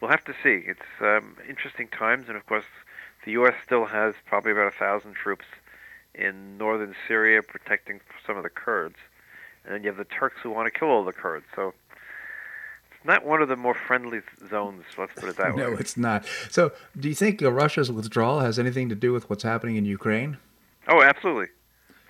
we'll 0.00 0.10
have 0.10 0.24
to 0.24 0.34
see. 0.42 0.64
It's 0.66 0.80
um, 1.00 1.36
interesting 1.48 1.88
times, 1.88 2.28
and 2.28 2.36
of 2.36 2.46
course, 2.46 2.64
the 3.24 3.32
U.S. 3.32 3.54
still 3.64 3.86
has 3.86 4.14
probably 4.26 4.52
about 4.52 4.66
a 4.66 4.76
thousand 4.76 5.14
troops 5.14 5.44
in 6.14 6.58
northern 6.58 6.94
Syria 7.06 7.42
protecting 7.42 8.00
some 8.26 8.36
of 8.36 8.42
the 8.42 8.50
Kurds, 8.50 8.96
and 9.64 9.74
then 9.74 9.82
you 9.82 9.88
have 9.88 9.96
the 9.96 10.04
Turks 10.04 10.36
who 10.42 10.50
want 10.50 10.72
to 10.72 10.78
kill 10.78 10.88
all 10.88 11.04
the 11.04 11.12
Kurds. 11.12 11.46
So 11.54 11.72
it's 12.90 13.04
not 13.04 13.24
one 13.24 13.40
of 13.40 13.48
the 13.48 13.56
more 13.56 13.74
friendly 13.74 14.20
zones. 14.50 14.84
Let's 14.98 15.12
put 15.14 15.28
it 15.28 15.36
that 15.36 15.48
no, 15.56 15.64
way. 15.64 15.70
No, 15.70 15.76
it's 15.78 15.96
not. 15.96 16.24
So, 16.50 16.72
do 16.98 17.08
you 17.08 17.14
think 17.14 17.42
uh, 17.42 17.52
Russia's 17.52 17.90
withdrawal 17.90 18.40
has 18.40 18.58
anything 18.58 18.88
to 18.88 18.94
do 18.94 19.12
with 19.12 19.30
what's 19.30 19.44
happening 19.44 19.76
in 19.76 19.84
Ukraine? 19.84 20.38
Oh, 20.88 21.02
absolutely. 21.02 21.48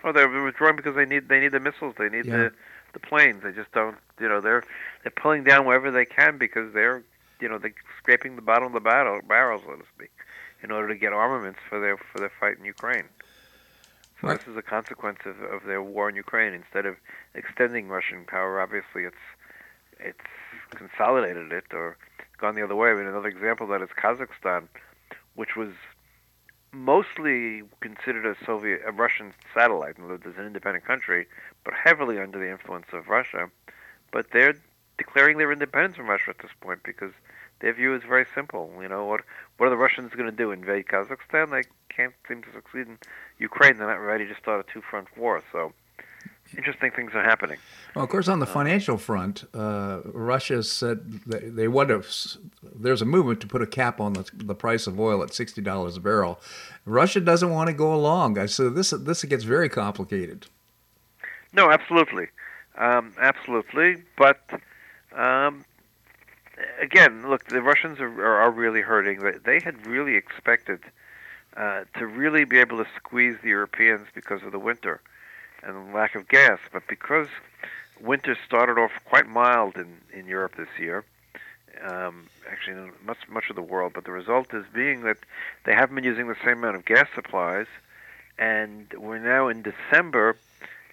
Oh, 0.04 0.12
they're 0.12 0.28
withdrawing 0.42 0.76
because 0.76 0.96
they 0.96 1.04
need 1.04 1.28
they 1.28 1.40
need 1.40 1.52
the 1.52 1.60
missiles, 1.60 1.94
they 1.98 2.08
need 2.08 2.26
yeah. 2.26 2.36
the 2.36 2.52
the 2.94 3.00
planes. 3.00 3.42
They 3.42 3.52
just 3.52 3.70
don't, 3.72 3.96
you 4.18 4.28
know, 4.28 4.40
they're 4.40 4.64
they're 5.02 5.12
pulling 5.14 5.44
down 5.44 5.66
wherever 5.66 5.90
they 5.90 6.04
can 6.04 6.38
because 6.38 6.72
they're, 6.72 7.04
you 7.40 7.48
know, 7.48 7.58
they're 7.58 7.74
scraping 7.98 8.34
the 8.34 8.42
bottom 8.42 8.64
of 8.64 8.72
the 8.72 8.80
barrel, 8.80 9.20
barrel, 9.28 9.60
so 9.64 9.76
to 9.76 9.84
speak 9.94 10.10
in 10.62 10.70
order 10.70 10.88
to 10.88 10.96
get 10.96 11.12
armaments 11.12 11.58
for 11.68 11.80
their 11.80 11.96
for 11.96 12.18
their 12.18 12.32
fight 12.40 12.58
in 12.58 12.64
Ukraine. 12.64 13.04
So 14.20 14.28
right. 14.28 14.38
this 14.38 14.46
is 14.46 14.56
a 14.56 14.62
consequence 14.62 15.18
of, 15.24 15.40
of 15.42 15.64
their 15.64 15.82
war 15.82 16.08
in 16.08 16.16
Ukraine. 16.16 16.52
Instead 16.54 16.86
of 16.86 16.96
extending 17.34 17.88
Russian 17.88 18.24
power, 18.24 18.60
obviously 18.60 19.04
it's 19.04 19.24
it's 19.98 20.18
consolidated 20.70 21.52
it 21.52 21.64
or 21.72 21.96
gone 22.38 22.54
the 22.54 22.62
other 22.62 22.76
way. 22.76 22.90
I 22.90 22.94
mean, 22.94 23.06
another 23.06 23.28
example 23.28 23.64
of 23.64 23.70
that 23.70 23.82
is 23.82 23.90
Kazakhstan, 23.96 24.68
which 25.34 25.56
was 25.56 25.70
mostly 26.72 27.62
considered 27.80 28.26
a 28.26 28.34
Soviet, 28.44 28.80
a 28.86 28.92
Russian 28.92 29.32
satellite, 29.54 29.98
in 29.98 30.10
as 30.10 30.36
an 30.38 30.46
independent 30.46 30.84
country, 30.84 31.26
but 31.64 31.74
heavily 31.74 32.18
under 32.18 32.38
the 32.38 32.50
influence 32.50 32.86
of 32.92 33.08
Russia. 33.08 33.50
But 34.10 34.26
they're 34.32 34.56
declaring 34.98 35.38
their 35.38 35.52
independence 35.52 35.96
from 35.96 36.08
Russia 36.08 36.30
at 36.30 36.38
this 36.38 36.50
point 36.60 36.80
because 36.84 37.12
their 37.62 37.72
view 37.72 37.94
is 37.94 38.02
very 38.06 38.26
simple. 38.34 38.70
You 38.82 38.88
know 38.88 39.06
what? 39.06 39.22
What 39.56 39.66
are 39.66 39.70
the 39.70 39.76
Russians 39.76 40.12
going 40.12 40.30
to 40.30 40.36
do? 40.36 40.50
Invade 40.50 40.86
Kazakhstan? 40.86 41.50
They 41.50 41.62
can't 41.88 42.14
seem 42.28 42.42
to 42.42 42.52
succeed 42.52 42.86
in 42.88 42.98
Ukraine. 43.38 43.78
They're 43.78 43.86
not 43.86 43.94
ready 43.94 44.26
to 44.26 44.34
start 44.34 44.66
a 44.68 44.72
two-front 44.72 45.08
war. 45.16 45.42
So 45.52 45.72
interesting 46.56 46.90
things 46.90 47.12
are 47.14 47.22
happening. 47.22 47.58
Well, 47.94 48.04
of 48.04 48.10
course, 48.10 48.28
on 48.28 48.40
the 48.40 48.46
uh, 48.46 48.52
financial 48.52 48.98
front, 48.98 49.44
uh, 49.54 50.00
Russia 50.04 50.62
said 50.62 50.98
they, 51.26 51.48
they 51.48 51.68
want 51.68 51.88
to. 51.88 52.02
There's 52.62 53.02
a 53.02 53.06
movement 53.06 53.40
to 53.42 53.46
put 53.46 53.62
a 53.62 53.66
cap 53.66 54.00
on 54.00 54.12
the, 54.14 54.28
the 54.34 54.54
price 54.54 54.86
of 54.86 54.98
oil 54.98 55.22
at 55.22 55.32
sixty 55.32 55.62
dollars 55.62 55.96
a 55.96 56.00
barrel. 56.00 56.40
Russia 56.84 57.20
doesn't 57.20 57.50
want 57.50 57.68
to 57.68 57.74
go 57.74 57.94
along, 57.94 58.46
so 58.48 58.68
this 58.68 58.90
this 58.90 59.24
gets 59.24 59.44
very 59.44 59.68
complicated. 59.68 60.46
No, 61.54 61.70
absolutely, 61.70 62.28
um, 62.76 63.14
absolutely, 63.20 64.02
but 64.16 64.40
um, 65.14 65.64
again, 66.80 67.28
look, 67.28 67.44
the 67.46 67.62
Russians 67.62 68.00
are, 68.00 68.24
are, 68.24 68.50
really 68.50 68.80
hurting. 68.80 69.40
They 69.44 69.60
had 69.60 69.86
really 69.86 70.16
expected 70.16 70.80
uh, 71.56 71.84
to 71.98 72.06
really 72.06 72.44
be 72.44 72.58
able 72.58 72.78
to 72.78 72.86
squeeze 72.96 73.36
the 73.42 73.48
Europeans 73.48 74.06
because 74.14 74.42
of 74.42 74.52
the 74.52 74.58
winter 74.58 75.00
and 75.62 75.92
lack 75.94 76.14
of 76.14 76.28
gas, 76.28 76.58
but 76.72 76.82
because 76.88 77.28
winter 78.00 78.36
started 78.46 78.78
off 78.78 78.90
quite 79.04 79.28
mild 79.28 79.76
in, 79.76 79.98
in 80.12 80.26
Europe 80.26 80.56
this 80.56 80.68
year, 80.78 81.04
um, 81.84 82.26
actually 82.50 82.76
in 82.76 82.92
much 83.04 83.28
much 83.28 83.50
of 83.50 83.56
the 83.56 83.62
world, 83.62 83.92
but 83.94 84.04
the 84.04 84.10
result 84.10 84.52
is 84.52 84.64
being 84.74 85.02
that 85.02 85.18
they 85.64 85.74
haven't 85.74 85.94
been 85.94 86.04
using 86.04 86.28
the 86.28 86.36
same 86.44 86.58
amount 86.58 86.76
of 86.76 86.84
gas 86.84 87.08
supplies, 87.14 87.66
and 88.38 88.92
we're 88.96 89.18
now 89.18 89.48
in 89.48 89.62
December, 89.62 90.36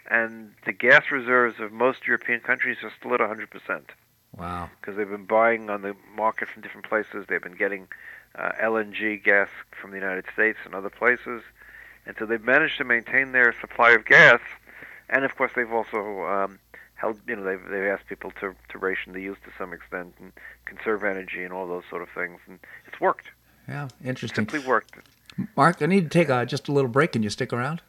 and 0.09 0.51
the 0.65 0.71
gas 0.71 1.11
reserves 1.11 1.59
of 1.59 1.71
most 1.71 2.07
European 2.07 2.39
countries 2.39 2.77
are 2.83 2.91
still 2.99 3.13
at 3.13 3.19
100 3.19 3.49
percent. 3.49 3.91
Wow. 4.39 4.69
Because 4.79 4.95
they've 4.97 5.09
been 5.09 5.25
buying 5.25 5.69
on 5.69 5.81
the 5.81 5.95
market 6.15 6.49
from 6.49 6.61
different 6.61 6.87
places. 6.87 7.25
They've 7.27 7.41
been 7.41 7.57
getting 7.57 7.87
uh, 8.35 8.51
LNG 8.61 9.23
gas 9.23 9.49
from 9.79 9.91
the 9.91 9.97
United 9.97 10.25
States 10.33 10.59
and 10.65 10.73
other 10.73 10.89
places. 10.89 11.41
and 12.05 12.15
so 12.17 12.25
they've 12.25 12.43
managed 12.43 12.77
to 12.77 12.83
maintain 12.83 13.31
their 13.31 13.53
supply 13.59 13.91
of 13.91 14.05
gas, 14.05 14.39
and 15.09 15.25
of 15.25 15.35
course 15.35 15.51
they've 15.55 15.71
also 15.71 16.23
um, 16.23 16.59
held, 16.95 17.19
you 17.27 17.35
know, 17.35 17.43
they've 17.43 17.63
they've 17.69 17.85
asked 17.85 18.07
people 18.07 18.31
to 18.39 18.55
to 18.69 18.77
ration 18.77 19.13
the 19.13 19.21
use 19.21 19.37
to 19.45 19.51
some 19.57 19.73
extent 19.73 20.13
and 20.19 20.31
conserve 20.65 21.03
energy 21.03 21.43
and 21.43 21.53
all 21.53 21.67
those 21.67 21.83
sort 21.89 22.01
of 22.01 22.09
things, 22.09 22.39
and 22.47 22.59
it's 22.87 22.99
worked. 22.99 23.27
Yeah, 23.67 23.87
interesting. 24.03 24.47
Simply 24.49 24.67
worked. 24.67 24.95
Marc, 25.55 25.81
I 25.81 25.85
need 25.85 26.03
to 26.03 26.09
take 26.09 26.29
a, 26.29 26.45
just 26.45 26.67
a 26.67 26.71
little 26.71 26.89
break. 26.89 27.13
Can 27.13 27.23
you 27.23 27.29
stick 27.29 27.53
around? 27.53 27.81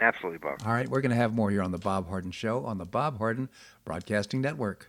Absolutely, 0.00 0.38
Bob. 0.38 0.60
All 0.64 0.72
right, 0.72 0.88
we're 0.88 1.00
going 1.00 1.10
to 1.10 1.16
have 1.16 1.34
more 1.34 1.50
here 1.50 1.62
on 1.62 1.72
the 1.72 1.78
Bob 1.78 2.08
Harden 2.08 2.30
Show 2.30 2.64
on 2.64 2.78
the 2.78 2.84
Bob 2.84 3.18
Harden 3.18 3.48
Broadcasting 3.84 4.40
Network. 4.40 4.88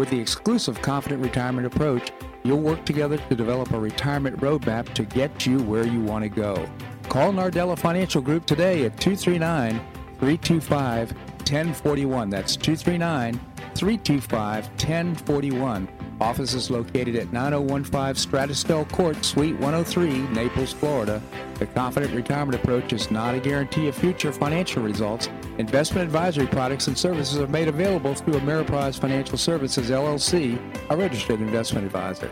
With 0.00 0.08
the 0.08 0.18
exclusive 0.18 0.80
Confident 0.80 1.22
Retirement 1.22 1.66
approach, 1.66 2.10
you'll 2.42 2.62
work 2.62 2.86
together 2.86 3.18
to 3.18 3.34
develop 3.34 3.70
a 3.72 3.78
retirement 3.78 4.38
roadmap 4.38 4.94
to 4.94 5.04
get 5.04 5.44
you 5.44 5.62
where 5.64 5.86
you 5.86 6.00
want 6.00 6.22
to 6.22 6.30
go. 6.30 6.66
Call 7.10 7.34
Nardella 7.34 7.78
Financial 7.78 8.22
Group 8.22 8.46
today 8.46 8.86
at 8.86 8.98
239 8.98 9.78
325 10.18 11.12
1041. 11.12 12.30
That's 12.30 12.56
239 12.56 13.34
325 13.74 14.68
1041 14.68 15.88
Office 16.20 16.52
is 16.52 16.70
located 16.70 17.16
at 17.16 17.32
9015 17.32 18.14
Strada 18.14 18.54
Stell 18.54 18.84
Court, 18.84 19.24
Suite 19.24 19.58
103, 19.58 20.28
Naples, 20.34 20.72
Florida. 20.72 21.22
The 21.54 21.64
Confident 21.66 22.14
Retirement 22.14 22.62
Approach 22.62 22.92
is 22.92 23.10
not 23.10 23.34
a 23.34 23.40
guarantee 23.40 23.88
of 23.88 23.94
future 23.94 24.30
financial 24.30 24.82
results. 24.82 25.30
Investment 25.60 26.06
advisory 26.06 26.46
products 26.46 26.86
and 26.86 26.96
services 26.96 27.38
are 27.38 27.46
made 27.46 27.68
available 27.68 28.14
through 28.14 28.32
Ameriprise 28.32 28.98
Financial 28.98 29.36
Services, 29.36 29.90
LLC, 29.90 30.58
a 30.88 30.96
registered 30.96 31.38
investment 31.38 31.84
advisor. 31.84 32.30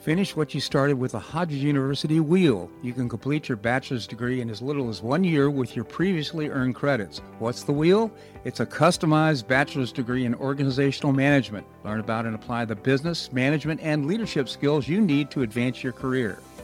Finish 0.00 0.34
what 0.34 0.54
you 0.54 0.62
started 0.62 0.98
with 0.98 1.12
a 1.12 1.18
Hodges 1.18 1.62
University 1.62 2.20
Wheel. 2.20 2.70
You 2.82 2.94
can 2.94 3.06
complete 3.06 3.50
your 3.50 3.56
bachelor's 3.56 4.06
degree 4.06 4.40
in 4.40 4.48
as 4.48 4.62
little 4.62 4.88
as 4.88 5.02
one 5.02 5.22
year 5.22 5.50
with 5.50 5.76
your 5.76 5.84
previously 5.84 6.48
earned 6.48 6.74
credits. 6.74 7.18
What's 7.38 7.64
the 7.64 7.72
Wheel? 7.72 8.10
It's 8.44 8.60
a 8.60 8.66
customized 8.66 9.46
bachelor's 9.46 9.92
degree 9.92 10.24
in 10.24 10.34
organizational 10.36 11.12
management. 11.12 11.66
Learn 11.84 12.00
about 12.00 12.24
and 12.24 12.34
apply 12.34 12.64
the 12.64 12.76
business, 12.76 13.30
management, 13.30 13.82
and 13.82 14.06
leadership 14.06 14.48
skills 14.48 14.88
you 14.88 15.02
need 15.02 15.30
to 15.32 15.42
advance 15.42 15.84
your 15.84 15.92
career. 15.92 16.38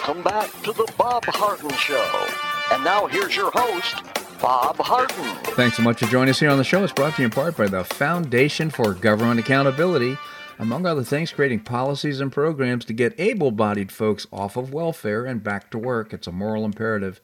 Welcome 0.00 0.22
back 0.24 0.50
to 0.62 0.72
the 0.72 0.90
Bob 0.96 1.26
Harden 1.26 1.70
Show. 1.72 2.26
And 2.72 2.82
now 2.82 3.06
here's 3.06 3.36
your 3.36 3.50
host, 3.54 3.96
Bob 4.40 4.78
Harden. 4.78 5.36
Thanks 5.54 5.76
so 5.76 5.82
much 5.82 5.98
for 5.98 6.06
joining 6.06 6.30
us 6.30 6.40
here 6.40 6.48
on 6.48 6.56
the 6.56 6.64
show. 6.64 6.82
It's 6.82 6.90
brought 6.90 7.16
to 7.16 7.22
you 7.22 7.26
in 7.26 7.30
part 7.30 7.54
by 7.54 7.66
the 7.66 7.84
Foundation 7.84 8.70
for 8.70 8.94
Government 8.94 9.40
Accountability. 9.40 10.16
Among 10.58 10.86
other 10.86 11.04
things, 11.04 11.32
creating 11.32 11.60
policies 11.60 12.18
and 12.18 12.32
programs 12.32 12.86
to 12.86 12.94
get 12.94 13.20
able 13.20 13.50
bodied 13.50 13.92
folks 13.92 14.26
off 14.32 14.56
of 14.56 14.72
welfare 14.72 15.26
and 15.26 15.44
back 15.44 15.70
to 15.72 15.78
work. 15.78 16.14
It's 16.14 16.26
a 16.26 16.32
moral 16.32 16.64
imperative. 16.64 17.20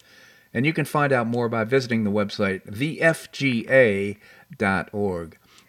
And 0.52 0.66
you 0.66 0.74
can 0.74 0.84
find 0.84 1.14
out 1.14 1.26
more 1.26 1.48
by 1.48 1.64
visiting 1.64 2.04
the 2.04 2.10
website, 2.10 2.70
thefga.org. 2.70 4.18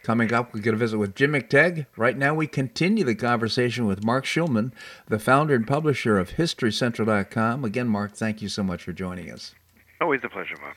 Coming 0.08 0.34
up, 0.34 0.54
we 0.54 0.62
get 0.62 0.74
a 0.74 0.78
visit 0.78 1.00
with 1.00 1.16
Jim 1.16 1.34
McTague. 1.34 1.86
Right 1.98 2.18
now, 2.18 2.34
we 2.34 2.48
continue 2.48 3.04
the 3.04 3.14
conversation 3.14 3.86
with 3.86 4.06
Marc 4.06 4.24
Schulman, 4.24 4.72
the 5.10 5.20
founder 5.20 5.54
and 5.54 5.68
publisher 5.68 6.18
of 6.18 6.30
HistoryCentral.com. 6.38 7.66
Again, 7.66 7.90
Marc, 7.90 8.16
thank 8.16 8.42
you 8.42 8.48
so 8.48 8.64
much 8.64 8.84
for 8.84 8.94
joining 8.94 9.30
us. 9.30 9.54
Always 10.00 10.22
a 10.24 10.30
pleasure, 10.30 10.56
Bob. 10.56 10.76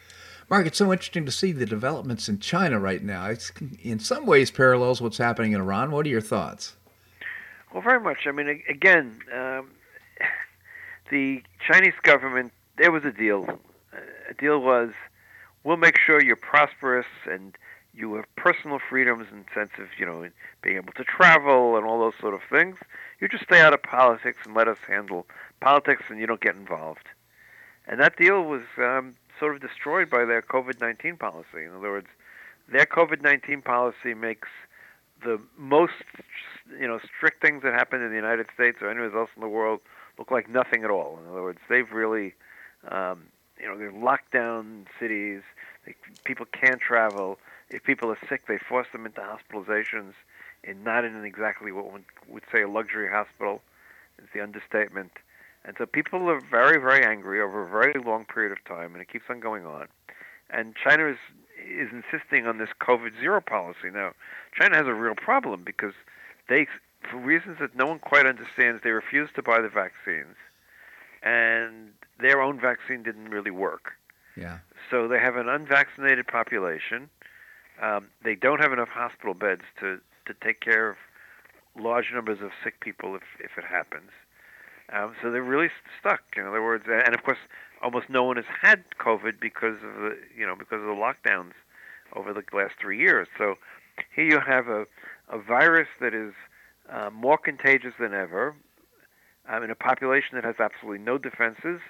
Marc, 0.51 0.67
it's 0.67 0.79
so 0.79 0.91
interesting 0.91 1.25
to 1.27 1.31
see 1.31 1.53
the 1.53 1.65
developments 1.65 2.29
in 2.29 2.41
China 2.41 2.81
right 2.81 3.05
now. 3.05 3.27
It's 3.27 3.53
in 3.81 4.01
some 4.01 4.27
ways 4.27 4.51
parallels 4.51 5.01
what's 5.01 5.19
happening 5.19 5.53
in 5.53 5.61
Iran. 5.61 5.93
What 5.93 6.07
are 6.07 6.11
your 6.11 6.21
thoughts? 6.21 6.75
Well, 7.73 7.85
very 7.85 8.01
much. 8.01 8.27
I 8.27 8.33
mean, 8.33 8.65
again, 8.69 9.21
um, 9.33 9.71
the 11.13 11.41
Chinese 11.69 11.95
government, 12.03 12.51
there 12.79 12.91
was 12.91 13.05
a 13.05 13.13
deal. 13.13 13.61
A 14.29 14.35
deal 14.35 14.61
was, 14.61 14.91
we'll 15.63 15.77
make 15.77 15.99
sure 16.05 16.21
you're 16.21 16.35
prosperous 16.35 17.07
and 17.31 17.57
you 18.01 18.15
have 18.15 18.25
personal 18.37 18.79
freedoms 18.89 19.27
the 19.31 19.45
sense 19.55 19.71
of 19.79 19.87
you 19.99 20.07
know 20.07 20.29
being 20.63 20.77
able 20.77 20.93
to 20.95 21.05
travel 21.05 21.77
and 21.77 21.87
all 21.87 22.01
those 22.01 22.15
sort 22.21 22.35
of 22.35 22.41
things. 22.51 22.77
You 23.21 23.29
just 23.29 23.45
stay 23.45 23.61
out 23.61 23.75
of 23.75 23.83
politics 23.83 24.39
and 24.45 24.55
let 24.55 24.67
us 24.67 24.79
handle 24.89 25.27
politics, 25.61 26.05
and 26.09 26.19
you 26.19 26.27
don't 26.27 26.41
get 26.41 26.57
involved. 26.57 27.07
And 27.87 28.01
that 28.01 28.17
deal 28.17 28.43
was 28.43 28.63
um, 28.79 29.17
sort 29.39 29.55
of 29.55 29.61
destroyed 29.61 30.09
by 30.09 30.25
their 30.25 30.43
COVID-19 30.43 31.19
policy. 31.19 31.65
In 31.65 31.75
other 31.77 31.91
words, 31.91 32.07
their 32.71 32.87
COVID-19 32.87 33.65
policy 33.65 34.15
makes 34.15 34.49
the 35.23 35.41
most 35.59 35.93
you 36.79 36.89
know 36.89 36.99
strict 37.17 37.43
things 37.43 37.63
that 37.63 37.75
happen 37.75 38.01
in 38.03 38.09
the 38.11 38.17
United 38.17 38.47
States 38.55 38.79
or 38.81 38.91
anywhere 38.91 39.15
else 39.19 39.31
in 39.37 39.43
the 39.43 39.49
world 39.49 39.81
look 40.19 40.31
like 40.31 40.49
nothing 40.49 40.85
at 40.85 40.91
all. 40.91 41.19
In 41.23 41.31
other 41.31 41.43
words, 41.43 41.59
they've 41.69 41.91
really 41.93 42.35
um, 42.89 43.25
you 43.61 43.67
know 43.67 43.77
they're 43.77 43.93
locked 43.93 44.33
down 44.33 44.87
cities. 44.99 45.43
They, 45.85 45.95
people 46.25 46.47
can't 46.47 46.81
travel 46.81 47.39
if 47.71 47.83
people 47.85 48.11
are 48.11 48.19
sick, 48.29 48.47
they 48.47 48.59
force 48.59 48.89
them 48.93 49.07
into 49.07 49.21
hospitalizations, 49.21 50.13
and 50.65 50.85
not 50.85 51.05
in 51.05 51.25
exactly 51.25 51.73
what 51.73 51.91
one 51.91 52.05
would 52.29 52.43
say 52.53 52.63
a 52.63 52.69
luxury 52.69 53.09
hospital. 53.11 53.63
Is 54.23 54.29
the 54.35 54.43
understatement. 54.43 55.13
And 55.65 55.77
so 55.79 55.87
people 55.87 56.29
are 56.29 56.41
very, 56.41 56.79
very 56.79 57.05
angry 57.05 57.41
over 57.41 57.63
a 57.63 57.71
very 57.71 57.95
long 58.03 58.25
period 58.25 58.53
of 58.53 58.63
time, 58.65 58.93
and 58.93 59.01
it 59.01 59.09
keeps 59.09 59.25
on 59.31 59.41
going 59.41 59.65
on. 59.65 59.89
And 60.51 60.75
China 60.77 61.09
is 61.09 61.19
is 61.59 61.89
insisting 61.93 62.47
on 62.47 62.59
this 62.59 62.71
COVID 62.81 63.19
zero 63.21 63.41
policy. 63.41 63.91
Now, 63.93 64.13
China 64.59 64.77
has 64.77 64.87
a 64.87 64.95
real 64.95 65.15
problem 65.15 65.63
because 65.63 65.93
they, 66.49 66.67
for 67.11 67.19
reasons 67.19 67.59
that 67.61 67.77
no 67.77 67.87
one 67.87 67.99
quite 67.99 68.27
understands, 68.27 68.83
they 68.83 68.91
refuse 68.91 69.29
to 69.37 69.43
buy 69.43 69.61
the 69.61 69.69
vaccines, 69.69 70.37
and 71.23 71.93
their 72.19 72.41
own 72.41 72.59
vaccine 72.61 73.03
didn't 73.03 73.29
really 73.29 73.51
work. 73.51 73.93
Yeah. 74.37 74.59
So 74.91 75.07
they 75.09 75.19
have 75.19 75.37
an 75.37 75.49
unvaccinated 75.49 76.27
population 76.27 77.11
um, 77.81 78.09
they 78.25 78.35
don't 78.35 78.61
have 78.61 78.73
enough 78.73 78.89
hospital 78.89 79.35
beds 79.35 79.63
to, 79.81 79.99
to 80.27 80.35
take 80.45 80.61
care 80.61 80.91
of 80.91 80.97
large 81.79 82.07
numbers 82.13 82.39
of 82.43 82.51
sick 82.63 82.81
people 82.81 83.15
if, 83.15 83.23
if 83.39 83.57
it 83.57 83.65
happens. 83.65 84.11
Um, 84.93 85.15
so 85.23 85.31
they're 85.31 85.43
really 85.43 85.71
stuck. 85.99 86.21
In 86.37 86.47
other 86.47 86.63
words, 86.63 86.85
and 86.89 87.15
of 87.15 87.23
course, 87.23 87.39
almost 87.83 88.11
no 88.11 88.25
one 88.25 88.37
has 88.37 88.45
had 88.61 88.85
COVID 88.99 89.41
because 89.41 89.77
of 89.77 89.95
the 90.03 90.17
you 90.37 90.45
know 90.45 90.57
because 90.57 90.81
of 90.81 90.87
the 90.87 90.99
lockdowns 90.99 91.53
over 92.15 92.33
the 92.33 92.43
last 92.53 92.75
three 92.81 92.99
years. 92.99 93.29
So 93.39 93.55
here 94.15 94.25
you 94.25 94.41
have 94.41 94.67
a 94.67 94.87
a 95.29 95.39
virus 95.39 95.89
that 96.01 96.13
is 96.13 96.33
uh, 96.91 97.11
more 97.11 97.39
contagious 97.39 97.95
than 98.01 98.13
ever 98.13 98.57
um, 99.49 99.63
in 99.63 99.71
a 99.71 99.77
population 99.77 100.31
that 100.35 100.45
has 100.45 100.57
absolutely 100.59 100.99
no 101.05 101.19
defenses, 101.19 101.81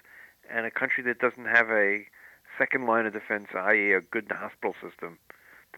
and 0.50 0.66
a 0.66 0.70
country 0.70 1.02
that 1.04 1.18
doesn't 1.20 1.46
have 1.46 1.70
a 1.70 2.04
second 2.58 2.86
line 2.86 3.06
of 3.06 3.14
defense, 3.14 3.46
i.e., 3.54 3.92
a 3.94 4.02
good 4.02 4.30
hospital 4.30 4.74
system 4.82 5.18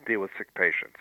deal 0.06 0.20
with 0.20 0.30
sick 0.36 0.52
patients. 0.54 0.98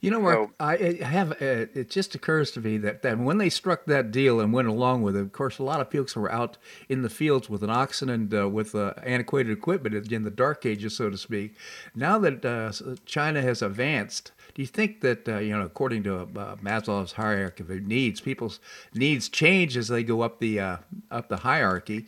You 0.00 0.10
know, 0.10 0.20
Marc, 0.20 0.36
so, 0.36 0.50
I 0.60 0.98
have. 1.02 1.32
Uh, 1.32 1.66
it 1.74 1.88
just 1.88 2.14
occurs 2.14 2.50
to 2.52 2.60
me 2.60 2.76
that, 2.78 3.02
that 3.02 3.18
when 3.18 3.38
they 3.38 3.48
struck 3.48 3.86
that 3.86 4.10
deal 4.10 4.40
and 4.40 4.52
went 4.52 4.68
along 4.68 5.02
with 5.02 5.16
it, 5.16 5.20
of 5.20 5.32
course, 5.32 5.58
a 5.58 5.62
lot 5.62 5.80
of 5.80 5.90
folks 5.90 6.14
were 6.14 6.30
out 6.30 6.58
in 6.88 7.00
the 7.02 7.08
fields 7.08 7.48
with 7.48 7.62
an 7.62 7.70
oxen 7.70 8.10
and 8.10 8.32
uh, 8.34 8.48
with 8.48 8.74
uh, 8.74 8.92
antiquated 9.02 9.56
equipment 9.56 10.12
in 10.12 10.24
the 10.24 10.30
dark 10.30 10.66
ages, 10.66 10.96
so 10.96 11.08
to 11.08 11.16
speak. 11.16 11.54
Now 11.94 12.18
that 12.18 12.44
uh, 12.44 12.72
China 13.06 13.40
has 13.40 13.62
advanced, 13.62 14.32
do 14.54 14.60
you 14.60 14.68
think 14.68 15.00
that 15.00 15.26
uh, 15.28 15.38
you 15.38 15.56
know, 15.56 15.64
according 15.64 16.02
to 16.04 16.20
uh, 16.20 16.56
Maslow's 16.56 17.12
hierarchy 17.12 17.62
of 17.62 17.70
needs, 17.70 18.20
people's 18.20 18.60
needs 18.92 19.30
change 19.30 19.78
as 19.78 19.88
they 19.88 20.04
go 20.04 20.20
up 20.20 20.40
the 20.40 20.60
up 20.60 21.28
the 21.28 21.38
hierarchy? 21.38 22.06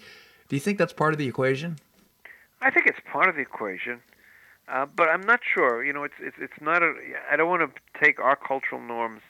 Do 0.48 0.56
you 0.56 0.60
think 0.60 0.78
that's 0.78 0.92
part 0.92 1.14
of 1.14 1.18
the 1.18 1.26
equation? 1.26 1.78
I 2.60 2.70
think 2.70 2.86
it's 2.86 3.00
part 3.10 3.28
of 3.28 3.36
the 3.36 3.42
equation. 3.42 4.00
Uh, 4.70 4.86
but 4.86 5.08
I'm 5.08 5.22
not 5.22 5.40
sure. 5.54 5.82
You 5.84 5.92
know, 5.92 6.04
it's 6.04 6.14
it's 6.20 6.36
it's 6.38 6.60
not 6.60 6.82
a. 6.82 6.94
I 7.30 7.36
don't 7.36 7.48
want 7.48 7.62
to 7.62 8.00
take 8.02 8.20
our 8.20 8.36
cultural 8.36 8.80
norms 8.80 9.22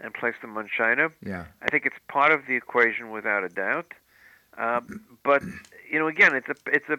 and 0.00 0.12
place 0.12 0.34
them 0.42 0.56
on 0.56 0.68
China. 0.76 1.08
Yeah. 1.24 1.46
I 1.62 1.68
think 1.68 1.86
it's 1.86 1.96
part 2.08 2.32
of 2.32 2.42
the 2.46 2.54
equation 2.54 3.10
without 3.10 3.44
a 3.44 3.48
doubt. 3.48 3.92
Um, 4.58 5.00
but 5.24 5.42
you 5.90 5.98
know, 5.98 6.06
again, 6.06 6.34
it's 6.34 6.48
a 6.48 6.54
it's 6.66 6.88
a 6.88 6.98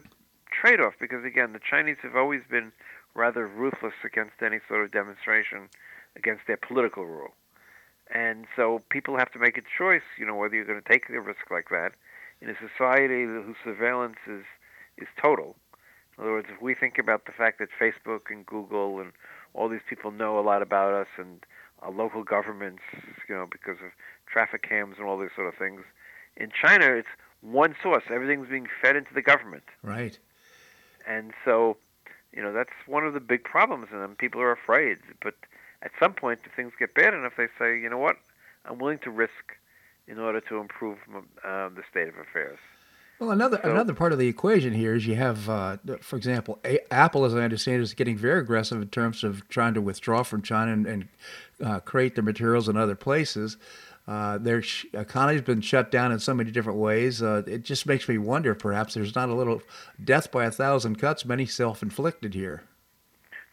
trade-off 0.52 0.94
because 1.00 1.24
again, 1.24 1.54
the 1.54 1.60
Chinese 1.60 1.98
have 2.02 2.16
always 2.16 2.42
been 2.50 2.72
rather 3.14 3.48
ruthless 3.48 3.94
against 4.04 4.42
any 4.42 4.60
sort 4.68 4.84
of 4.84 4.92
demonstration 4.92 5.70
against 6.16 6.48
their 6.48 6.58
political 6.58 7.06
rule, 7.06 7.34
and 8.14 8.46
so 8.56 8.82
people 8.90 9.18
have 9.18 9.32
to 9.32 9.40
make 9.40 9.58
a 9.58 9.64
choice. 9.78 10.04
You 10.18 10.26
know, 10.26 10.36
whether 10.36 10.56
you're 10.56 10.66
going 10.66 10.82
to 10.82 10.90
take 10.90 11.10
a 11.10 11.22
risk 11.22 11.52
like 11.52 11.70
that 11.70 11.92
in 12.42 12.50
a 12.50 12.56
society 12.56 13.24
whose 13.24 13.56
surveillance 13.64 14.18
is 14.28 14.44
is 14.98 15.08
total 15.22 15.56
in 16.18 16.24
other 16.24 16.32
words, 16.32 16.48
if 16.50 16.62
we 16.62 16.74
think 16.74 16.98
about 16.98 17.26
the 17.26 17.32
fact 17.32 17.60
that 17.60 17.70
Facebook 17.80 18.30
and 18.30 18.46
Google 18.46 19.00
and 19.00 19.12
all 19.54 19.70
these 19.70 19.82
people 19.88 20.12
know 20.12 20.40
a 20.40 20.42
lot 20.42 20.62
about 20.62 20.94
us 20.94 21.08
and 21.18 21.46
uh, 21.86 21.90
local 21.90 22.24
governments, 22.24 22.84
you 23.28 23.36
know, 23.36 23.48
because 23.52 23.78
of 23.84 23.92
traffic 24.28 24.68
cams 24.68 24.96
and 24.98 25.08
all 25.08 25.18
these 25.18 25.30
sort 25.36 25.48
of 25.48 25.56
things, 25.56 25.82
in 26.38 26.52
China 26.52 26.86
it's 26.86 27.08
one 27.42 27.76
source. 27.82 28.04
Everything's 28.10 28.50
being 28.50 28.68
fed 28.82 28.96
into 28.96 29.14
the 29.14 29.22
government. 29.22 29.64
Right. 29.84 30.18
And 31.08 31.34
so, 31.44 31.78
you 32.34 32.42
know, 32.42 32.52
that's 32.52 32.72
one 32.88 33.06
of 33.06 33.14
the 33.14 33.20
big 33.20 33.44
problems, 33.44 33.88
and 33.92 34.18
people 34.18 34.42
are 34.42 34.52
afraid. 34.52 34.98
But 35.22 35.36
at 35.82 35.92
some 36.00 36.14
point, 36.14 36.40
if 36.46 36.54
things 36.54 36.74
get 36.80 36.94
bad 36.96 37.14
enough, 37.14 37.34
they 37.38 37.48
say, 37.60 37.78
you 37.80 37.90
know 37.90 37.98
what, 37.98 38.18
I'm 38.66 38.80
willing 38.80 39.00
to 39.00 39.12
risk 39.12 39.54
in 40.08 40.20
order 40.20 40.42
to 40.42 40.58
improve 40.58 40.98
uh, 41.16 41.70
the 41.70 41.84
state 41.90 42.08
of 42.08 42.16
affairs. 42.18 42.60
Well, 43.20 43.32
another 43.32 43.60
so, 43.64 43.72
another 43.72 43.94
part 43.94 44.12
of 44.12 44.20
the 44.20 44.28
equation 44.28 44.74
here 44.74 44.94
is 44.94 45.08
you 45.08 45.16
have, 45.16 45.50
uh, 45.50 45.78
for 46.02 46.18
example, 46.18 46.60
A- 46.66 46.94
Apple, 46.94 47.24
as 47.24 47.34
I 47.34 47.44
understand, 47.44 47.82
is 47.82 47.94
getting 47.94 48.18
very 48.18 48.42
aggressive 48.42 48.82
in 48.82 48.90
terms 48.90 49.24
of 49.24 49.48
trying 49.48 49.74
to 49.76 49.82
withdraw 49.82 50.24
from 50.24 50.42
China 50.42 50.74
and, 50.74 50.86
and 50.86 51.08
uh, 51.64 51.80
create 51.80 52.16
their 52.16 52.24
materials 52.24 52.68
in 52.68 52.76
other 52.76 52.96
places. 52.96 53.56
Uh, 54.08 54.38
their 54.38 54.62
sh- 54.62 54.86
economy's 54.94 55.42
been 55.42 55.62
shut 55.62 55.92
down 55.92 56.12
in 56.12 56.20
so 56.20 56.34
many 56.34 56.52
different 56.52 56.78
ways. 56.78 57.24
Uh, 57.24 57.42
it 57.48 57.64
just 57.64 57.86
makes 57.86 58.08
me 58.10 58.18
wonder, 58.18 58.54
perhaps 58.54 58.94
there's 58.94 59.16
not 59.16 59.30
a 59.30 59.34
little 59.34 59.62
death 60.04 60.30
by 60.30 60.46
a 60.46 60.52
thousand 60.52 60.98
cuts, 61.00 61.26
many 61.26 61.46
self-inflicted 61.46 62.34
here. 62.34 62.64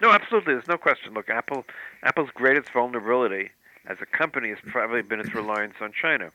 No, 0.00 0.10
absolutely. 0.10 0.54
There's 0.54 0.68
no 0.68 0.76
question. 0.76 1.14
Look, 1.14 1.30
Apple, 1.30 1.64
Apple's 2.02 2.30
greatest 2.34 2.72
vulnerability 2.72 3.50
as 3.86 3.98
a 4.02 4.06
company 4.06 4.48
has 4.48 4.58
probably 4.66 5.02
been 5.02 5.20
its 5.20 5.34
reliance 5.34 5.74
on 5.80 5.92
China 5.92 6.32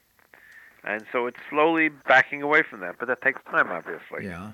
and 0.84 1.04
so 1.12 1.28
it's 1.28 1.40
slowly 1.50 1.90
backing 1.90 2.42
away 2.42 2.64
from 2.68 2.80
that. 2.82 2.96
But 3.00 3.08
that 3.08 3.22
takes 3.22 3.42
time, 3.50 3.72
obviously. 3.72 4.26
Yeah. 4.26 4.52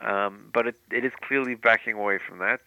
Um, 0.00 0.50
but 0.52 0.66
it, 0.66 0.76
it 0.90 1.04
is 1.04 1.12
clearly 1.26 1.54
backing 1.54 1.94
away 1.94 2.18
from 2.26 2.38
that. 2.38 2.60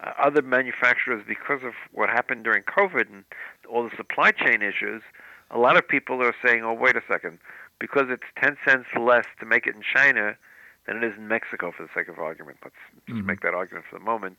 Uh, 0.00 0.12
other 0.18 0.42
manufacturers, 0.42 1.22
because 1.26 1.60
of 1.62 1.72
what 1.92 2.08
happened 2.08 2.44
during 2.44 2.62
COVID 2.64 3.08
and 3.08 3.24
all 3.70 3.84
the 3.84 3.96
supply 3.96 4.32
chain 4.32 4.62
issues, 4.62 5.02
a 5.50 5.58
lot 5.58 5.76
of 5.76 5.86
people 5.86 6.20
are 6.22 6.34
saying, 6.44 6.64
"Oh, 6.64 6.72
wait 6.72 6.96
a 6.96 7.02
second, 7.06 7.38
because 7.78 8.06
it's 8.08 8.24
ten 8.42 8.56
cents 8.66 8.86
less 8.98 9.26
to 9.38 9.46
make 9.46 9.66
it 9.66 9.76
in 9.76 9.82
China 9.82 10.36
than 10.86 10.96
it 10.96 11.04
is 11.04 11.12
in 11.16 11.28
Mexico." 11.28 11.70
For 11.70 11.84
the 11.84 11.90
sake 11.94 12.08
of 12.08 12.18
argument, 12.18 12.58
let's 12.64 12.74
just 13.06 13.16
mm-hmm. 13.16 13.26
make 13.26 13.42
that 13.42 13.54
argument 13.54 13.84
for 13.88 13.98
the 13.98 14.04
moment. 14.04 14.38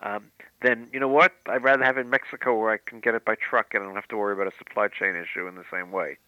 Um, 0.00 0.30
then 0.62 0.86
you 0.92 1.00
know 1.00 1.08
what? 1.08 1.32
I'd 1.46 1.64
rather 1.64 1.84
have 1.84 1.98
it 1.98 2.02
in 2.02 2.10
Mexico 2.10 2.56
where 2.58 2.70
I 2.70 2.78
can 2.78 3.00
get 3.00 3.14
it 3.14 3.24
by 3.24 3.34
truck 3.34 3.74
and 3.74 3.82
I 3.82 3.86
don't 3.86 3.96
have 3.96 4.08
to 4.08 4.16
worry 4.16 4.32
about 4.32 4.46
a 4.46 4.56
supply 4.56 4.88
chain 4.88 5.16
issue 5.16 5.46
in 5.46 5.56
the 5.56 5.64
same 5.70 5.90
way 5.90 6.18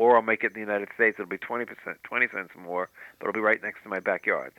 or 0.00 0.16
I'll 0.16 0.22
make 0.22 0.42
it 0.42 0.46
in 0.46 0.52
the 0.54 0.60
United 0.60 0.88
States. 0.94 1.16
It'll 1.18 1.28
be 1.28 1.36
20 1.36 1.66
percent, 1.66 1.98
20 2.04 2.28
cents 2.32 2.50
more, 2.58 2.88
but 3.18 3.28
it'll 3.28 3.34
be 3.34 3.40
right 3.40 3.62
next 3.62 3.82
to 3.82 3.90
my 3.90 4.00
backyard. 4.00 4.54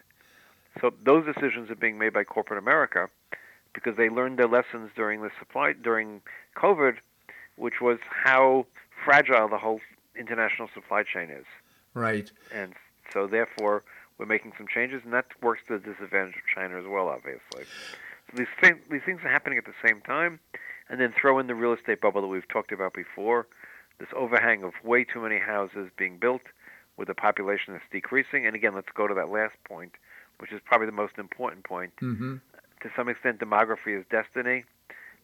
So 0.80 0.94
those 1.04 1.26
decisions 1.26 1.72
are 1.72 1.76
being 1.76 1.98
made 1.98 2.14
by 2.14 2.24
corporate 2.24 2.60
America 2.60 3.10
because 3.74 3.98
they 3.98 4.08
learned 4.08 4.38
their 4.38 4.48
lessons 4.48 4.92
during 4.96 5.24
the 5.24 5.32
supply 5.40 5.74
during 5.74 6.22
COVID, 6.56 6.98
which 7.56 7.82
was 7.82 7.98
how 8.08 8.68
fragile 9.04 9.50
the 9.50 9.58
whole 9.58 9.80
international 10.16 10.70
supply 10.76 11.02
chain 11.02 11.32
is. 11.32 11.46
Right. 11.96 12.32
And 12.54 12.76
so 13.12 13.26
therefore 13.26 13.84
we're 14.20 14.28
making 14.28 14.54
some 14.60 14.68
changes, 14.72 15.02
and 15.04 15.12
that 15.12 15.26
works 15.42 15.62
to 15.70 15.80
the 15.80 15.92
disadvantage 15.92 16.36
of 16.36 16.44
China 16.54 16.78
as 16.78 16.86
well, 16.88 17.08
obviously. 17.08 17.64
So 18.30 18.38
these 18.38 18.54
things, 18.62 18.78
these 18.92 19.02
things 19.08 19.22
are 19.24 19.32
happening 19.32 19.58
at 19.58 19.66
the 19.66 19.74
same 19.84 20.02
time, 20.02 20.40
and 20.88 21.02
then 21.02 21.12
throw 21.20 21.40
in 21.40 21.48
the 21.48 21.56
real 21.56 21.74
estate 21.74 22.00
bubble 22.00 22.22
that 22.22 22.28
we've 22.28 22.48
talked 22.48 22.72
about 22.72 22.94
before 22.94 23.48
this 24.02 24.10
overhang 24.16 24.64
of 24.64 24.74
way 24.84 25.04
too 25.04 25.22
many 25.22 25.38
houses 25.38 25.90
being 25.96 26.18
built 26.18 26.42
with 26.98 27.08
a 27.08 27.14
population 27.14 27.74
that's 27.74 27.86
decreasing. 27.92 28.48
And 28.48 28.56
again, 28.56 28.74
let's 28.74 28.90
go 28.94 29.08
to 29.08 29.14
that 29.14 29.30
last 29.30 29.56
point, 29.64 29.94
which 30.40 30.52
is 30.52 30.60
probably 30.66 30.88
the 30.88 30.92
most 30.92 31.14
important 31.20 31.64
point. 31.64 31.94
Mm-hmm. 32.02 32.38
To 32.82 32.90
some 32.96 33.08
extent, 33.08 33.40
demography 33.40 33.98
is 33.98 34.04
destiny. 34.10 34.66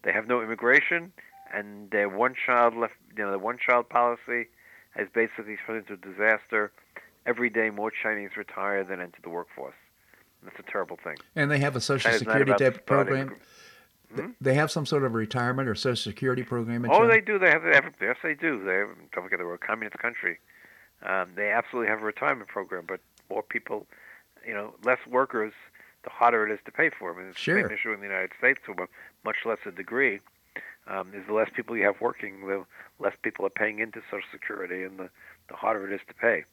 They 0.04 0.14
have 0.14 0.28
no 0.28 0.44
immigration, 0.44 1.12
and 1.52 1.90
their 1.90 2.08
one 2.08 2.36
child 2.46 2.76
left, 2.78 2.94
you 3.18 3.24
know, 3.24 3.32
the 3.32 3.40
one 3.40 3.58
child 3.58 3.90
policy 3.90 4.48
has 4.92 5.08
basically 5.14 5.58
turned 5.66 5.80
into 5.90 5.94
a 5.94 5.98
disaster. 5.98 6.72
Every 7.26 7.50
day, 7.50 7.72
more 7.72 7.92
Chinese 7.92 8.38
retire 8.38 8.84
than 8.84 9.02
enter 9.02 9.20
the 9.24 9.30
workforce. 9.30 9.76
That's 10.44 10.60
a 10.60 10.72
terrible 10.72 10.98
thing. 11.04 11.18
And 11.36 11.50
they 11.50 11.58
have 11.60 11.76
a 11.76 11.82
social 11.82 12.12
security 12.12 12.54
type 12.54 12.86
program. 12.86 13.36
Hmm? 14.14 14.32
They 14.40 14.54
have 14.54 14.72
some 14.72 14.86
sort 14.86 15.04
of 15.04 15.14
retirement 15.14 15.68
or 15.68 15.76
social 15.76 16.12
security 16.12 16.44
program. 16.44 16.86
In 16.86 16.92
oh, 16.92 17.00
China? 17.00 17.08
they 17.10 17.22
do. 17.22 17.38
They 17.38 17.50
have, 17.50 17.64
they 17.64 17.74
have. 17.74 17.94
Yes, 18.02 18.18
they 18.24 18.34
do. 18.34 18.64
They 18.64 18.76
have, 18.76 18.90
don't 19.12 19.24
forget 19.24 19.40
they're 19.40 19.54
a 19.54 19.58
communist 19.58 19.98
country. 19.98 20.40
Um, 21.06 21.32
they 21.36 21.52
absolutely 21.52 21.90
have 21.90 22.02
a 22.02 22.06
retirement 22.06 22.50
program, 22.50 22.86
but 22.88 23.00
more 23.30 23.44
people, 23.44 23.86
you 24.48 24.54
know, 24.54 24.74
less 24.84 25.00
workers, 25.08 25.54
the 26.04 26.10
harder 26.10 26.48
it 26.48 26.54
is 26.54 26.60
to 26.66 26.72
pay 26.72 26.90
for 26.90 27.12
them. 27.12 27.20
And 27.22 27.30
it's 27.30 27.40
sure. 27.40 27.62
the 27.62 27.68
same 27.68 27.78
issue 27.78 27.92
in 27.92 28.00
the 28.00 28.08
United 28.08 28.32
States 28.38 28.60
to 28.66 28.72
a 28.72 28.88
much 29.26 29.38
lesser 29.46 29.72
degree. 29.72 30.20
Um, 30.90 31.12
is 31.14 31.28
the 31.28 31.34
less 31.34 31.50
people 31.54 31.76
you 31.76 31.84
have 31.84 32.00
working, 32.00 32.48
the 32.48 32.64
less 32.98 33.14
people 33.22 33.46
are 33.46 33.50
paying 33.50 33.80
into 33.80 34.02
Social 34.10 34.30
Security, 34.32 34.86
and 34.86 34.98
the, 34.98 35.10
the 35.50 35.56
harder 35.56 35.92
it 35.92 35.94
is 35.94 36.00
to 36.08 36.14
pay. 36.14 36.46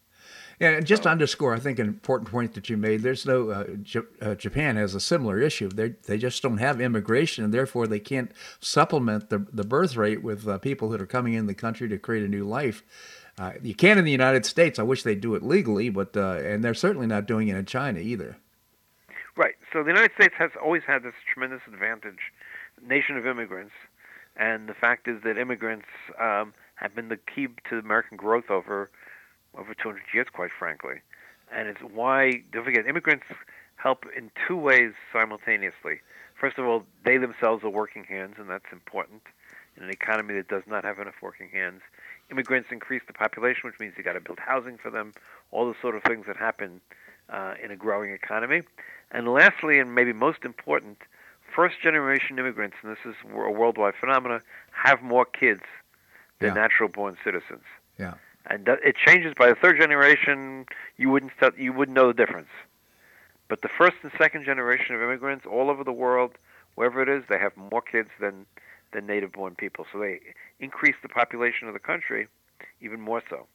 Yeah, 0.61 0.71
and 0.71 0.87
just 0.87 1.03
to 1.03 1.09
underscore, 1.09 1.55
I 1.55 1.59
think 1.59 1.79
an 1.79 1.89
important 1.89 2.31
point 2.31 2.55
that 2.55 2.71
you 2.71 2.77
made. 2.77 3.03
There's 3.03 3.27
no 3.27 3.51
uh, 3.51 3.65
J- 3.83 4.01
uh, 4.23 4.35
Japan 4.37 4.77
has 4.77 4.95
a 4.95 5.01
similar 5.01 5.41
issue. 5.41 5.69
They 5.69 5.91
they 6.07 6.17
just 6.17 6.43
don't 6.43 6.59
have 6.59 6.81
immigration, 6.81 7.45
and 7.45 7.53
therefore 7.53 7.87
they 7.87 7.99
can't 7.99 8.31
supplement 8.61 9.31
the 9.31 9.47
the 9.53 9.65
birth 9.65 9.97
rate 9.97 10.23
with 10.23 10.47
uh, 10.47 10.59
people 10.59 10.89
that 10.91 11.01
are 11.01 11.07
coming 11.07 11.35
in 11.35 11.47
the 11.47 11.55
country 11.55 11.89
to 11.89 11.99
create 11.99 12.25
a 12.25 12.29
new 12.29 12.45
life. 12.45 12.85
Uh, 13.37 13.53
you 13.63 13.75
can 13.75 13.99
in 13.99 14.05
the 14.05 14.13
United 14.13 14.47
States. 14.47 14.79
I 14.79 14.85
wish 14.85 15.03
they'd 15.03 15.21
do 15.21 15.35
it 15.35 15.43
legally, 15.43 15.91
but 15.91 16.17
uh, 16.17 16.39
and 16.45 16.63
they're 16.63 16.75
certainly 16.75 17.09
not 17.09 17.27
doing 17.27 17.49
it 17.49 17.57
in 17.57 17.67
China 17.67 17.99
either. 17.99 18.37
Right. 19.37 19.57
So 19.73 19.83
the 19.83 19.89
United 19.89 20.13
States 20.15 20.35
has 20.39 20.53
always 20.63 20.83
had 20.87 21.03
this 21.03 21.15
tremendous 21.33 21.63
advantage, 21.67 22.31
nation 22.87 23.17
of 23.17 23.27
immigrants, 23.27 23.73
and 24.37 24.69
the 24.69 24.75
fact 24.75 25.09
is 25.09 25.21
that 25.25 25.37
immigrants 25.37 25.89
um, 26.21 26.55
have 26.77 26.95
been 26.95 27.09
the 27.09 27.17
key 27.17 27.49
to 27.71 27.79
American 27.79 28.17
growth 28.17 28.51
over 28.51 28.91
over 29.59 29.75
200 29.75 30.03
years, 30.13 30.27
quite 30.33 30.51
frankly. 30.57 30.97
And 31.53 31.69
it's 31.69 31.81
why, 31.81 32.43
don't 32.53 32.65
forget, 32.65 32.87
immigrants 32.87 33.27
help 33.77 34.05
in 34.17 34.31
two 34.47 34.57
ways 34.57 34.93
simultaneously. 35.13 36.01
First 36.41 36.59
of 36.59 36.67
all, 36.67 36.85
they 37.05 37.17
themselves 37.17 37.63
are 37.65 37.71
working 37.71 38.05
hands, 38.05 38.37
and 38.39 38.49
that's 38.49 38.73
important 38.73 39.23
in 39.77 39.85
an 39.85 39.91
economy 39.91 40.35
that 40.35 40.49
does 40.49 40.63
not 40.67 40.85
have 40.85 40.99
enough 40.99 41.15
working 41.21 41.49
hands. 41.51 41.81
Immigrants 42.31 42.69
increase 42.71 43.03
the 43.07 43.13
population, 43.13 43.63
which 43.65 43.79
means 43.79 43.95
you 43.97 44.05
got 44.05 44.15
to 44.15 44.21
build 44.21 44.39
housing 44.39 44.79
for 44.79 44.91
them, 44.91 45.13
all 45.51 45.69
the 45.69 45.75
sort 45.81 45.95
of 45.95 46.03
things 46.05 46.27
that 46.27 46.37
happen 46.37 46.81
uh, 47.29 47.55
in 47.63 47.71
a 47.71 47.77
growing 47.77 48.11
economy. 48.11 48.63
And 49.11 49.29
lastly, 49.29 49.79
and 49.79 49.95
maybe 49.95 50.13
most 50.13 50.45
important, 50.45 50.99
first 51.55 51.77
generation 51.83 52.39
immigrants, 52.39 52.77
and 52.83 52.91
this 52.91 53.05
is 53.05 53.15
a 53.25 53.51
worldwide 53.51 53.95
phenomenon, 53.99 54.41
have 54.73 55.03
more 55.03 55.25
kids 55.25 55.63
than 56.41 56.55
yeah. 56.55 56.63
natural 56.63 56.89
born 56.89 57.17
citizens. 57.25 57.63
Yeah 57.99 58.15
and 58.47 58.69
it 58.69 58.97
changes 59.07 59.35
by 59.39 59.49
the 59.49 59.55
third 59.55 59.79
generation. 59.79 60.67
You 60.97 61.11
wouldn't 61.11 61.33
you 61.59 61.73
wouldn't 61.73 61.95
know 61.95 62.09
the 62.09 62.15
difference. 62.15 62.49
But 63.49 63.63
the 63.63 63.69
first 63.77 63.97
and 64.03 64.11
second 64.19 64.45
generation 64.45 64.95
of 64.95 65.03
immigrants 65.03 65.45
all 65.51 65.71
over 65.71 65.85
the 65.85 65.93
world, 65.93 66.33
wherever 66.75 67.03
it 67.03 67.09
is, 67.09 67.25
they 67.29 67.39
have 67.39 67.57
more 67.57 67.83
kids 67.83 68.11
than 68.21 68.47
than 68.93 69.07
native-born 69.07 69.55
people. 69.57 69.87
So 69.93 69.99
they 69.99 70.21
increase 70.61 70.95
the 71.03 71.09
population 71.09 71.69
of 71.69 71.75
the 71.75 71.81
country 71.81 72.29
even 72.81 73.01
more 73.01 73.23
so. 73.29 73.47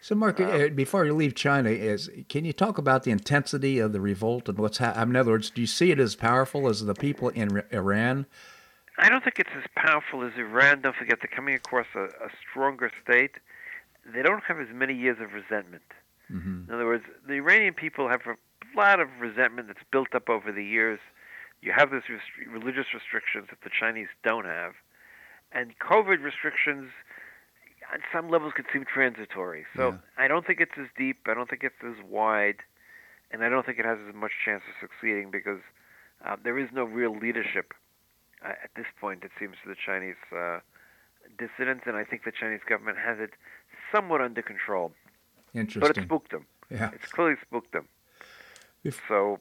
So, 0.00 0.16
Marc, 0.16 0.40
uh, 0.40 0.68
before 0.68 1.04
you 1.04 1.14
leave 1.14 1.34
China, 1.34 1.70
is 1.70 2.10
can 2.28 2.44
you 2.44 2.52
talk 2.52 2.76
about 2.76 3.04
the 3.04 3.12
intensity 3.12 3.78
of 3.78 3.92
the 3.92 4.00
revolt 4.00 4.48
and 4.48 4.58
what's 4.58 4.78
happening? 4.78 5.10
In 5.10 5.16
other 5.16 5.32
words, 5.32 5.50
do 5.50 5.60
you 5.60 5.66
see 5.66 5.90
it 5.90 6.00
as 6.00 6.16
powerful 6.16 6.68
as 6.68 6.84
the 6.84 6.94
people 6.94 7.28
in 7.28 7.62
Iran 7.70 8.26
I 8.98 9.08
don't 9.08 9.24
think 9.24 9.38
it's 9.38 9.50
as 9.56 9.64
powerful 9.74 10.22
as 10.22 10.32
Iran. 10.36 10.82
Don't 10.82 10.94
forget, 10.94 11.18
they're 11.20 11.34
coming 11.34 11.54
across 11.54 11.86
a, 11.94 12.04
a 12.04 12.30
stronger 12.50 12.90
state. 13.02 13.32
They 14.06 14.22
don't 14.22 14.42
have 14.44 14.58
as 14.58 14.68
many 14.72 14.94
years 14.94 15.18
of 15.20 15.32
resentment. 15.32 15.84
Mm-hmm. 16.30 16.68
In 16.68 16.74
other 16.74 16.86
words, 16.86 17.04
the 17.26 17.34
Iranian 17.34 17.74
people 17.74 18.08
have 18.08 18.22
a 18.26 18.36
lot 18.76 19.00
of 19.00 19.08
resentment 19.20 19.68
that's 19.68 19.84
built 19.90 20.14
up 20.14 20.28
over 20.28 20.50
the 20.50 20.64
years. 20.64 20.98
You 21.60 21.72
have 21.76 21.90
these 21.90 22.02
rest- 22.08 22.48
religious 22.50 22.86
restrictions 22.94 23.46
that 23.50 23.60
the 23.62 23.70
Chinese 23.70 24.08
don't 24.24 24.46
have, 24.46 24.72
and 25.52 25.78
COVID 25.78 26.22
restrictions 26.22 26.90
on 27.92 28.00
some 28.12 28.30
levels 28.30 28.52
could 28.56 28.66
seem 28.72 28.84
transitory. 28.84 29.66
So 29.76 29.90
Yeah. 29.90 29.98
I 30.24 30.26
don't 30.28 30.46
think 30.46 30.60
it's 30.60 30.76
as 30.78 30.88
deep. 30.96 31.26
I 31.26 31.34
don't 31.34 31.48
think 31.50 31.62
it's 31.62 31.82
as 31.84 32.02
wide, 32.08 32.56
and 33.30 33.44
I 33.44 33.48
don't 33.48 33.64
think 33.66 33.78
it 33.78 33.84
has 33.84 33.98
as 34.08 34.14
much 34.14 34.32
chance 34.44 34.62
of 34.68 34.74
succeeding 34.80 35.30
because 35.30 35.60
uh, 36.24 36.36
there 36.42 36.58
is 36.58 36.68
no 36.72 36.84
real 36.84 37.14
leadership 37.16 37.74
uh, 38.44 38.48
at 38.64 38.70
this 38.74 38.86
point. 39.00 39.22
It 39.24 39.30
seems 39.38 39.56
to 39.62 39.68
the 39.68 39.76
Chinese 39.76 40.16
uh, 40.34 40.60
dissidents, 41.38 41.84
and 41.86 41.96
I 41.96 42.04
think 42.04 42.24
the 42.24 42.32
Chinese 42.32 42.60
government 42.66 42.98
has 42.98 43.18
it 43.20 43.30
somewhat 43.92 44.20
under 44.20 44.42
control. 44.42 44.92
Interesting. 45.54 45.80
But 45.80 45.96
it 45.96 46.02
spooked 46.04 46.30
them. 46.32 46.46
yeah. 46.70 46.90
It's 46.94 47.12
clearly 47.12 47.36
spooked 47.46 47.72
them. 47.72 47.86
If- 48.84 49.00
so 49.08 49.38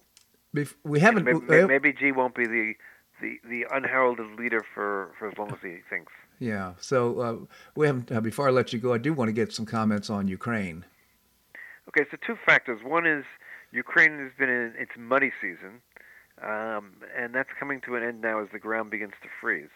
Bef- 0.56 0.76
we 0.84 0.99
haven't. 0.99 1.24
maybe, 1.24 1.66
maybe 1.68 1.95
Xi 1.97 2.12
won't 2.12 2.36
be 2.36 2.45
the, 2.45 2.74
the, 3.22 3.39
the 3.49 3.66
unheralded 3.72 4.38
leader 4.38 4.62
for, 4.74 5.14
for 5.18 5.30
as 5.30 5.38
long 5.38 5.49
as 5.52 5.58
he 5.64 5.78
thinks. 5.89 6.12
Yeah. 6.39 6.74
So 6.80 7.20
uh, 7.20 7.36
we 7.76 7.88
haven't. 7.88 8.12
Uh, 8.12 8.20
before 8.22 8.47
I 8.47 8.52
let 8.52 8.74
you 8.74 8.80
go, 8.80 8.93
I 8.93 8.97
do 8.97 9.14
want 9.14 9.30
to 9.30 9.34
get 9.34 9.54
some 9.54 9.66
comments 9.66 10.10
on 10.10 10.28
Ukraine. 10.28 10.86
Okay, 11.88 12.06
so 12.12 12.18
two 12.26 12.38
factors. 12.45 12.82
One 12.84 13.06
is 13.08 13.24
Ukraine 13.72 14.20
has 14.20 14.32
been 14.38 14.49
in 14.49 14.74
its 14.78 14.91
muddy 14.97 15.32
season, 15.41 15.82
um, 16.43 16.93
and 17.18 17.34
that's 17.34 17.49
coming 17.60 17.80
to 17.82 17.95
an 17.95 18.04
end 18.04 18.22
now 18.22 18.41
as 18.41 18.49
the 18.52 18.60
ground 18.60 18.91
begins 18.91 19.14
to 19.24 19.30
freeze. 19.39 19.70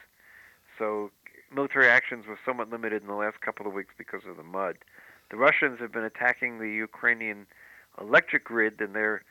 So 0.77 1.11
military 1.55 1.87
actions 1.87 2.25
were 2.27 2.37
somewhat 2.45 2.69
limited 2.69 3.01
in 3.01 3.07
the 3.07 3.15
last 3.15 3.41
couple 3.41 3.65
of 3.65 3.73
weeks 3.73 3.93
because 3.97 4.21
of 4.29 4.37
the 4.37 4.43
mud. 4.43 4.75
The 5.31 5.37
Russians 5.37 5.79
have 5.79 5.91
been 5.91 6.03
attacking 6.03 6.59
the 6.59 6.69
Ukrainian 6.69 7.47
electric 7.99 8.43
grid, 8.45 8.79
and 8.79 8.93
their 8.93 9.23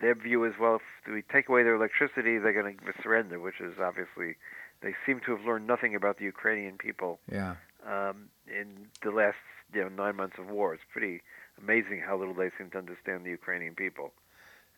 their 0.00 0.14
view 0.14 0.44
is 0.44 0.54
well, 0.60 0.76
if 0.76 1.12
we 1.12 1.22
take 1.22 1.48
away 1.48 1.64
their 1.64 1.74
electricity, 1.74 2.38
they're 2.38 2.52
going 2.52 2.76
to 2.76 2.92
surrender, 3.02 3.40
which 3.40 3.60
is 3.60 3.74
obviously 3.82 4.36
they 4.82 4.94
seem 5.04 5.20
to 5.26 5.34
have 5.36 5.44
learned 5.44 5.66
nothing 5.66 5.94
about 5.94 6.18
the 6.18 6.24
Ukrainian 6.24 6.78
people 6.78 7.18
Yeah. 7.30 7.56
um, 7.84 8.28
in 8.46 8.86
the 9.02 9.10
last 9.10 9.36
you 9.74 9.80
know 9.82 9.88
nine 9.88 10.16
months 10.16 10.36
of 10.38 10.46
war. 10.48 10.72
It's 10.74 10.84
pretty 10.92 11.22
amazing 11.60 12.00
how 12.06 12.16
little 12.16 12.34
they 12.34 12.50
seem 12.56 12.70
to 12.70 12.78
understand 12.78 13.24
the 13.24 13.30
Ukrainian 13.30 13.74
people. 13.74 14.12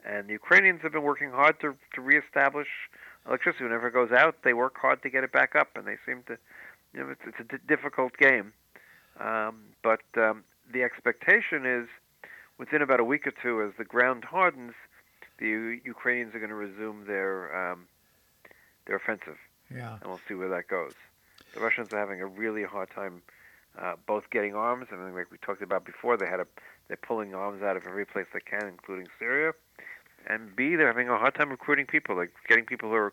And 0.05 0.27
the 0.29 0.33
Ukrainians 0.33 0.81
have 0.83 0.93
been 0.93 1.03
working 1.13 1.31
hard 1.31 1.61
to 1.61 1.77
to 1.95 2.01
reestablish 2.01 2.69
electricity. 3.27 3.65
Whenever 3.65 3.89
it 3.89 3.93
goes 3.93 4.11
out, 4.13 4.37
they 4.45 4.55
work 4.55 4.77
hard 4.79 5.03
to 5.03 5.11
get 5.11 5.23
it 5.25 5.33
back 5.33 5.55
up, 5.55 5.69
and 5.77 5.87
they 5.87 5.99
seem 6.07 6.23
to, 6.29 6.39
you 6.95 7.01
know, 7.01 7.11
it's, 7.11 7.21
it's 7.27 7.41
a 7.41 7.45
d- 7.57 7.63
difficult 7.67 8.17
game. 8.19 8.53
Um, 9.21 9.61
but 9.83 10.03
um, 10.17 10.45
the 10.73 10.83
expectation 10.83 11.67
is 11.67 11.89
within 12.59 12.83
about 12.83 13.01
a 13.01 13.05
week 13.05 13.27
or 13.27 13.33
two, 13.43 13.63
as 13.63 13.73
the 13.79 13.85
ground 13.85 14.25
hardens, 14.25 14.73
the 15.39 15.47
U- 15.47 15.81
Ukrainians 15.85 16.35
are 16.35 16.39
going 16.39 16.51
to 16.51 16.55
resume 16.55 17.05
their 17.07 17.73
um, 17.73 17.87
their 18.87 18.97
offensive 18.97 19.39
Yeah. 19.73 19.95
and 20.01 20.07
we'll 20.07 20.21
see 20.27 20.35
where 20.35 20.49
that 20.49 20.67
goes. 20.69 20.93
The 21.55 21.61
Russians 21.61 21.93
are 21.93 21.99
having 21.99 22.21
a 22.21 22.27
really 22.27 22.65
hard 22.65 22.91
time 22.91 23.23
uh, 23.79 23.95
both 24.07 24.25
getting 24.31 24.55
arms. 24.55 24.89
I 24.93 24.97
mean, 24.97 25.15
like 25.15 25.31
we 25.31 25.39
talked 25.39 25.63
about 25.63 25.85
before, 25.85 26.17
they 26.17 26.27
had 26.27 26.41
a 26.41 26.47
they're 26.89 26.97
pulling 26.97 27.35
arms 27.35 27.63
out 27.63 27.77
of 27.77 27.85
every 27.87 28.05
place 28.05 28.27
they 28.35 28.41
can, 28.41 28.67
including 28.69 29.07
Syria. 29.19 29.53
And 30.27 30.55
B, 30.55 30.77
they're 30.77 30.87
having 30.89 31.09
a 31.09 31.17
hard 31.19 31.35
time 31.35 31.51
recruiting 31.51 31.87
people, 31.87 32.17
like 32.17 32.33
getting 32.49 32.65
people 32.65 32.89
who 32.91 32.95
are 32.97 33.13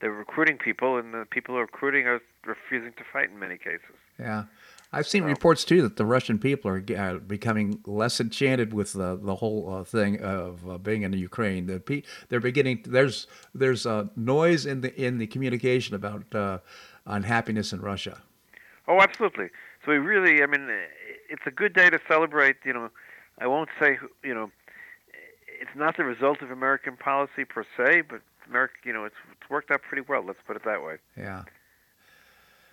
they're 0.00 0.12
recruiting 0.12 0.58
people, 0.58 0.96
and 0.96 1.12
the 1.12 1.26
people 1.30 1.54
who 1.54 1.58
are 1.60 1.62
recruiting 1.64 2.06
are 2.06 2.20
refusing 2.46 2.92
to 2.94 3.04
fight 3.12 3.30
in 3.30 3.38
many 3.38 3.56
cases. 3.58 3.94
Yeah. 4.18 4.44
I've 4.92 5.06
seen 5.06 5.22
So- 5.22 5.28
reports 5.28 5.64
too 5.64 5.82
that 5.82 5.96
the 5.96 6.06
Russian 6.06 6.38
people 6.38 6.70
are 6.70 6.82
uh, 6.96 7.14
becoming 7.18 7.80
less 7.84 8.20
enchanted 8.20 8.72
with 8.72 8.94
the 8.94 9.16
the 9.16 9.36
whole 9.36 9.74
uh, 9.74 9.84
thing 9.84 10.20
of 10.22 10.68
uh, 10.68 10.78
being 10.78 11.02
in 11.02 11.10
the 11.10 11.18
Ukraine. 11.18 11.66
The 11.66 11.78
pe- 11.78 12.02
they're 12.28 12.40
beginning. 12.40 12.84
There's 12.86 13.26
there's 13.54 13.84
uh, 13.84 14.06
noise 14.16 14.64
in 14.64 14.80
the 14.80 14.94
in 15.06 15.18
the 15.18 15.26
communication 15.26 15.94
about 15.94 16.34
uh, 16.34 16.58
unhappiness 17.06 17.72
in 17.74 17.80
Russia. 17.80 18.22
Oh, 18.86 19.00
absolutely. 19.00 19.48
So 19.84 19.92
we 19.92 19.98
really, 19.98 20.42
I 20.42 20.46
mean, 20.46 20.66
it's 21.28 21.46
a 21.46 21.50
good 21.50 21.74
day 21.74 21.90
to 21.90 21.98
celebrate. 22.08 22.56
You 22.64 22.72
know, 22.72 22.88
I 23.38 23.46
won't 23.46 23.68
say, 23.78 23.98
you 24.24 24.34
know, 24.34 24.50
it's 25.60 25.76
not 25.76 25.98
the 25.98 26.04
result 26.04 26.40
of 26.40 26.50
American 26.50 26.96
policy 26.96 27.44
per 27.44 27.64
se, 27.76 28.02
but 28.08 28.22
America, 28.48 28.74
you 28.84 28.92
know, 28.92 29.04
it's, 29.04 29.14
it's 29.32 29.50
worked 29.50 29.70
out 29.70 29.82
pretty 29.82 30.04
well. 30.08 30.24
Let's 30.24 30.38
put 30.46 30.56
it 30.56 30.64
that 30.64 30.82
way. 30.82 30.96
Yeah. 31.16 31.44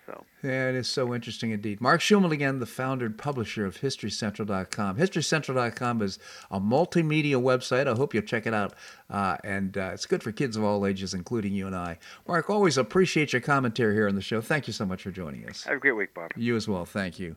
So 0.06 0.24
Yeah, 0.42 0.68
it 0.68 0.76
is 0.76 0.88
so 0.88 1.12
interesting 1.14 1.50
indeed. 1.50 1.80
Marc 1.80 2.00
Schulman 2.00 2.30
again, 2.30 2.60
the 2.60 2.66
founder 2.66 3.06
and 3.06 3.18
publisher 3.18 3.66
of 3.66 3.80
HistoryCentral.com. 3.80 4.96
HistoryCentral.com 4.96 6.02
is 6.02 6.18
a 6.50 6.60
multimedia 6.60 7.34
website. 7.34 7.88
I 7.88 7.96
hope 7.96 8.14
you'll 8.14 8.22
check 8.22 8.46
it 8.46 8.54
out. 8.54 8.74
Uh, 9.10 9.36
and 9.42 9.76
uh, 9.76 9.90
it's 9.92 10.06
good 10.06 10.22
for 10.22 10.30
kids 10.30 10.56
of 10.56 10.62
all 10.62 10.86
ages, 10.86 11.12
including 11.12 11.52
you 11.54 11.66
and 11.66 11.74
I. 11.74 11.98
Marc, 12.28 12.48
always 12.48 12.78
appreciate 12.78 13.32
your 13.32 13.42
commentary 13.42 13.94
here 13.94 14.08
on 14.08 14.14
the 14.14 14.22
show. 14.22 14.40
Thank 14.40 14.68
you 14.68 14.72
so 14.72 14.86
much 14.86 15.02
for 15.02 15.10
joining 15.10 15.48
us. 15.48 15.64
have 15.64 15.76
a 15.76 15.80
great 15.80 15.92
week, 15.92 16.14
Bob. 16.14 16.30
You 16.36 16.54
as 16.54 16.68
well. 16.68 16.84
Thank 16.84 17.18
you. 17.18 17.36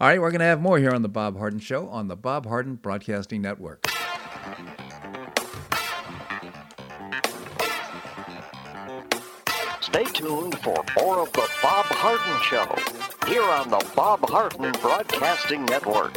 All 0.00 0.08
right, 0.08 0.20
we're 0.20 0.30
going 0.30 0.40
to 0.40 0.46
have 0.46 0.62
more 0.62 0.78
here 0.78 0.92
on 0.92 1.02
The 1.02 1.08
Bob 1.10 1.36
Harden 1.36 1.60
Show 1.60 1.88
on 1.88 2.08
the 2.08 2.16
Bob 2.16 2.46
Harden 2.46 2.76
Broadcasting 2.76 3.42
Network. 3.42 3.86
Stay 9.90 10.04
tuned 10.04 10.56
for 10.60 10.84
more 11.00 11.18
of 11.18 11.32
the 11.32 11.48
Bob 11.60 11.84
Harden 11.86 12.40
Show 12.42 13.28
here 13.28 13.42
on 13.42 13.70
the 13.70 13.84
Bob 13.96 14.20
Harden 14.30 14.70
Broadcasting 14.80 15.64
Network. 15.64 16.16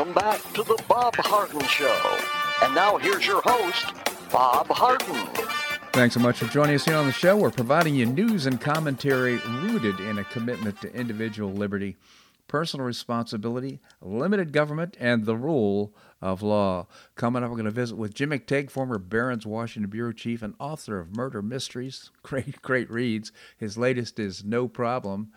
Welcome 0.00 0.14
back 0.14 0.42
to 0.54 0.62
the 0.62 0.82
Bob 0.88 1.14
Harden 1.16 1.60
Show. 1.66 2.18
And 2.62 2.74
now 2.74 2.96
here's 2.96 3.26
your 3.26 3.42
host, 3.44 3.92
Bob 4.32 4.66
Harden. 4.68 5.26
Thanks 5.92 6.14
so 6.14 6.20
much 6.20 6.38
for 6.38 6.46
joining 6.46 6.74
us 6.74 6.86
here 6.86 6.96
on 6.96 7.04
the 7.04 7.12
show. 7.12 7.36
We're 7.36 7.50
providing 7.50 7.94
you 7.94 8.06
news 8.06 8.46
and 8.46 8.58
commentary 8.58 9.36
rooted 9.46 10.00
in 10.00 10.18
a 10.18 10.24
commitment 10.24 10.80
to 10.80 10.94
individual 10.94 11.52
liberty, 11.52 11.98
personal 12.48 12.86
responsibility, 12.86 13.78
limited 14.00 14.54
government, 14.54 14.96
and 14.98 15.26
the 15.26 15.36
rule 15.36 15.94
of 16.22 16.40
law. 16.40 16.86
Coming 17.14 17.44
up, 17.44 17.50
we're 17.50 17.56
going 17.56 17.66
to 17.66 17.70
visit 17.70 17.96
with 17.96 18.14
Jim 18.14 18.30
McTague, 18.30 18.70
former 18.70 18.96
Barron's 18.96 19.44
Washington 19.44 19.90
Bureau 19.90 20.12
Chief 20.12 20.42
and 20.42 20.54
author 20.58 20.98
of 20.98 21.14
Murder 21.14 21.42
Mysteries. 21.42 22.10
Great, 22.22 22.62
great 22.62 22.90
reads. 22.90 23.32
His 23.58 23.76
latest 23.76 24.18
is 24.18 24.44
No 24.44 24.66
Problem. 24.66 25.30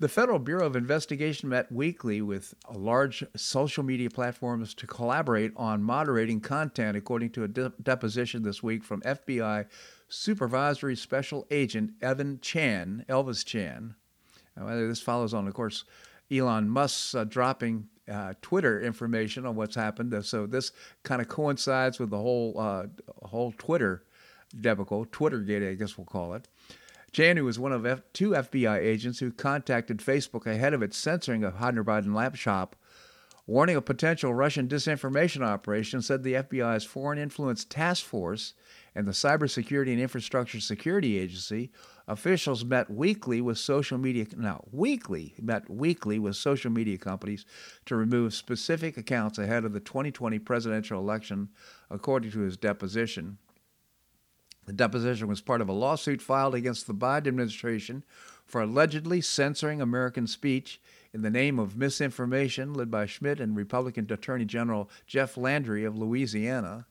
The 0.00 0.08
Federal 0.08 0.38
Bureau 0.38 0.64
of 0.64 0.76
Investigation 0.76 1.48
met 1.48 1.72
weekly 1.72 2.22
with 2.22 2.54
large 2.72 3.24
social 3.34 3.82
media 3.82 4.08
platforms 4.08 4.72
to 4.74 4.86
collaborate 4.86 5.50
on 5.56 5.82
moderating 5.82 6.40
content, 6.40 6.96
according 6.96 7.30
to 7.30 7.42
a 7.42 7.48
de- 7.48 7.72
deposition 7.82 8.44
this 8.44 8.62
week 8.62 8.84
from 8.84 9.00
FBI 9.00 9.66
Supervisory 10.08 10.94
Special 10.94 11.48
Agent 11.50 11.94
Evan 12.00 12.38
Chan, 12.40 13.06
Elvis 13.08 13.44
Chan. 13.44 13.96
Now, 14.56 14.68
this 14.68 15.00
follows 15.00 15.34
on, 15.34 15.48
of 15.48 15.54
course, 15.54 15.84
Elon 16.30 16.68
Musk's 16.68 17.16
uh, 17.16 17.24
dropping 17.24 17.88
uh, 18.08 18.34
Twitter 18.40 18.80
information 18.80 19.46
on 19.46 19.56
what's 19.56 19.74
happened. 19.74 20.14
So 20.24 20.46
this 20.46 20.70
kind 21.02 21.20
of 21.20 21.26
coincides 21.26 21.98
with 21.98 22.10
the 22.10 22.18
whole 22.18 22.54
uh, 22.56 22.86
whole 23.22 23.52
Twitter 23.58 24.04
debacle, 24.60 25.06
Twittergate, 25.06 25.68
I 25.68 25.74
guess 25.74 25.98
we'll 25.98 26.06
call 26.06 26.34
it. 26.34 26.46
Who 27.16 27.44
was 27.44 27.58
one 27.58 27.72
of 27.72 27.86
F- 27.86 28.02
two 28.12 28.30
FBI 28.30 28.78
agents 28.78 29.18
who 29.18 29.32
contacted 29.32 29.98
Facebook 29.98 30.46
ahead 30.46 30.74
of 30.74 30.82
its 30.82 30.96
censoring 30.96 31.42
of 31.44 31.54
Biden 31.54 32.14
laptop, 32.14 32.76
warning 33.46 33.76
of 33.76 33.84
potential 33.84 34.34
Russian 34.34 34.68
disinformation 34.68 35.42
operation, 35.42 36.02
said 36.02 36.22
the 36.22 36.34
FBI's 36.34 36.84
Foreign 36.84 37.18
Influence 37.18 37.64
Task 37.64 38.04
Force 38.04 38.54
and 38.94 39.06
the 39.06 39.12
Cybersecurity 39.12 39.92
and 39.92 40.00
Infrastructure 40.00 40.60
Security 40.60 41.18
Agency 41.18 41.70
officials 42.08 42.64
met 42.64 42.90
weekly 42.90 43.40
with 43.40 43.58
social 43.58 43.98
media 43.98 44.26
now 44.36 44.64
weekly 44.72 45.34
met 45.40 45.68
weekly 45.68 46.18
with 46.18 46.34
social 46.36 46.70
media 46.70 46.96
companies 46.96 47.44
to 47.84 47.94
remove 47.94 48.32
specific 48.34 48.96
accounts 48.96 49.38
ahead 49.38 49.64
of 49.64 49.72
the 49.72 49.80
2020 49.80 50.38
presidential 50.38 50.98
election, 50.98 51.48
according 51.90 52.30
to 52.30 52.40
his 52.40 52.56
deposition. 52.56 53.38
The 54.68 54.74
deposition 54.74 55.28
was 55.28 55.40
part 55.40 55.62
of 55.62 55.70
a 55.70 55.72
lawsuit 55.72 56.20
filed 56.20 56.54
against 56.54 56.86
the 56.86 56.92
Biden 56.92 57.28
administration 57.28 58.04
for 58.44 58.60
allegedly 58.60 59.22
censoring 59.22 59.80
American 59.80 60.26
speech 60.26 60.78
in 61.14 61.22
the 61.22 61.30
name 61.30 61.58
of 61.58 61.78
misinformation, 61.78 62.74
led 62.74 62.90
by 62.90 63.06
Schmitt 63.06 63.40
and 63.40 63.56
Republican 63.56 64.06
Attorney 64.12 64.44
General 64.44 64.90
Jeff 65.06 65.38
Landry 65.38 65.84
of 65.84 65.96
Louisiana. 65.96 66.84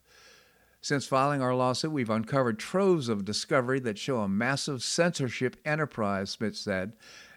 Since 0.82 1.06
filing 1.06 1.40
our 1.40 1.54
lawsuit, 1.54 1.92
we've 1.92 2.10
uncovered 2.10 2.58
troves 2.58 3.10
of 3.10 3.26
discovery 3.26 3.80
that 3.82 4.00
show 4.00 4.22
a 4.22 4.28
massive 4.28 4.82
censorship 4.82 5.56
enterprise, 5.64 6.34
Schmitt 6.34 6.56
said. 6.56 6.94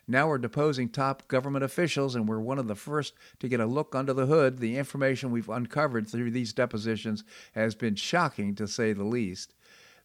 Now 0.09 0.27
we're 0.27 0.39
deposing 0.39 0.89
top 0.89 1.29
government 1.29 1.65
officials, 1.67 2.15
and 2.15 2.27
we're 2.27 2.41
one 2.41 2.59
of 2.59 2.67
the 2.67 2.75
first 2.75 3.13
to 3.41 3.49
get 3.49 3.61
a 3.61 3.67
look 3.67 3.95
under 3.95 4.15
the 4.15 4.25
hood. 4.25 4.57
The 4.57 4.79
information 4.79 5.33
we've 5.33 5.51
uncovered 5.51 6.09
through 6.09 6.31
these 6.31 6.55
depositions 6.55 7.25
has 7.53 7.75
been 7.75 7.95
shocking, 7.95 8.55
to 8.55 8.67
say 8.67 8.95
the 8.95 9.05
least. 9.05 9.53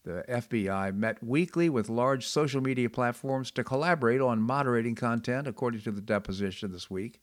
The 0.06 0.24
FBI 0.28 0.94
met 0.94 1.20
weekly 1.20 1.68
with 1.68 1.88
large 1.88 2.28
social 2.28 2.60
media 2.60 2.88
platforms 2.88 3.50
to 3.50 3.64
collaborate 3.64 4.20
on 4.20 4.40
moderating 4.40 4.94
content, 4.94 5.48
according 5.48 5.80
to 5.80 5.90
the 5.90 6.00
deposition 6.00 6.70
this 6.70 6.88
week. 6.88 7.20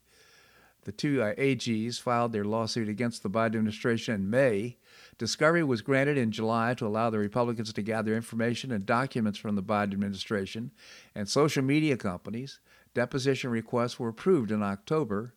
The 0.82 0.92
two 0.92 1.22
uh, 1.22 1.34
AGs 1.36 1.98
filed 1.98 2.32
their 2.32 2.44
lawsuit 2.44 2.90
against 2.90 3.22
the 3.22 3.30
Biden 3.30 3.56
administration 3.56 4.16
in 4.16 4.28
May. 4.28 4.76
Discovery 5.16 5.64
was 5.64 5.80
granted 5.80 6.18
in 6.18 6.30
July 6.30 6.74
to 6.74 6.86
allow 6.86 7.08
the 7.08 7.18
Republicans 7.18 7.72
to 7.72 7.80
gather 7.80 8.14
information 8.14 8.70
and 8.70 8.84
documents 8.84 9.38
from 9.38 9.56
the 9.56 9.62
Biden 9.62 9.94
administration 9.94 10.70
and 11.14 11.26
social 11.26 11.62
media 11.62 11.96
companies. 11.96 12.60
Deposition 12.92 13.48
requests 13.48 13.98
were 13.98 14.10
approved 14.10 14.50
in 14.50 14.62
October. 14.62 15.32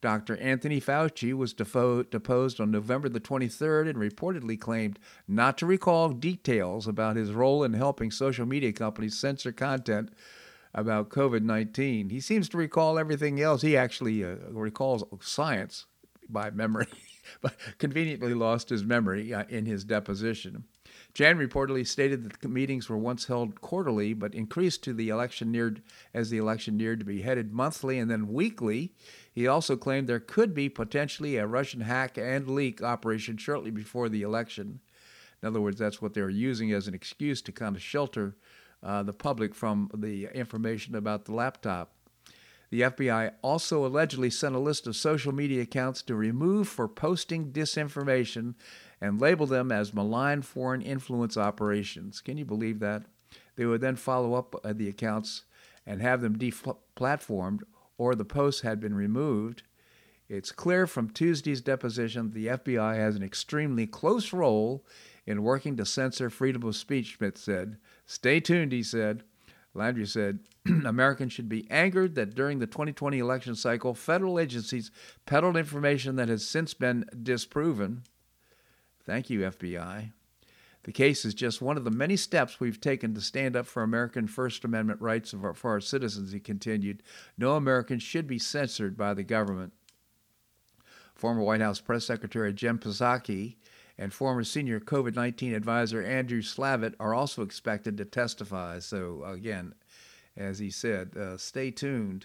Dr. 0.00 0.36
Anthony 0.38 0.80
Fauci 0.80 1.34
was 1.34 1.52
defo- 1.52 2.08
deposed 2.08 2.60
on 2.60 2.70
November 2.70 3.08
the 3.08 3.20
23rd 3.20 3.90
and 3.90 3.98
reportedly 3.98 4.58
claimed 4.58 4.98
not 5.28 5.58
to 5.58 5.66
recall 5.66 6.08
details 6.08 6.86
about 6.86 7.16
his 7.16 7.32
role 7.32 7.62
in 7.62 7.74
helping 7.74 8.10
social 8.10 8.46
media 8.46 8.72
companies 8.72 9.18
censor 9.18 9.52
content 9.52 10.10
about 10.72 11.10
COVID 11.10 11.42
19. 11.42 12.10
He 12.10 12.20
seems 12.20 12.48
to 12.50 12.56
recall 12.56 12.98
everything 12.98 13.40
else. 13.40 13.62
He 13.62 13.76
actually 13.76 14.24
uh, 14.24 14.36
recalls 14.50 15.04
science 15.20 15.86
by 16.28 16.50
memory, 16.50 16.86
but 17.42 17.54
conveniently 17.78 18.34
lost 18.34 18.70
his 18.70 18.84
memory 18.84 19.34
uh, 19.34 19.44
in 19.48 19.66
his 19.66 19.84
deposition. 19.84 20.64
Chan 21.12 21.38
reportedly 21.38 21.86
stated 21.86 22.24
that 22.24 22.40
the 22.40 22.48
meetings 22.48 22.88
were 22.88 22.96
once 22.96 23.26
held 23.26 23.60
quarterly, 23.60 24.14
but 24.14 24.34
increased 24.34 24.84
to 24.84 24.92
the 24.92 25.08
election 25.08 25.50
neared 25.50 25.82
as 26.14 26.30
the 26.30 26.38
election 26.38 26.76
neared 26.76 27.00
to 27.00 27.04
be 27.04 27.22
headed 27.22 27.52
monthly 27.52 27.98
and 27.98 28.10
then 28.10 28.28
weekly. 28.28 28.94
He 29.32 29.46
also 29.46 29.76
claimed 29.76 30.08
there 30.08 30.20
could 30.20 30.54
be 30.54 30.68
potentially 30.68 31.36
a 31.36 31.46
Russian 31.46 31.82
hack 31.82 32.18
and 32.18 32.48
leak 32.48 32.82
operation 32.82 33.36
shortly 33.36 33.70
before 33.70 34.08
the 34.08 34.22
election. 34.22 34.80
In 35.42 35.48
other 35.48 35.60
words, 35.60 35.78
that's 35.78 36.02
what 36.02 36.14
they 36.14 36.20
were 36.20 36.30
using 36.30 36.72
as 36.72 36.88
an 36.88 36.94
excuse 36.94 37.40
to 37.42 37.52
kind 37.52 37.76
of 37.76 37.82
shelter 37.82 38.36
uh, 38.82 39.02
the 39.02 39.12
public 39.12 39.54
from 39.54 39.90
the 39.94 40.28
information 40.34 40.94
about 40.94 41.24
the 41.24 41.34
laptop. 41.34 41.92
The 42.70 42.82
FBI 42.82 43.32
also 43.42 43.84
allegedly 43.84 44.30
sent 44.30 44.54
a 44.54 44.60
list 44.60 44.86
of 44.86 44.94
social 44.94 45.32
media 45.32 45.62
accounts 45.62 46.02
to 46.02 46.14
remove 46.14 46.68
for 46.68 46.86
posting 46.86 47.52
disinformation 47.52 48.54
and 49.00 49.20
label 49.20 49.46
them 49.46 49.72
as 49.72 49.92
malign 49.92 50.42
foreign 50.42 50.82
influence 50.82 51.36
operations. 51.36 52.20
Can 52.20 52.36
you 52.36 52.44
believe 52.44 52.78
that? 52.80 53.04
They 53.56 53.66
would 53.66 53.80
then 53.80 53.96
follow 53.96 54.34
up 54.34 54.54
uh, 54.64 54.72
the 54.72 54.88
accounts 54.88 55.44
and 55.84 56.00
have 56.00 56.20
them 56.20 56.38
deplatformed 56.38 57.62
or 58.00 58.14
the 58.14 58.24
posts 58.24 58.62
had 58.62 58.80
been 58.80 58.94
removed. 58.94 59.62
It's 60.26 60.52
clear 60.52 60.86
from 60.86 61.10
Tuesday's 61.10 61.60
deposition 61.60 62.30
that 62.30 62.34
the 62.34 62.46
FBI 62.46 62.96
has 62.96 63.14
an 63.14 63.22
extremely 63.22 63.86
close 63.86 64.32
role 64.32 64.86
in 65.26 65.42
working 65.42 65.76
to 65.76 65.84
censor 65.84 66.30
freedom 66.30 66.62
of 66.62 66.74
speech, 66.76 67.18
Smith 67.18 67.36
said. 67.36 67.76
Stay 68.06 68.40
tuned, 68.40 68.72
he 68.72 68.82
said. 68.82 69.22
Landry 69.74 70.06
said 70.06 70.38
Americans 70.86 71.34
should 71.34 71.50
be 71.50 71.70
angered 71.70 72.14
that 72.14 72.34
during 72.34 72.58
the 72.58 72.66
2020 72.66 73.18
election 73.18 73.54
cycle, 73.54 73.92
federal 73.92 74.40
agencies 74.40 74.90
peddled 75.26 75.58
information 75.58 76.16
that 76.16 76.30
has 76.30 76.48
since 76.48 76.72
been 76.72 77.04
disproven. 77.22 78.04
Thank 79.04 79.28
you, 79.28 79.40
FBI. 79.40 80.12
The 80.84 80.92
case 80.92 81.26
is 81.26 81.34
just 81.34 81.60
one 81.60 81.76
of 81.76 81.84
the 81.84 81.90
many 81.90 82.16
steps 82.16 82.58
we've 82.58 82.80
taken 82.80 83.14
to 83.14 83.20
stand 83.20 83.54
up 83.54 83.66
for 83.66 83.82
American 83.82 84.26
First 84.26 84.64
Amendment 84.64 85.00
rights 85.00 85.34
our, 85.34 85.52
for 85.52 85.72
our 85.72 85.80
citizens, 85.80 86.32
he 86.32 86.40
continued. 86.40 87.02
No 87.36 87.56
American 87.56 87.98
should 87.98 88.26
be 88.26 88.38
censored 88.38 88.96
by 88.96 89.12
the 89.12 89.22
government. 89.22 89.74
Former 91.14 91.42
White 91.42 91.60
House 91.60 91.80
Press 91.80 92.06
Secretary 92.06 92.54
Jen 92.54 92.78
Psaki 92.78 93.56
and 93.98 94.14
former 94.14 94.42
senior 94.42 94.80
COVID 94.80 95.14
19 95.14 95.52
advisor 95.52 96.02
Andrew 96.02 96.40
Slavitt 96.40 96.94
are 96.98 97.12
also 97.12 97.42
expected 97.42 97.98
to 97.98 98.06
testify. 98.06 98.78
So, 98.78 99.22
again, 99.24 99.74
as 100.34 100.58
he 100.58 100.70
said, 100.70 101.14
uh, 101.14 101.36
stay 101.36 101.70
tuned. 101.70 102.24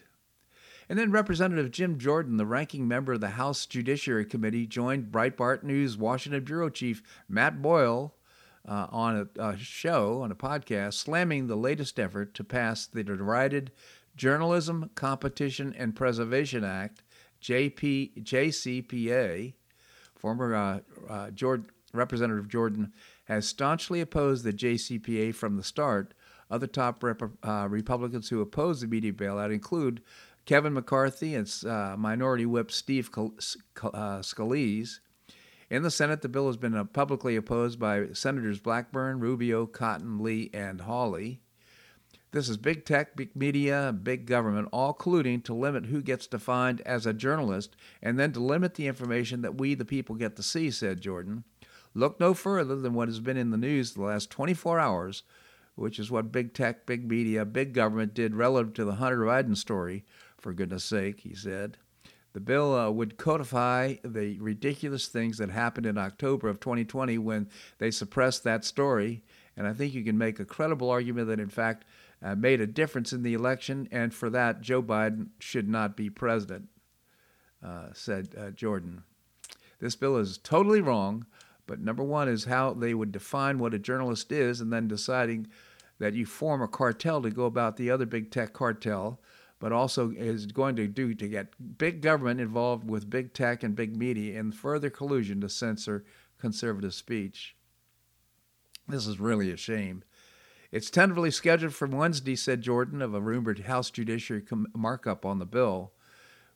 And 0.88 0.97
then 0.97 1.12
Representative 1.12 1.72
Jim 1.72 1.97
Jordan, 1.97 2.38
the 2.38 2.45
ranking 2.45 2.88
member 2.88 3.14
of 3.14 3.20
the 3.20 3.32
House 3.32 3.66
Judiciary 3.66 4.24
Committee, 4.24 4.66
joined 4.66 5.12
Breitbart 5.12 5.64
News 5.64 5.97
Washington 5.97 6.45
Bureau 6.45 6.70
Chief 6.70 7.03
Matt 7.28 7.62
Boyle 7.62 8.16
uh, 8.68 8.88
on 8.91 9.30
a, 9.38 9.41
a, 9.41 9.57
show, 9.57 10.22
on 10.22 10.32
a 10.32 10.36
podcast, 10.36 10.93
slamming 10.93 11.47
the 11.47 11.55
latest 11.55 11.99
effort 11.99 12.34
to 12.34 12.43
pass 12.43 12.86
the 12.86 13.03
derided 13.03 13.72
Journalism, 14.16 14.89
Competition, 14.95 15.76
and 15.78 15.95
Preservation 15.95 16.63
Act, 16.63 17.03
JP, 17.41 18.24
JCPA. 18.24 19.53
Former 20.16 20.55
uh, 20.55 20.80
uh, 21.09 21.57
Representative 21.93 22.47
Jordan 22.47 22.93
has 23.26 23.47
staunchly 23.47 24.01
opposed 24.01 24.43
the 24.43 24.53
JCPA 24.53 25.36
from 25.36 25.57
the 25.57 25.63
start. 25.63 26.13
Other 26.49 26.68
top 26.68 27.03
rep- 27.03 27.22
uh, 27.43 27.68
Republicans 27.70 28.30
who 28.30 28.41
oppose 28.41 28.82
the 28.82 28.88
media 28.88 29.13
bailout 29.13 29.53
include 29.53 30.01
Kevin 30.45 30.74
McCarthy 30.74 31.36
and 31.36 31.51
uh, 31.66 31.95
Minority 31.97 32.45
Whip 32.45 32.72
Steve 32.72 33.11
Scalise. 33.11 34.99
In 35.70 35.82
the 35.82 35.89
Senate, 35.89 36.22
the 36.22 36.30
bill 36.30 36.45
has 36.45 36.57
been 36.57 36.76
uh, 36.76 36.84
publicly 36.84 37.36
opposed 37.36 37.80
by 37.80 38.07
Senators 38.13 38.59
Blackburn, 38.59 39.20
Rubio, 39.20 39.66
Cotton, 39.66 40.20
Lee, 40.20 40.51
and 40.53 40.82
Hawley. 40.82 41.41
This 42.32 42.49
is 42.49 42.57
big 42.57 42.86
tech, 42.86 43.16
big 43.16 43.36
media, 43.36 43.91
big 43.91 44.28
government, 44.28 44.70
all 44.72 44.93
colluding 44.93 45.43
to 45.45 45.53
limit 45.55 45.86
who 45.86 46.03
gets 46.03 46.28
defined 46.28 46.82
as 46.82 47.05
a 47.05 47.13
journalist 47.13 47.76
and 48.01 48.20
then 48.20 48.32
to 48.34 48.39
limit 48.39 48.76
the 48.76 48.88
information 48.88 49.41
that 49.41 49.57
we, 49.57 49.74
the 49.74 49.86
people, 49.86 50.16
get 50.16 50.36
to 50.36 50.43
see, 50.43 50.70
said 50.70 51.01
Jordan. 51.01 51.45
Look 51.95 52.20
no 52.20 52.34
further 52.34 52.76
than 52.76 52.93
what 52.93 53.07
has 53.07 53.22
been 53.22 53.38
in 53.38 53.49
the 53.49 53.57
news 53.57 53.93
the 53.93 54.03
last 54.03 54.30
24 54.30 54.80
hours, 54.80 55.24
which 55.76 55.97
is 55.97 56.11
what 56.11 56.32
big 56.32 56.53
tech, 56.53 56.86
big 56.86 57.09
media, 57.09 57.43
big 57.43 57.74
government 57.74 58.13
did 58.13 58.36
relative 58.36 58.74
to 58.74 58.86
the 58.86 58.95
Hunter 58.95 59.20
Biden 59.20 59.57
story, 59.57 60.03
for 60.38 60.53
goodness 60.53 60.84
sake, 60.84 61.22
he 61.22 61.34
said. 61.34 61.78
The 62.36 62.42
bill 62.42 62.76
uh, 62.76 62.92
would 62.92 63.16
codify 63.16 63.94
the 64.04 64.38
ridiculous 64.42 65.08
things 65.08 65.38
that 65.38 65.50
happened 65.50 65.86
in 65.86 65.98
October 65.98 66.50
of 66.50 66.60
2020 66.60 67.18
when 67.18 67.48
they 67.78 67.92
suppressed 67.92 68.44
that 68.44 68.66
story. 68.66 69.24
And 69.56 69.66
I 69.66 69.72
think 69.72 69.94
you 69.94 70.04
can 70.04 70.18
make 70.18 70.42
a 70.42 70.44
credible 70.44 70.90
argument 70.90 71.30
that, 71.30 71.40
in 71.40 71.48
fact, 71.48 71.86
uh, 72.22 72.36
made 72.36 72.60
a 72.60 72.68
difference 72.68 73.14
in 73.14 73.24
the 73.24 73.36
election, 73.36 73.88
and 73.90 74.14
for 74.14 74.30
that, 74.32 74.60
Joe 74.60 74.84
Biden 74.84 75.28
should 75.40 75.70
not 75.70 75.96
be 75.96 76.10
president, 76.10 76.68
uh, 77.64 77.88
said 77.94 78.36
uh, 78.38 78.52
Jordan. 78.52 79.04
This 79.80 79.96
bill 79.96 80.18
is 80.18 80.38
totally 80.38 80.82
wrong, 80.82 81.26
but 81.66 81.80
number 81.80 82.04
one 82.04 82.28
is 82.28 82.44
how 82.44 82.74
they 82.74 82.94
would 82.94 83.14
define 83.14 83.60
what 83.60 83.74
a 83.74 83.80
journalist 83.80 84.34
is, 84.34 84.60
and 84.60 84.74
then 84.74 84.90
deciding 84.90 85.48
that 86.00 86.16
you 86.16 86.26
form 86.26 86.62
a 86.62 86.68
cartel 86.68 87.22
to 87.22 87.30
go 87.30 87.46
about 87.46 87.78
the 87.78 87.90
other 87.90 88.06
big 88.06 88.30
tech 88.30 88.52
cartel, 88.52 89.22
but 89.60 89.72
also 89.72 90.12
is 90.12 90.45
going 90.47 90.76
to 90.76 90.88
do 90.88 91.14
to 91.14 91.28
get 91.28 91.78
big 91.78 92.01
government 92.01 92.39
involved 92.39 92.89
with 92.89 93.10
big 93.10 93.34
tech 93.34 93.64
and 93.64 93.76
big 93.76 93.95
media 93.95 94.39
in 94.39 94.51
further 94.51 94.89
collusion 94.89 95.41
to 95.41 95.49
censor 95.49 96.06
conservative 96.38 96.93
speech. 96.93 97.56
This 98.88 99.08
is 99.08 99.20
really 99.20 99.51
a 99.51 99.58
shame. 99.58 100.03
It's 100.72 100.89
tentatively 100.89 101.32
scheduled 101.32 101.74
for 101.74 101.88
Wednesday, 101.88 102.36
said 102.36 102.62
Jordan, 102.62 103.01
of 103.01 103.14
a 103.14 103.22
rumored 103.22 103.60
House 103.60 103.89
Judiciary 103.89 104.43
markup 104.76 105.26
on 105.26 105.39
the 105.39 105.45
bill. 105.45 105.93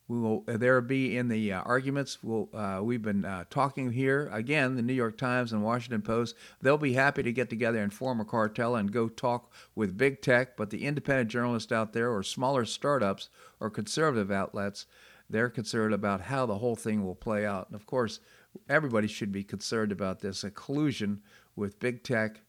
We 0.09 0.19
will 0.19 0.43
uh, 0.47 0.57
there 0.57 0.81
be 0.81 1.15
in 1.15 1.27
the 1.27 1.53
uh, 1.53 1.61
arguments. 1.61 2.17
We'll, 2.23 2.49
uh, 2.51 2.81
we've 2.81 3.01
been 3.01 3.23
uh, 3.23 3.43
talking 3.51 3.91
here 3.91 4.27
again. 4.33 4.75
The 4.75 4.81
New 4.81 4.93
York 4.93 5.19
Times 5.19 5.53
and 5.53 5.63
Washington 5.63 6.01
Post. 6.01 6.35
They'll 6.61 6.79
be 6.79 6.93
happy 6.93 7.21
to 7.21 7.31
get 7.31 7.47
together 7.47 7.77
and 7.77 7.93
form 7.93 8.19
a 8.19 8.25
cartel 8.25 8.75
and 8.75 8.91
go 8.91 9.07
talk 9.07 9.53
with 9.75 9.99
big 9.99 10.23
tech. 10.23 10.57
But 10.57 10.71
the 10.71 10.83
independent 10.83 11.29
journalists 11.29 11.71
out 11.71 11.93
there, 11.93 12.11
or 12.11 12.23
smaller 12.23 12.65
startups, 12.65 13.29
or 13.59 13.69
conservative 13.69 14.31
outlets, 14.31 14.87
they're 15.29 15.49
concerned 15.49 15.93
about 15.93 16.21
how 16.21 16.47
the 16.47 16.57
whole 16.57 16.75
thing 16.75 17.05
will 17.05 17.13
play 17.13 17.45
out. 17.45 17.67
And 17.67 17.75
of 17.75 17.85
course, 17.85 18.19
everybody 18.67 19.07
should 19.07 19.31
be 19.31 19.43
concerned 19.43 19.91
about 19.91 20.21
this 20.21 20.43
a 20.43 20.49
collusion 20.49 21.21
with 21.55 21.79
big 21.79 22.01
tech, 22.03 22.41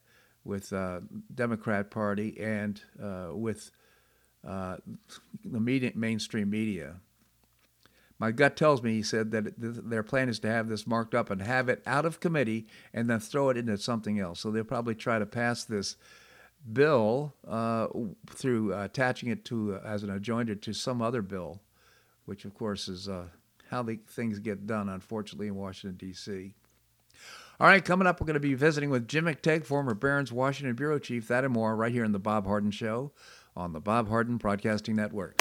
with 0.44 0.72
uh, 0.72 1.00
Democrat 1.34 1.90
Party, 1.90 2.40
and 2.40 2.80
uh, 3.02 3.28
with 3.34 3.70
the 4.42 4.80
media, 5.44 5.92
mainstream 5.94 6.48
media. 6.48 6.96
My 8.20 8.32
gut 8.32 8.54
tells 8.54 8.82
me, 8.82 8.92
he 8.92 9.02
said, 9.02 9.30
that 9.30 9.54
their 9.56 10.02
plan 10.02 10.28
is 10.28 10.38
to 10.40 10.48
have 10.48 10.68
this 10.68 10.86
marked 10.86 11.14
up 11.14 11.30
and 11.30 11.40
have 11.40 11.70
it 11.70 11.82
out 11.86 12.04
of 12.04 12.20
committee 12.20 12.66
and 12.92 13.08
then 13.08 13.18
throw 13.18 13.48
it 13.48 13.56
into 13.56 13.78
something 13.78 14.20
else. 14.20 14.40
So 14.40 14.50
they'll 14.50 14.62
probably 14.62 14.94
try 14.94 15.18
to 15.18 15.24
pass 15.24 15.64
this 15.64 15.96
bill 16.70 17.34
uh, 17.48 17.86
through 18.28 18.74
uh, 18.74 18.84
attaching 18.84 19.30
it 19.30 19.46
to 19.46 19.76
uh, 19.76 19.80
as 19.86 20.02
an 20.02 20.10
adjoinder 20.10 20.60
to 20.60 20.72
some 20.74 21.00
other 21.00 21.22
bill, 21.22 21.62
which 22.26 22.44
of 22.44 22.52
course 22.54 22.88
is 22.88 23.08
uh, 23.08 23.24
how 23.70 23.82
the 23.82 23.98
things 24.06 24.38
get 24.38 24.66
done, 24.66 24.90
unfortunately, 24.90 25.46
in 25.46 25.54
Washington 25.54 25.96
D.C. 25.96 26.54
All 27.58 27.66
right, 27.66 27.82
coming 27.82 28.06
up, 28.06 28.20
we're 28.20 28.26
going 28.26 28.34
to 28.34 28.40
be 28.40 28.54
visiting 28.54 28.90
with 28.90 29.08
Jim 29.08 29.24
McTague, 29.24 29.64
former 29.64 29.94
Barron's 29.94 30.30
Washington 30.30 30.74
bureau 30.74 30.98
chief. 30.98 31.26
That 31.28 31.44
and 31.44 31.54
more 31.54 31.74
right 31.74 31.92
here 31.92 32.04
in 32.04 32.12
the 32.12 32.18
Bob 32.18 32.46
Harden 32.46 32.70
Show 32.70 33.12
on 33.56 33.72
the 33.72 33.80
Bob 33.80 34.08
Harden 34.08 34.36
Broadcasting 34.36 34.96
Network. 34.96 35.40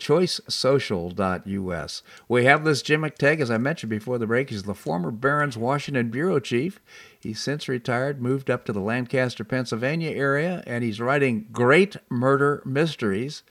choicesocial.us. 0.00 2.02
We 2.28 2.44
have 2.44 2.64
this 2.64 2.82
Jim 2.82 3.02
McTague, 3.02 3.40
as 3.40 3.50
I 3.50 3.58
mentioned 3.58 3.90
before 3.90 4.18
the 4.18 4.26
break. 4.26 4.50
He's 4.50 4.64
the 4.64 4.74
former 4.74 5.10
Barron's 5.10 5.56
Washington 5.56 6.10
bureau 6.10 6.40
chief. 6.40 6.80
He's 7.18 7.40
since 7.40 7.68
retired, 7.68 8.20
moved 8.20 8.50
up 8.50 8.64
to 8.64 8.72
the 8.72 8.80
Lancaster, 8.80 9.44
Pennsylvania 9.44 10.10
area, 10.10 10.62
and 10.66 10.82
he's 10.82 11.00
writing 11.00 11.46
great 11.52 11.96
murder 12.08 12.62
mysteries. 12.64 13.42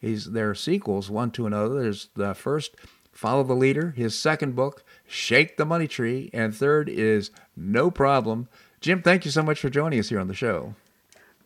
He's 0.00 0.32
there 0.32 0.50
are 0.50 0.54
sequels, 0.54 1.10
one 1.10 1.30
to 1.32 1.46
another. 1.46 1.82
There's 1.82 2.08
the 2.16 2.34
first, 2.34 2.74
Follow 3.12 3.42
the 3.42 3.54
Leader. 3.54 3.92
His 3.96 4.18
second 4.18 4.56
book, 4.56 4.84
Shake 5.06 5.56
the 5.56 5.66
Money 5.66 5.88
Tree, 5.88 6.30
and 6.32 6.54
third 6.54 6.88
is 6.88 7.30
No 7.56 7.90
Problem. 7.90 8.48
Jim, 8.80 9.02
thank 9.02 9.24
you 9.24 9.30
so 9.30 9.42
much 9.42 9.60
for 9.60 9.68
joining 9.68 9.98
us 9.98 10.08
here 10.08 10.20
on 10.20 10.28
the 10.28 10.34
show. 10.34 10.74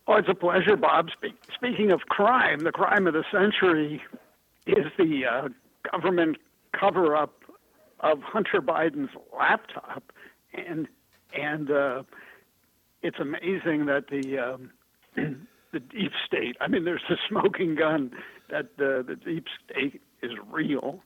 Oh, 0.07 0.17
it's 0.17 0.29
a 0.29 0.35
pleasure, 0.35 0.77
Bob. 0.77 1.09
speaking 1.55 1.93
of 1.93 2.01
crime, 2.09 2.61
the 2.61 2.73
crime 2.73 3.07
of 3.07 3.15
the 3.15 3.25
century 3.33 4.03
is 4.67 4.87
the 4.99 5.23
uh, 5.27 5.49
government 5.91 6.37
cover 6.79 7.17
up 7.17 7.35
of 8.01 8.21
Hunter 8.23 8.61
Biden's 8.61 9.11
laptop, 9.37 10.13
and 10.55 10.89
and 11.35 11.71
uh, 11.71 12.03
it's 13.03 13.19
amazing 13.21 13.87
that 13.87 14.05
the 14.11 14.39
um, 14.39 14.71
the 15.73 15.81
deep 15.81 16.13
state. 16.27 16.57
I 16.61 16.69
mean, 16.69 16.85
there's 16.85 17.03
a 17.11 17.17
smoking 17.29 17.75
gun 17.75 18.13
that 18.51 18.67
uh, 18.79 19.03
the 19.03 19.19
deep 19.25 19.47
state 19.65 20.03
is 20.23 20.33
real, 20.51 21.03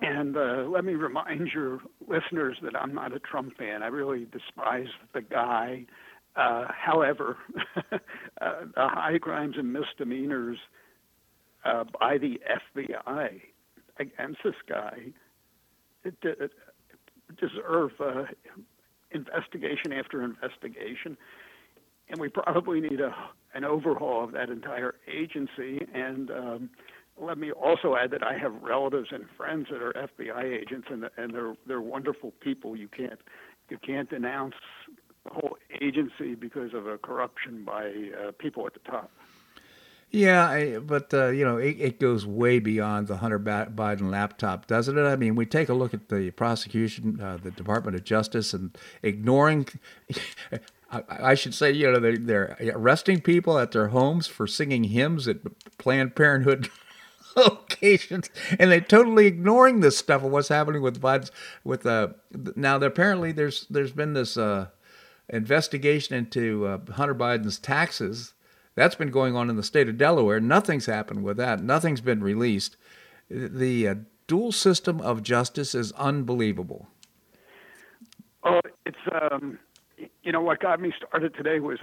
And 0.00 0.36
uh, 0.36 0.64
let 0.68 0.84
me 0.84 0.94
remind 0.94 1.48
your 1.54 1.80
listeners 2.06 2.58
that 2.62 2.76
I'm 2.76 2.94
not 2.94 3.14
a 3.14 3.18
Trump 3.20 3.56
fan. 3.56 3.82
I 3.82 3.86
really 3.86 4.26
despise 4.30 4.88
the 5.12 5.22
guy. 5.22 5.86
Uh, 6.36 6.66
however, 6.68 7.36
uh, 7.92 7.98
the 8.40 8.88
high 8.88 9.18
crimes 9.18 9.54
and 9.56 9.72
misdemeanors 9.72 10.58
uh, 11.64 11.84
by 11.98 12.18
the 12.18 12.40
FBI 12.78 13.40
against 13.98 14.38
this 14.44 14.54
guy 14.68 15.12
deserve 17.40 17.90
uh, 18.00 18.24
investigation 19.12 19.92
after 19.92 20.22
investigation, 20.22 21.16
and 22.08 22.20
we 22.20 22.28
probably 22.28 22.80
need 22.80 23.00
a 23.00 23.14
an 23.54 23.64
overhaul 23.64 24.24
of 24.24 24.32
that 24.32 24.50
entire 24.50 24.96
agency. 25.06 25.86
And 25.94 26.30
um, 26.30 26.70
let 27.16 27.38
me 27.38 27.52
also 27.52 27.94
add 27.94 28.10
that 28.10 28.24
I 28.24 28.36
have 28.36 28.52
relatives 28.62 29.08
and 29.12 29.24
friends 29.36 29.68
that 29.70 29.80
are 29.80 29.92
FBI 29.92 30.44
agents, 30.44 30.88
and 30.90 31.08
and 31.16 31.32
they're 31.32 31.54
they're 31.66 31.80
wonderful 31.80 32.32
people. 32.40 32.76
You 32.76 32.88
can't 32.88 33.20
you 33.70 33.78
can't 33.78 34.10
denounce 34.10 34.54
the 35.24 35.30
whole 35.30 35.56
agency 35.80 36.34
because 36.34 36.74
of 36.74 36.86
a 36.86 36.98
corruption 36.98 37.64
by 37.64 37.86
uh, 37.86 38.32
people 38.38 38.66
at 38.66 38.74
the 38.74 38.80
top. 38.80 39.10
Yeah, 40.14 40.48
I, 40.48 40.78
but 40.78 41.12
uh, 41.12 41.30
you 41.30 41.44
know, 41.44 41.56
it, 41.56 41.76
it, 41.80 41.98
goes 41.98 42.24
way 42.24 42.60
beyond 42.60 43.08
the 43.08 43.16
Hunter 43.16 43.40
Biden 43.40 44.12
laptop, 44.12 44.68
doesn't 44.68 44.96
it? 44.96 45.02
I 45.02 45.16
mean, 45.16 45.34
we 45.34 45.44
take 45.44 45.68
a 45.68 45.74
look 45.74 45.92
at 45.92 46.08
the 46.08 46.30
prosecution, 46.30 47.20
uh, 47.20 47.38
the 47.42 47.50
Department 47.50 47.96
of 47.96 48.04
Justice, 48.04 48.54
and 48.54 48.78
ignoring. 49.02 49.66
I, 51.10 51.34
should 51.34 51.52
say, 51.52 51.72
you 51.72 51.90
know, 51.90 51.98
they're, 51.98 52.16
they're 52.16 52.56
arresting 52.74 53.22
people 53.22 53.58
at 53.58 53.72
their 53.72 53.88
homes 53.88 54.28
for 54.28 54.46
singing 54.46 54.84
hymns 54.84 55.26
at 55.26 55.38
Planned 55.78 56.14
Parenthood 56.14 56.70
locations, 57.36 58.30
and 58.60 58.70
they're 58.70 58.80
totally 58.80 59.26
ignoring 59.26 59.80
this 59.80 59.98
stuff 59.98 60.22
of 60.22 60.30
what's 60.30 60.46
happening 60.46 60.80
with 60.80 61.00
Biden's. 61.00 61.32
With 61.64 61.84
uh, 61.86 62.10
now, 62.54 62.76
apparently, 62.76 63.32
there's 63.32 63.66
there's 63.68 63.90
been 63.90 64.12
this 64.12 64.36
uh, 64.36 64.68
investigation 65.28 66.14
into 66.14 66.66
uh, 66.66 66.92
Hunter 66.92 67.16
Biden's 67.16 67.58
taxes 67.58 68.33
that's 68.74 68.94
been 68.94 69.10
going 69.10 69.36
on 69.36 69.50
in 69.50 69.56
the 69.56 69.62
state 69.62 69.88
of 69.88 69.96
Delaware. 69.96 70.40
Nothing's 70.40 70.86
happened 70.86 71.22
with 71.22 71.36
that. 71.36 71.62
Nothing's 71.62 72.00
been 72.00 72.22
released. 72.22 72.76
The 73.30 73.88
uh, 73.88 73.94
dual 74.26 74.52
system 74.52 75.00
of 75.00 75.22
justice 75.22 75.74
is 75.74 75.92
unbelievable. 75.92 76.88
Oh, 78.42 78.60
it's 78.84 78.96
um, 79.12 79.58
you 80.22 80.32
know 80.32 80.40
what 80.40 80.60
got 80.60 80.80
me 80.80 80.92
started 80.96 81.34
today 81.34 81.60
was 81.60 81.78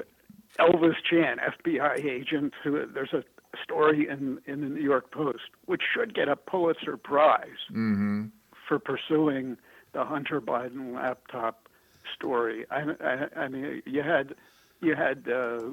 Elvis 0.59 0.95
Chan, 1.09 1.37
FBI 1.39 2.05
agent. 2.05 2.53
Who 2.63 2.85
there's 2.85 3.13
a 3.13 3.23
story 3.63 4.07
in 4.07 4.39
in 4.45 4.61
the 4.61 4.67
New 4.67 4.83
York 4.83 5.11
Post, 5.11 5.49
which 5.65 5.81
should 5.93 6.13
get 6.13 6.27
a 6.27 6.35
Pulitzer 6.35 6.97
Prize 6.97 7.47
mm-hmm. 7.71 8.25
for 8.67 8.77
pursuing 8.79 9.57
the 9.93 10.03
Hunter 10.03 10.39
Biden 10.39 10.93
laptop 10.93 11.67
story. 12.15 12.65
I, 12.69 12.83
I, 13.03 13.41
I 13.41 13.47
mean, 13.47 13.81
you 13.85 14.03
had 14.03 14.35
you 14.81 14.95
had. 14.95 15.27
Uh, 15.27 15.71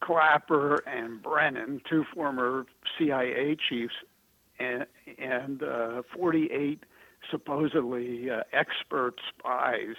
Clapper 0.00 0.82
and 0.86 1.22
Brennan, 1.22 1.80
two 1.88 2.04
former 2.14 2.66
CIA 2.98 3.56
chiefs, 3.68 3.94
and, 4.58 4.86
and 5.18 5.62
uh, 5.62 6.02
48 6.16 6.84
supposedly 7.30 8.30
uh, 8.30 8.42
expert 8.52 9.20
spies 9.28 9.96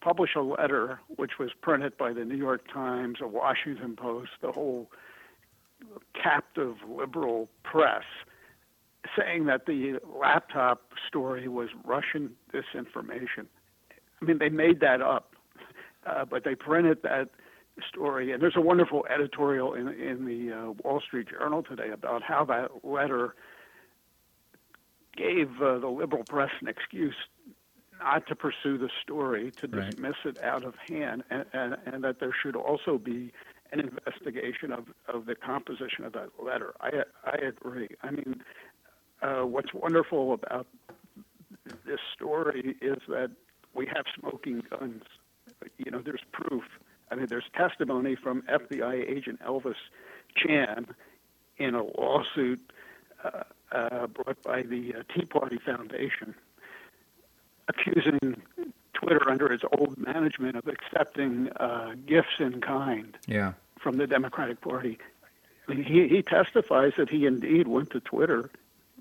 publish 0.00 0.30
a 0.34 0.40
letter 0.40 1.00
which 1.16 1.32
was 1.38 1.50
printed 1.60 1.96
by 1.98 2.12
the 2.12 2.24
New 2.24 2.36
York 2.36 2.62
Times, 2.72 3.18
the 3.20 3.28
Washington 3.28 3.96
Post, 3.96 4.30
the 4.40 4.52
whole 4.52 4.90
captive 6.20 6.76
liberal 6.88 7.48
press, 7.62 8.04
saying 9.16 9.46
that 9.46 9.66
the 9.66 9.98
laptop 10.18 10.82
story 11.08 11.48
was 11.48 11.68
Russian 11.84 12.30
disinformation. 12.52 13.46
I 14.20 14.24
mean, 14.24 14.38
they 14.38 14.48
made 14.48 14.80
that 14.80 15.00
up, 15.00 15.34
uh, 16.06 16.24
but 16.24 16.44
they 16.44 16.54
printed 16.54 16.98
that 17.02 17.30
story, 17.88 18.32
and 18.32 18.42
there's 18.42 18.56
a 18.56 18.60
wonderful 18.60 19.06
editorial 19.08 19.74
in 19.74 19.88
in 19.88 20.26
the 20.26 20.52
uh, 20.52 20.70
Wall 20.82 21.00
Street 21.00 21.28
Journal 21.28 21.62
today 21.62 21.90
about 21.90 22.22
how 22.22 22.44
that 22.46 22.84
letter 22.84 23.34
gave 25.16 25.48
uh, 25.60 25.78
the 25.78 25.88
liberal 25.88 26.24
press 26.24 26.50
an 26.60 26.68
excuse 26.68 27.14
not 28.00 28.26
to 28.28 28.34
pursue 28.34 28.78
the 28.78 28.88
story, 29.02 29.50
to 29.52 29.68
right. 29.68 29.90
dismiss 29.90 30.16
it 30.24 30.42
out 30.42 30.64
of 30.64 30.74
hand, 30.88 31.22
and, 31.30 31.44
and, 31.52 31.76
and 31.84 32.02
that 32.04 32.18
there 32.18 32.34
should 32.42 32.56
also 32.56 32.96
be 32.96 33.30
an 33.72 33.80
investigation 33.80 34.72
of, 34.72 34.86
of 35.06 35.26
the 35.26 35.34
composition 35.34 36.04
of 36.04 36.12
that 36.14 36.30
letter. 36.42 36.74
I 36.80 36.90
I 37.24 37.36
agree. 37.36 37.88
I 38.02 38.10
mean, 38.10 38.42
uh, 39.22 39.42
what's 39.42 39.72
wonderful 39.72 40.32
about 40.32 40.66
this 41.86 42.00
story 42.14 42.76
is 42.80 42.98
that 43.08 43.30
we 43.74 43.86
have 43.86 44.04
smoking 44.18 44.62
guns. 44.70 45.02
You 45.78 45.90
know, 45.90 46.02
there's 46.04 46.24
proof 46.32 46.64
I 47.10 47.16
mean, 47.16 47.26
there's 47.26 47.44
testimony 47.54 48.14
from 48.14 48.42
FBI 48.42 49.08
agent 49.08 49.40
Elvis 49.44 49.74
Chan 50.36 50.86
in 51.58 51.74
a 51.74 51.82
lawsuit 51.82 52.60
uh, 53.24 53.42
uh, 53.72 54.06
brought 54.06 54.42
by 54.42 54.62
the 54.62 54.94
uh, 54.94 55.02
Tea 55.14 55.24
Party 55.24 55.58
Foundation 55.58 56.34
accusing 57.68 58.42
Twitter 58.94 59.30
under 59.30 59.52
its 59.52 59.64
old 59.78 59.96
management 59.98 60.56
of 60.56 60.66
accepting 60.66 61.48
uh, 61.58 61.94
gifts 62.06 62.38
in 62.38 62.60
kind 62.60 63.16
yeah. 63.26 63.52
from 63.78 63.96
the 63.96 64.06
Democratic 64.06 64.60
Party. 64.60 64.98
I 65.68 65.74
mean, 65.74 65.84
he, 65.84 66.08
he 66.08 66.22
testifies 66.22 66.92
that 66.98 67.08
he 67.08 67.26
indeed 67.26 67.68
went 67.68 67.90
to 67.90 68.00
Twitter 68.00 68.50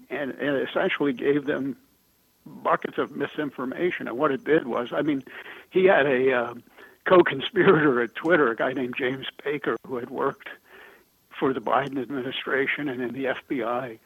and, 0.10 0.32
and 0.32 0.68
essentially 0.68 1.14
gave 1.14 1.45
them 1.45 1.78
buckets 2.45 2.97
of 2.97 3.12
misinformation. 3.12 4.07
And 4.07 4.18
what 4.18 4.32
it 4.32 4.43
did 4.43 4.68
was, 4.68 4.89
I 4.91 5.01
mean, 5.01 5.24
he 5.70 5.86
had 5.86 6.05
a 6.05 6.32
uh, 6.32 6.53
co-conspirator 7.06 8.02
at 8.02 8.16
Twitter, 8.16 8.52
a 8.52 8.56
guy 8.56 8.74
named 8.74 8.95
James 8.97 9.28
Baker, 9.43 9.78
who 9.88 9.97
had 9.97 10.10
worked 10.10 10.50
for 11.38 11.54
the 11.54 11.62
Biden 11.62 12.02
administration 12.02 12.89
and 12.89 13.02
in 13.02 13.14
the 13.14 13.26
FBI. 13.26 14.00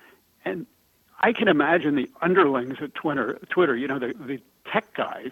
And 0.46 0.66
I 1.20 1.34
can 1.34 1.48
imagine 1.48 1.96
the 1.96 2.10
underlings 2.22 2.78
at 2.82 2.94
Twitter, 2.94 3.40
Twitter, 3.50 3.76
you 3.76 3.88
know, 3.88 4.00
the, 4.00 4.14
the 4.20 4.40
tech 4.72 4.94
guys, 4.94 5.32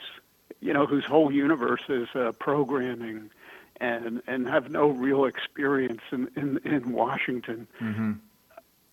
you 0.59 0.74
know, 0.74 0.86
whose 0.86 1.05
whole 1.05 1.32
universe 1.32 1.82
is 1.89 2.07
uh, 2.16 2.32
programming 2.39 3.30
and 3.80 4.22
and 4.28 4.47
have 4.47 4.70
no 4.70 4.89
real 4.89 5.26
experience 5.26 6.01
in 6.12 6.30
in, 6.36 6.59
in 6.64 6.91
Washington. 6.91 7.68
Mm-hmm 7.82 8.12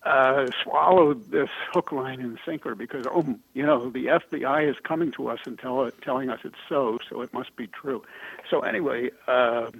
uh, 0.03 0.47
swallowed 0.63 1.29
this 1.31 1.49
hook, 1.73 1.91
line, 1.91 2.21
and 2.21 2.39
sinker 2.45 2.73
because, 2.75 3.05
oh, 3.09 3.37
you 3.53 3.65
know, 3.65 3.89
the 3.89 4.05
FBI 4.05 4.69
is 4.69 4.77
coming 4.83 5.11
to 5.13 5.27
us 5.27 5.39
and 5.45 5.59
tell, 5.59 5.89
telling 6.01 6.29
us 6.29 6.39
it's 6.43 6.55
so, 6.69 6.99
so 7.09 7.21
it 7.21 7.33
must 7.33 7.55
be 7.55 7.67
true. 7.67 8.01
So 8.49 8.61
anyway, 8.61 9.09
uh, 9.27 9.71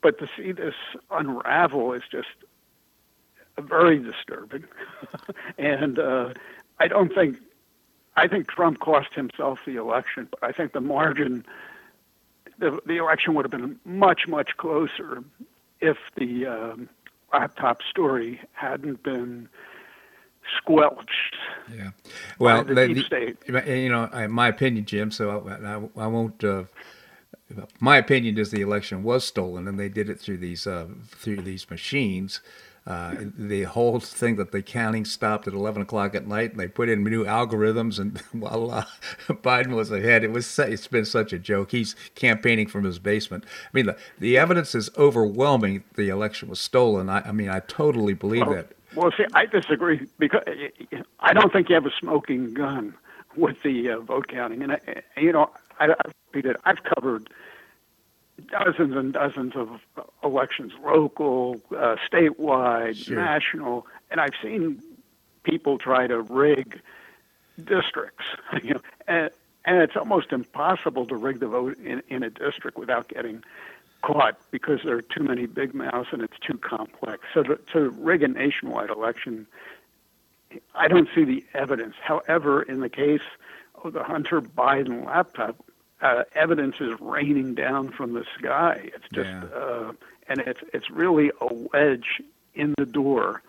but 0.00 0.18
to 0.18 0.28
see 0.36 0.52
this 0.52 0.74
unravel 1.10 1.92
is 1.92 2.02
just 2.10 2.28
very 3.58 3.98
disturbing, 3.98 4.64
and 5.58 5.98
uh, 5.98 6.32
I 6.78 6.88
don't 6.88 7.14
think 7.14 7.36
I 8.16 8.26
think 8.26 8.48
Trump 8.48 8.80
cost 8.80 9.14
himself 9.14 9.58
the 9.66 9.76
election, 9.76 10.28
but 10.30 10.42
I 10.42 10.52
think 10.52 10.72
the 10.72 10.80
margin, 10.80 11.44
the 12.58 12.80
the 12.86 12.96
election 12.96 13.34
would 13.34 13.44
have 13.44 13.50
been 13.50 13.78
much 13.84 14.26
much 14.26 14.56
closer 14.56 15.22
if 15.80 15.98
the 16.16 16.46
um, 16.46 16.88
laptop 17.32 17.80
story 17.88 18.40
hadn't 18.52 19.02
been 19.02 19.48
squelched. 20.56 21.36
Yeah. 21.74 21.90
Well, 22.38 22.64
the, 22.64 22.74
the, 22.74 23.64
you 23.66 23.88
know, 23.88 24.28
my 24.28 24.48
opinion, 24.48 24.84
Jim. 24.84 25.10
So 25.10 25.30
I, 25.48 26.02
I, 26.02 26.04
I 26.04 26.06
won't. 26.06 26.42
Uh, 26.42 26.64
my 27.80 27.96
opinion 27.96 28.38
is 28.38 28.50
the 28.50 28.60
election 28.60 29.02
was 29.02 29.24
stolen, 29.24 29.66
and 29.66 29.78
they 29.78 29.88
did 29.88 30.08
it 30.08 30.20
through 30.20 30.38
these 30.38 30.66
uh, 30.66 30.86
through 31.08 31.42
these 31.42 31.68
machines. 31.70 32.40
Uh, 32.86 33.14
the 33.36 33.64
whole 33.64 34.00
thing 34.00 34.36
that 34.36 34.52
the 34.52 34.62
counting 34.62 35.04
stopped 35.04 35.46
at 35.46 35.52
11 35.52 35.82
o'clock 35.82 36.14
at 36.14 36.26
night, 36.26 36.52
and 36.52 36.60
they 36.60 36.66
put 36.66 36.88
in 36.88 37.04
new 37.04 37.24
algorithms, 37.24 37.98
and 37.98 38.20
voila, 38.32 38.84
Biden 39.28 39.74
was 39.74 39.90
ahead. 39.90 40.24
It 40.24 40.32
was 40.32 40.58
it's 40.58 40.86
been 40.86 41.04
such 41.04 41.32
a 41.32 41.38
joke. 41.38 41.72
He's 41.72 41.94
campaigning 42.14 42.66
from 42.66 42.84
his 42.84 42.98
basement. 42.98 43.44
I 43.46 43.68
mean, 43.72 43.86
the, 43.86 43.96
the 44.18 44.38
evidence 44.38 44.74
is 44.74 44.90
overwhelming. 44.96 45.84
The 45.94 46.08
election 46.08 46.48
was 46.48 46.58
stolen. 46.58 47.08
I, 47.08 47.20
I 47.20 47.32
mean, 47.32 47.50
I 47.50 47.60
totally 47.60 48.14
believe 48.14 48.46
well, 48.46 48.56
that. 48.56 48.72
Well, 48.94 49.12
see, 49.16 49.26
I 49.34 49.46
disagree 49.46 50.06
because 50.18 50.42
I 51.20 51.32
don't 51.32 51.52
think 51.52 51.68
you 51.68 51.74
have 51.74 51.86
a 51.86 51.92
smoking 52.00 52.54
gun 52.54 52.94
with 53.36 53.62
the 53.62 53.90
uh, 53.90 54.00
vote 54.00 54.28
counting, 54.28 54.62
and 54.62 54.72
I, 54.72 54.80
you 55.16 55.32
know, 55.32 55.50
I, 55.78 55.90
I've 55.90 56.14
repeated, 56.32 56.56
I've 56.64 56.82
covered 56.82 57.28
dozens 58.48 58.94
and 58.94 59.12
dozens 59.12 59.54
of 59.56 59.80
elections, 60.22 60.72
local, 60.84 61.60
uh, 61.76 61.96
statewide, 62.10 62.96
sure. 62.96 63.16
national, 63.16 63.86
and 64.10 64.20
I've 64.20 64.34
seen 64.42 64.82
people 65.42 65.78
try 65.78 66.06
to 66.06 66.20
rig 66.20 66.80
districts. 67.56 68.24
You 68.62 68.74
know, 68.74 68.80
and, 69.06 69.30
and 69.64 69.78
it's 69.78 69.96
almost 69.96 70.32
impossible 70.32 71.06
to 71.06 71.16
rig 71.16 71.40
the 71.40 71.46
vote 71.46 71.78
in, 71.78 72.02
in 72.08 72.22
a 72.22 72.30
district 72.30 72.76
without 72.76 73.08
getting 73.08 73.42
caught 74.02 74.38
because 74.50 74.80
there 74.84 74.96
are 74.96 75.02
too 75.02 75.22
many 75.22 75.46
big 75.46 75.74
mouths 75.74 76.08
and 76.12 76.22
it's 76.22 76.38
too 76.38 76.58
complex. 76.58 77.22
So 77.34 77.42
to, 77.42 77.60
to 77.72 77.90
rig 77.90 78.22
a 78.22 78.28
nationwide 78.28 78.90
election 78.90 79.46
I 80.74 80.88
don't 80.88 81.08
see 81.14 81.24
the 81.24 81.44
evidence. 81.54 81.94
However, 82.02 82.62
in 82.62 82.80
the 82.80 82.88
case 82.88 83.20
of 83.84 83.92
the 83.92 84.02
Hunter 84.02 84.40
Biden 84.40 85.06
laptop, 85.06 85.64
uh, 86.02 86.24
evidence 86.34 86.76
is 86.80 86.98
raining 87.00 87.54
down 87.54 87.90
from 87.90 88.14
the 88.14 88.24
sky. 88.38 88.90
It's 88.94 89.08
just, 89.12 89.28
yeah. 89.28 89.44
uh, 89.54 89.92
and 90.28 90.40
it's 90.40 90.60
it's 90.72 90.90
really 90.90 91.30
a 91.40 91.52
wedge 91.52 92.22
in 92.54 92.74
the 92.78 92.86
door 92.86 93.42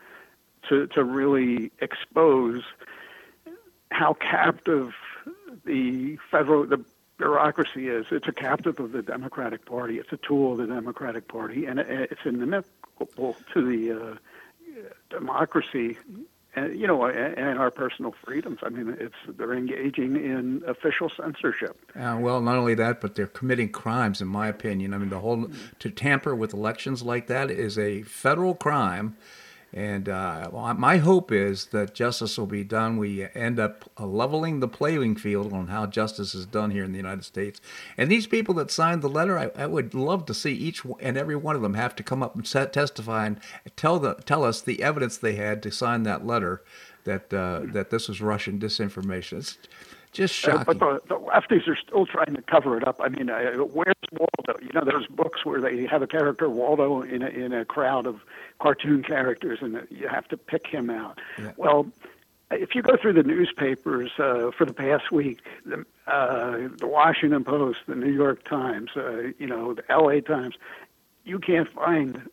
to 0.70 0.88
to 0.88 1.04
really 1.04 1.72
expose 1.80 2.64
how 3.91 4.14
captive 4.14 4.93
the 5.66 6.18
federal 6.30 6.66
the 6.66 6.84
bureaucracy 7.18 7.88
is. 7.88 8.06
It's 8.12 8.28
a 8.28 8.32
captive 8.32 8.80
of 8.80 8.91
the 8.91 9.02
Democratic 9.02 9.66
Party. 9.66 9.99
It's 9.99 10.12
a 10.12 10.18
tool 10.18 10.54
of 10.54 10.58
the 10.58 10.74
Democratic 10.74 11.28
Party, 11.28 11.66
and 11.66 11.80
it's 11.80 12.22
inimical 12.26 13.38
to 13.54 13.62
the 13.62 13.91
uh, 13.91 14.16
democracy 15.10 15.97
and 16.56 16.78
you 16.80 16.86
know, 16.86 17.06
and 17.06 17.58
our 17.58 17.72
personal 17.72 18.14
freedoms. 18.26 18.60
I 18.62 18.70
mean, 18.70 18.95
it's 18.99 19.16
they're 19.38 19.54
engaging 19.54 20.16
in 20.16 20.64
official 20.68 21.10
censorship. 21.10 21.78
Uh, 21.95 22.18
well, 22.20 22.41
not 22.41 22.58
only 22.58 22.76
that, 22.76 22.99
but 22.99 23.16
they're 23.16 23.28
committing 23.28 23.70
crimes, 23.70 24.22
in 24.22 24.28
my 24.28 24.47
opinion. 24.47 24.93
I 24.93 24.97
mean, 24.97 25.10
the 25.10 25.20
whole 25.20 25.47
to 25.80 25.89
tamper 25.89 26.36
with 26.36 26.54
elections 26.54 27.04
like 27.04 27.28
that 27.28 27.49
is 27.49 27.78
a 27.78 28.04
federal 28.04 28.54
crime, 28.54 29.16
and 29.74 30.10
uh, 30.10 30.50
my 30.78 30.98
hope 30.98 31.32
is 31.32 31.68
that 31.68 31.94
justice 31.94 32.38
will 32.38 32.46
be 32.46 32.64
done. 32.64 32.98
We 32.98 33.28
end 33.34 33.58
up 33.58 33.90
leveling 33.98 34.60
the 34.60 34.68
playing 34.68 35.16
field 35.16 35.54
on 35.54 35.68
how 35.68 35.86
justice 35.86 36.36
is 36.36 36.46
done 36.46 36.72
here 36.72 36.84
in 36.84 36.92
the 36.92 36.98
United 36.98 37.24
States. 37.24 37.62
And 37.98 38.12
these 38.12 38.28
people 38.28 38.54
that 38.56 38.70
signed 38.70 39.02
the 39.02 39.10
letter, 39.10 39.40
I, 39.40 39.52
I 39.56 39.68
would 39.68 39.94
love 39.94 40.26
to 40.26 40.34
see 40.34 40.54
each 40.54 40.82
and 41.00 41.18
every 41.18 41.38
one 41.38 41.56
of 41.56 41.62
them 41.62 41.76
have 41.76 41.96
to 41.96 42.04
come 42.04 42.22
up 42.22 42.36
and 42.36 42.46
testify 42.46 43.26
and 43.26 43.40
tell 43.78 43.98
the 43.98 44.16
tell 44.26 44.44
us 44.44 44.60
the 44.60 44.84
evidence 44.84 45.18
they 45.18 45.36
had 45.36 45.64
to 45.64 45.72
sign 45.72 46.04
that 46.04 46.28
letter 46.28 46.62
that 47.06 47.34
uh, 47.34 47.62
that 47.72 47.92
this 47.92 48.10
was 48.10 48.22
Russian 48.22 48.60
disinformation. 48.60 49.38
It's, 49.40 49.58
just 50.12 50.34
shocking. 50.34 50.59
Uh, 50.59 50.64
but 50.66 50.80
the, 50.80 51.01
the, 51.07 51.20
lefties 51.20 51.68
are 51.68 51.76
still 51.76 52.05
trying 52.05 52.36
to 52.36 52.41
cover 52.41 52.78
it 52.78 52.88
up. 52.88 52.99
I 53.01 53.09
mean, 53.09 53.30
uh, 53.30 53.51
where's 53.57 53.95
Waldo? 54.12 54.59
You 54.62 54.70
know, 54.74 54.84
there's 54.84 55.07
books 55.07 55.45
where 55.45 55.62
they 55.62 55.86
have 55.86 56.01
a 56.01 56.07
character 56.07 56.49
Waldo 56.49 57.01
in 57.01 57.22
a, 57.22 57.28
in 57.28 57.53
a 57.53 57.66
crowd 57.66 58.05
of 58.05 58.22
cartoon 58.59 59.03
characters, 59.03 59.59
and 59.62 59.88
you 59.89 60.07
have 60.07 60.28
to 60.30 60.38
pick 60.38 60.68
him 60.68 60.89
out. 60.89 61.20
Yeah. 61.39 61.51
Well, 61.57 61.91
if 62.51 62.76
you 62.76 62.82
go 62.82 62.97
through 62.97 63.14
the 63.14 63.24
newspapers 63.24 64.12
uh, 64.20 64.51
for 64.57 64.66
the 64.66 64.74
past 64.74 65.12
week, 65.12 65.39
the, 65.66 65.86
uh, 66.07 66.68
the 66.78 66.88
Washington 66.88 67.43
Post, 67.43 67.80
the 67.88 67.95
New 67.95 68.12
York 68.12 68.43
Times, 68.43 68.91
uh, 68.95 69.32
you 69.39 69.47
know, 69.47 69.74
the 69.74 69.89
L.A. 69.89 70.22
Times, 70.22 70.55
you 71.24 71.39
can't 71.39 71.72
find 71.72 72.30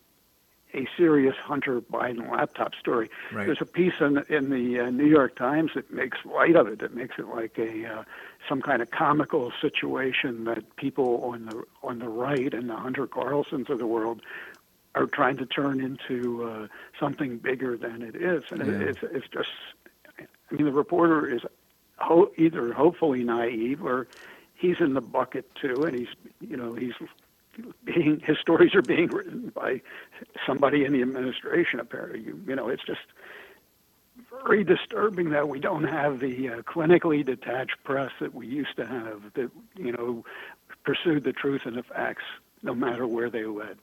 a 0.74 0.86
serious 0.96 1.34
Hunter 1.36 1.80
Biden 1.80 2.30
laptop 2.30 2.74
story. 2.74 3.10
Right. 3.32 3.46
There's 3.46 3.60
a 3.60 3.66
piece 3.66 3.94
in, 4.00 4.22
in 4.28 4.50
the 4.50 4.80
uh, 4.80 4.90
New 4.90 5.06
York 5.06 5.36
Times 5.36 5.72
that 5.74 5.92
makes 5.92 6.18
light 6.24 6.56
of 6.56 6.68
it. 6.68 6.80
That 6.80 6.94
makes 6.94 7.18
it 7.18 7.26
like 7.28 7.58
a 7.58 7.86
uh, 7.86 8.04
some 8.48 8.60
kind 8.60 8.82
of 8.82 8.90
comical 8.90 9.52
situation 9.60 10.44
that 10.44 10.76
people 10.76 11.22
on 11.24 11.46
the 11.46 11.64
on 11.82 11.98
the 11.98 12.08
right 12.08 12.52
and 12.52 12.68
the 12.68 12.76
Hunter 12.76 13.06
Carlsons 13.06 13.70
of 13.70 13.78
the 13.78 13.86
world 13.86 14.22
are 14.94 15.06
trying 15.06 15.36
to 15.38 15.46
turn 15.46 15.80
into 15.80 16.44
uh, 16.44 16.66
something 16.98 17.38
bigger 17.38 17.76
than 17.76 18.02
it 18.02 18.16
is, 18.16 18.42
and 18.50 18.66
yeah. 18.66 18.72
it, 18.72 18.82
it's 18.82 19.02
it's 19.02 19.28
just. 19.28 19.50
I 20.20 20.54
mean, 20.54 20.64
the 20.64 20.72
reporter 20.72 21.32
is 21.32 21.42
ho- 21.98 22.32
either 22.36 22.72
hopefully 22.72 23.22
naive 23.22 23.84
or 23.84 24.08
he's 24.54 24.76
in 24.80 24.94
the 24.94 25.00
bucket 25.00 25.54
too, 25.54 25.84
and 25.84 25.98
he's 25.98 26.08
you 26.40 26.56
know 26.56 26.74
he's 26.74 26.94
being 27.84 28.20
his 28.24 28.38
stories 28.38 28.74
are 28.74 28.82
being 28.82 29.09
written 29.09 29.52
by 29.54 29.80
somebody 30.46 30.84
in 30.84 30.92
the 30.92 31.02
administration. 31.02 31.80
Apparently, 31.80 32.20
you, 32.20 32.40
you 32.46 32.54
know, 32.54 32.68
it's 32.68 32.84
just 32.84 33.00
very 34.44 34.64
disturbing 34.64 35.30
that 35.30 35.48
we 35.48 35.61
don't 35.61 35.84
have 35.84 36.20
the 36.20 36.48
uh, 36.48 36.62
clinically 36.62 37.24
detached 37.24 37.76
press 37.84 38.11
that 38.20 38.34
we 38.34 38.46
used 38.46 38.76
to 38.76 38.86
have. 38.86 39.22
That 39.34 39.50
you 39.76 39.92
know, 39.92 40.24
pursued 40.84 41.24
the 41.24 41.32
truth 41.32 41.62
and 41.64 41.76
the 41.76 41.82
facts 41.82 42.24
no 42.62 42.74
matter 42.74 43.06
where 43.06 43.30
they 43.30 43.44
led. 43.44 43.78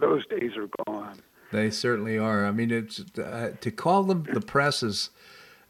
Those 0.00 0.26
days 0.26 0.52
are 0.56 0.68
gone. 0.86 1.20
They 1.52 1.70
certainly 1.70 2.16
are. 2.16 2.46
I 2.46 2.52
mean, 2.52 2.70
it's 2.70 3.00
uh, 3.18 3.54
to 3.60 3.70
call 3.72 4.04
them 4.04 4.24
the 4.32 4.40
press 4.40 4.82
is 4.82 5.10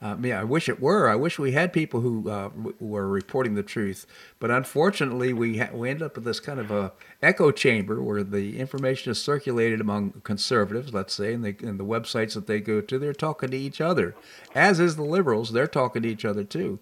uh, 0.03 0.17
yeah, 0.23 0.41
I 0.41 0.45
wish 0.45 0.69
it 0.69 0.81
were. 0.81 1.11
I 1.11 1.15
wish 1.15 1.39
we 1.39 1.53
had 1.53 1.75
people 1.75 2.01
who 2.01 2.31
uh, 2.31 2.49
were 2.79 3.07
reporting 3.07 3.55
the 3.55 3.63
truth, 3.63 4.07
but 4.39 4.51
unfortunately, 4.51 5.35
we 5.35 5.59
ha- 5.59 5.75
we 5.75 5.91
end 5.91 6.01
up 6.01 6.15
with 6.15 6.25
this 6.25 6.41
kind 6.41 6.59
of 6.59 6.71
a 6.71 6.93
echo 7.23 7.51
chamber 7.51 8.03
where 8.03 8.23
the 8.23 8.59
information 8.59 9.13
is 9.13 9.21
circulated 9.21 9.79
among 9.79 10.23
conservatives, 10.25 10.95
let's 10.95 11.13
say, 11.13 11.35
and, 11.35 11.45
they, 11.45 11.55
and 11.61 11.79
the 11.79 11.85
websites 11.85 12.33
that 12.33 12.47
they 12.47 12.61
go 12.61 12.81
to, 12.81 12.99
they're 12.99 13.13
talking 13.13 13.51
to 13.51 13.59
each 13.59 13.79
other, 13.79 14.15
as 14.55 14.81
is 14.81 14.97
the 14.97 15.03
liberals. 15.03 15.53
They're 15.53 15.67
talking 15.67 16.01
to 16.03 16.09
each 16.09 16.25
other 16.25 16.45
too. 16.45 16.79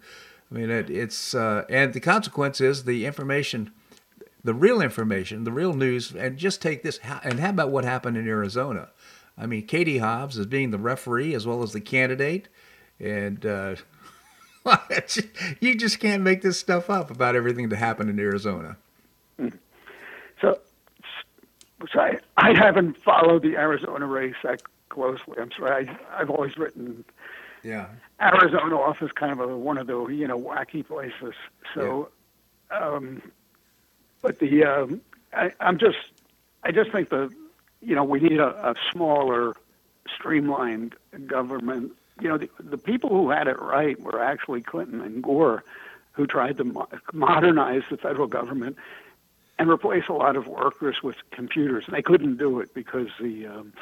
I 0.51 0.55
mean, 0.55 0.71
it, 0.71 0.89
it's 0.89 1.35
uh, 1.35 1.64
and 1.69 1.95
the 1.95 2.01
consequence 2.01 2.61
is 2.61 2.85
the 2.85 3.05
information, 3.05 3.73
the 4.45 4.55
real 4.55 4.81
information, 4.81 5.43
the 5.43 5.51
real 5.51 5.75
news, 5.75 6.12
and 6.12 6.39
just 6.39 6.62
take 6.62 6.85
this. 6.85 7.01
And 7.25 7.41
how 7.41 7.51
about 7.51 7.73
what 7.73 7.85
happened 7.85 8.16
in 8.16 8.29
Arizona? 8.29 8.91
I 9.37 9.47
mean, 9.47 9.66
Katie 9.66 9.99
Hobbs 9.99 10.39
as 10.39 10.47
being 10.47 10.71
the 10.71 10.79
referee 10.79 11.35
as 11.35 11.47
well 11.49 11.64
as 11.64 11.73
the 11.73 11.81
candidate 11.81 12.49
and 13.01 13.44
uh, 13.44 13.76
you 15.61 15.74
just 15.74 16.01
can't 16.01 16.22
make 16.22 16.42
this 16.42 16.59
stuff 16.59 16.90
up 16.90 17.11
about 17.11 17.36
everything 17.36 17.68
that 17.68 17.76
happened 17.76 18.11
in 18.11 18.18
Arizona. 18.18 18.76
So, 20.40 20.59
so 21.92 22.01
I, 22.01 22.18
I 22.36 22.57
haven't 22.57 22.96
followed 23.03 23.42
the 23.42 23.57
Arizona 23.57 24.07
race 24.07 24.36
that 24.42 24.62
closely. 24.88 25.36
I'm 25.38 25.51
sorry. 25.57 25.88
I, 25.88 26.20
I've 26.20 26.30
always 26.30 26.57
written 26.57 27.05
yeah. 27.62 27.86
Arizona 28.20 28.76
off 28.76 29.03
as 29.03 29.12
kind 29.12 29.32
of 29.32 29.40
a, 29.40 29.57
one 29.57 29.78
of 29.78 29.86
the 29.86 30.07
you 30.07 30.26
know 30.26 30.38
wacky 30.38 30.86
places. 30.86 31.34
So, 31.74 32.09
yeah. 32.70 32.78
um, 32.78 33.22
but 34.22 34.38
the 34.38 34.64
um, 34.64 35.01
I, 35.32 35.53
I'm 35.61 35.78
just 35.78 35.99
I 36.64 36.72
just 36.72 36.92
think 36.92 37.11
the 37.11 37.30
you 37.80 37.94
know 37.94 38.05
we 38.05 38.20
need 38.20 38.38
a, 38.38 38.70
a 38.70 38.74
smaller, 38.92 39.55
streamlined 40.14 40.94
government 41.26 41.92
you 42.21 42.29
know, 42.29 42.39
the, 42.39 42.49
the 42.59 42.79
people 42.79 43.11
who 43.11 43.31
had 43.31 43.47
it 43.47 43.61
right 43.61 43.99
were 44.01 44.23
actually 44.23 44.62
Clinton 44.62 45.01
and 45.01 45.23
Gore, 45.23 45.64
who 46.12 46.27
tried 46.27 46.57
to 46.59 46.64
mo- 46.64 46.89
modernize 47.12 47.83
the 47.91 47.97
federal 47.97 48.27
government 48.27 48.77
and 49.59 49.69
replace 49.69 50.05
a 50.09 50.12
lot 50.12 50.37
of 50.37 50.47
workers 50.47 51.03
with 51.03 51.16
computers. 51.31 51.85
And 51.87 51.97
they 51.97 52.03
couldn't 52.03 52.37
do 52.37 52.61
it 52.61 52.75
because 52.75 53.09
the 53.21 53.47
um, 53.47 53.73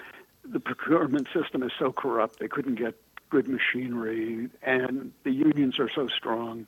the 0.44 0.60
procurement 0.60 1.28
system 1.34 1.62
is 1.62 1.72
so 1.78 1.92
corrupt. 1.92 2.38
They 2.38 2.48
couldn't 2.48 2.76
get 2.76 2.94
good 3.30 3.48
machinery, 3.48 4.48
and 4.62 5.12
the 5.24 5.32
unions 5.32 5.78
are 5.78 5.90
so 5.94 6.08
strong. 6.08 6.66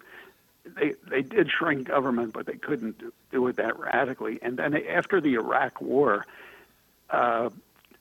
They 0.65 0.95
they 1.09 1.23
did 1.23 1.51
shrink 1.51 1.89
government, 1.89 2.33
but 2.33 2.47
they 2.47 2.57
couldn't 2.57 2.99
do, 2.99 3.13
do 3.31 3.47
it 3.47 3.57
that 3.57 3.79
radically. 3.79 4.39
And 4.43 4.59
then 4.59 4.75
after 4.75 5.21
the 5.21 5.35
Iraq 5.35 5.81
War, 5.81 6.27
uh, 7.11 7.51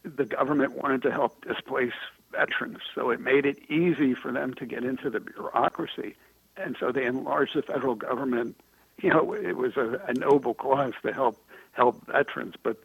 the 0.04 0.26
government 0.26 0.74
wanted 0.74 1.02
to 1.04 1.12
help 1.12 1.46
displace 1.46 1.94
veterans. 2.38 2.80
So 2.96 3.10
it 3.10 3.20
made 3.20 3.46
it 3.46 3.58
easy 3.70 4.14
for 4.14 4.32
them 4.32 4.54
to 4.56 4.66
get 4.66 4.84
into 4.84 5.10
the 5.10 5.20
bureaucracy. 5.20 6.16
And 6.56 6.76
so 6.80 6.92
they 6.92 7.06
enlarged 7.06 7.56
the 7.56 7.62
federal 7.62 7.96
government. 7.96 8.56
You 9.02 9.10
know, 9.12 9.34
it 9.34 9.58
was 9.58 9.78
a, 9.78 10.02
a 10.08 10.14
noble 10.14 10.54
cause 10.54 10.94
to 11.04 11.14
help 11.14 11.38
help 11.74 12.08
veterans, 12.08 12.56
but 12.64 12.78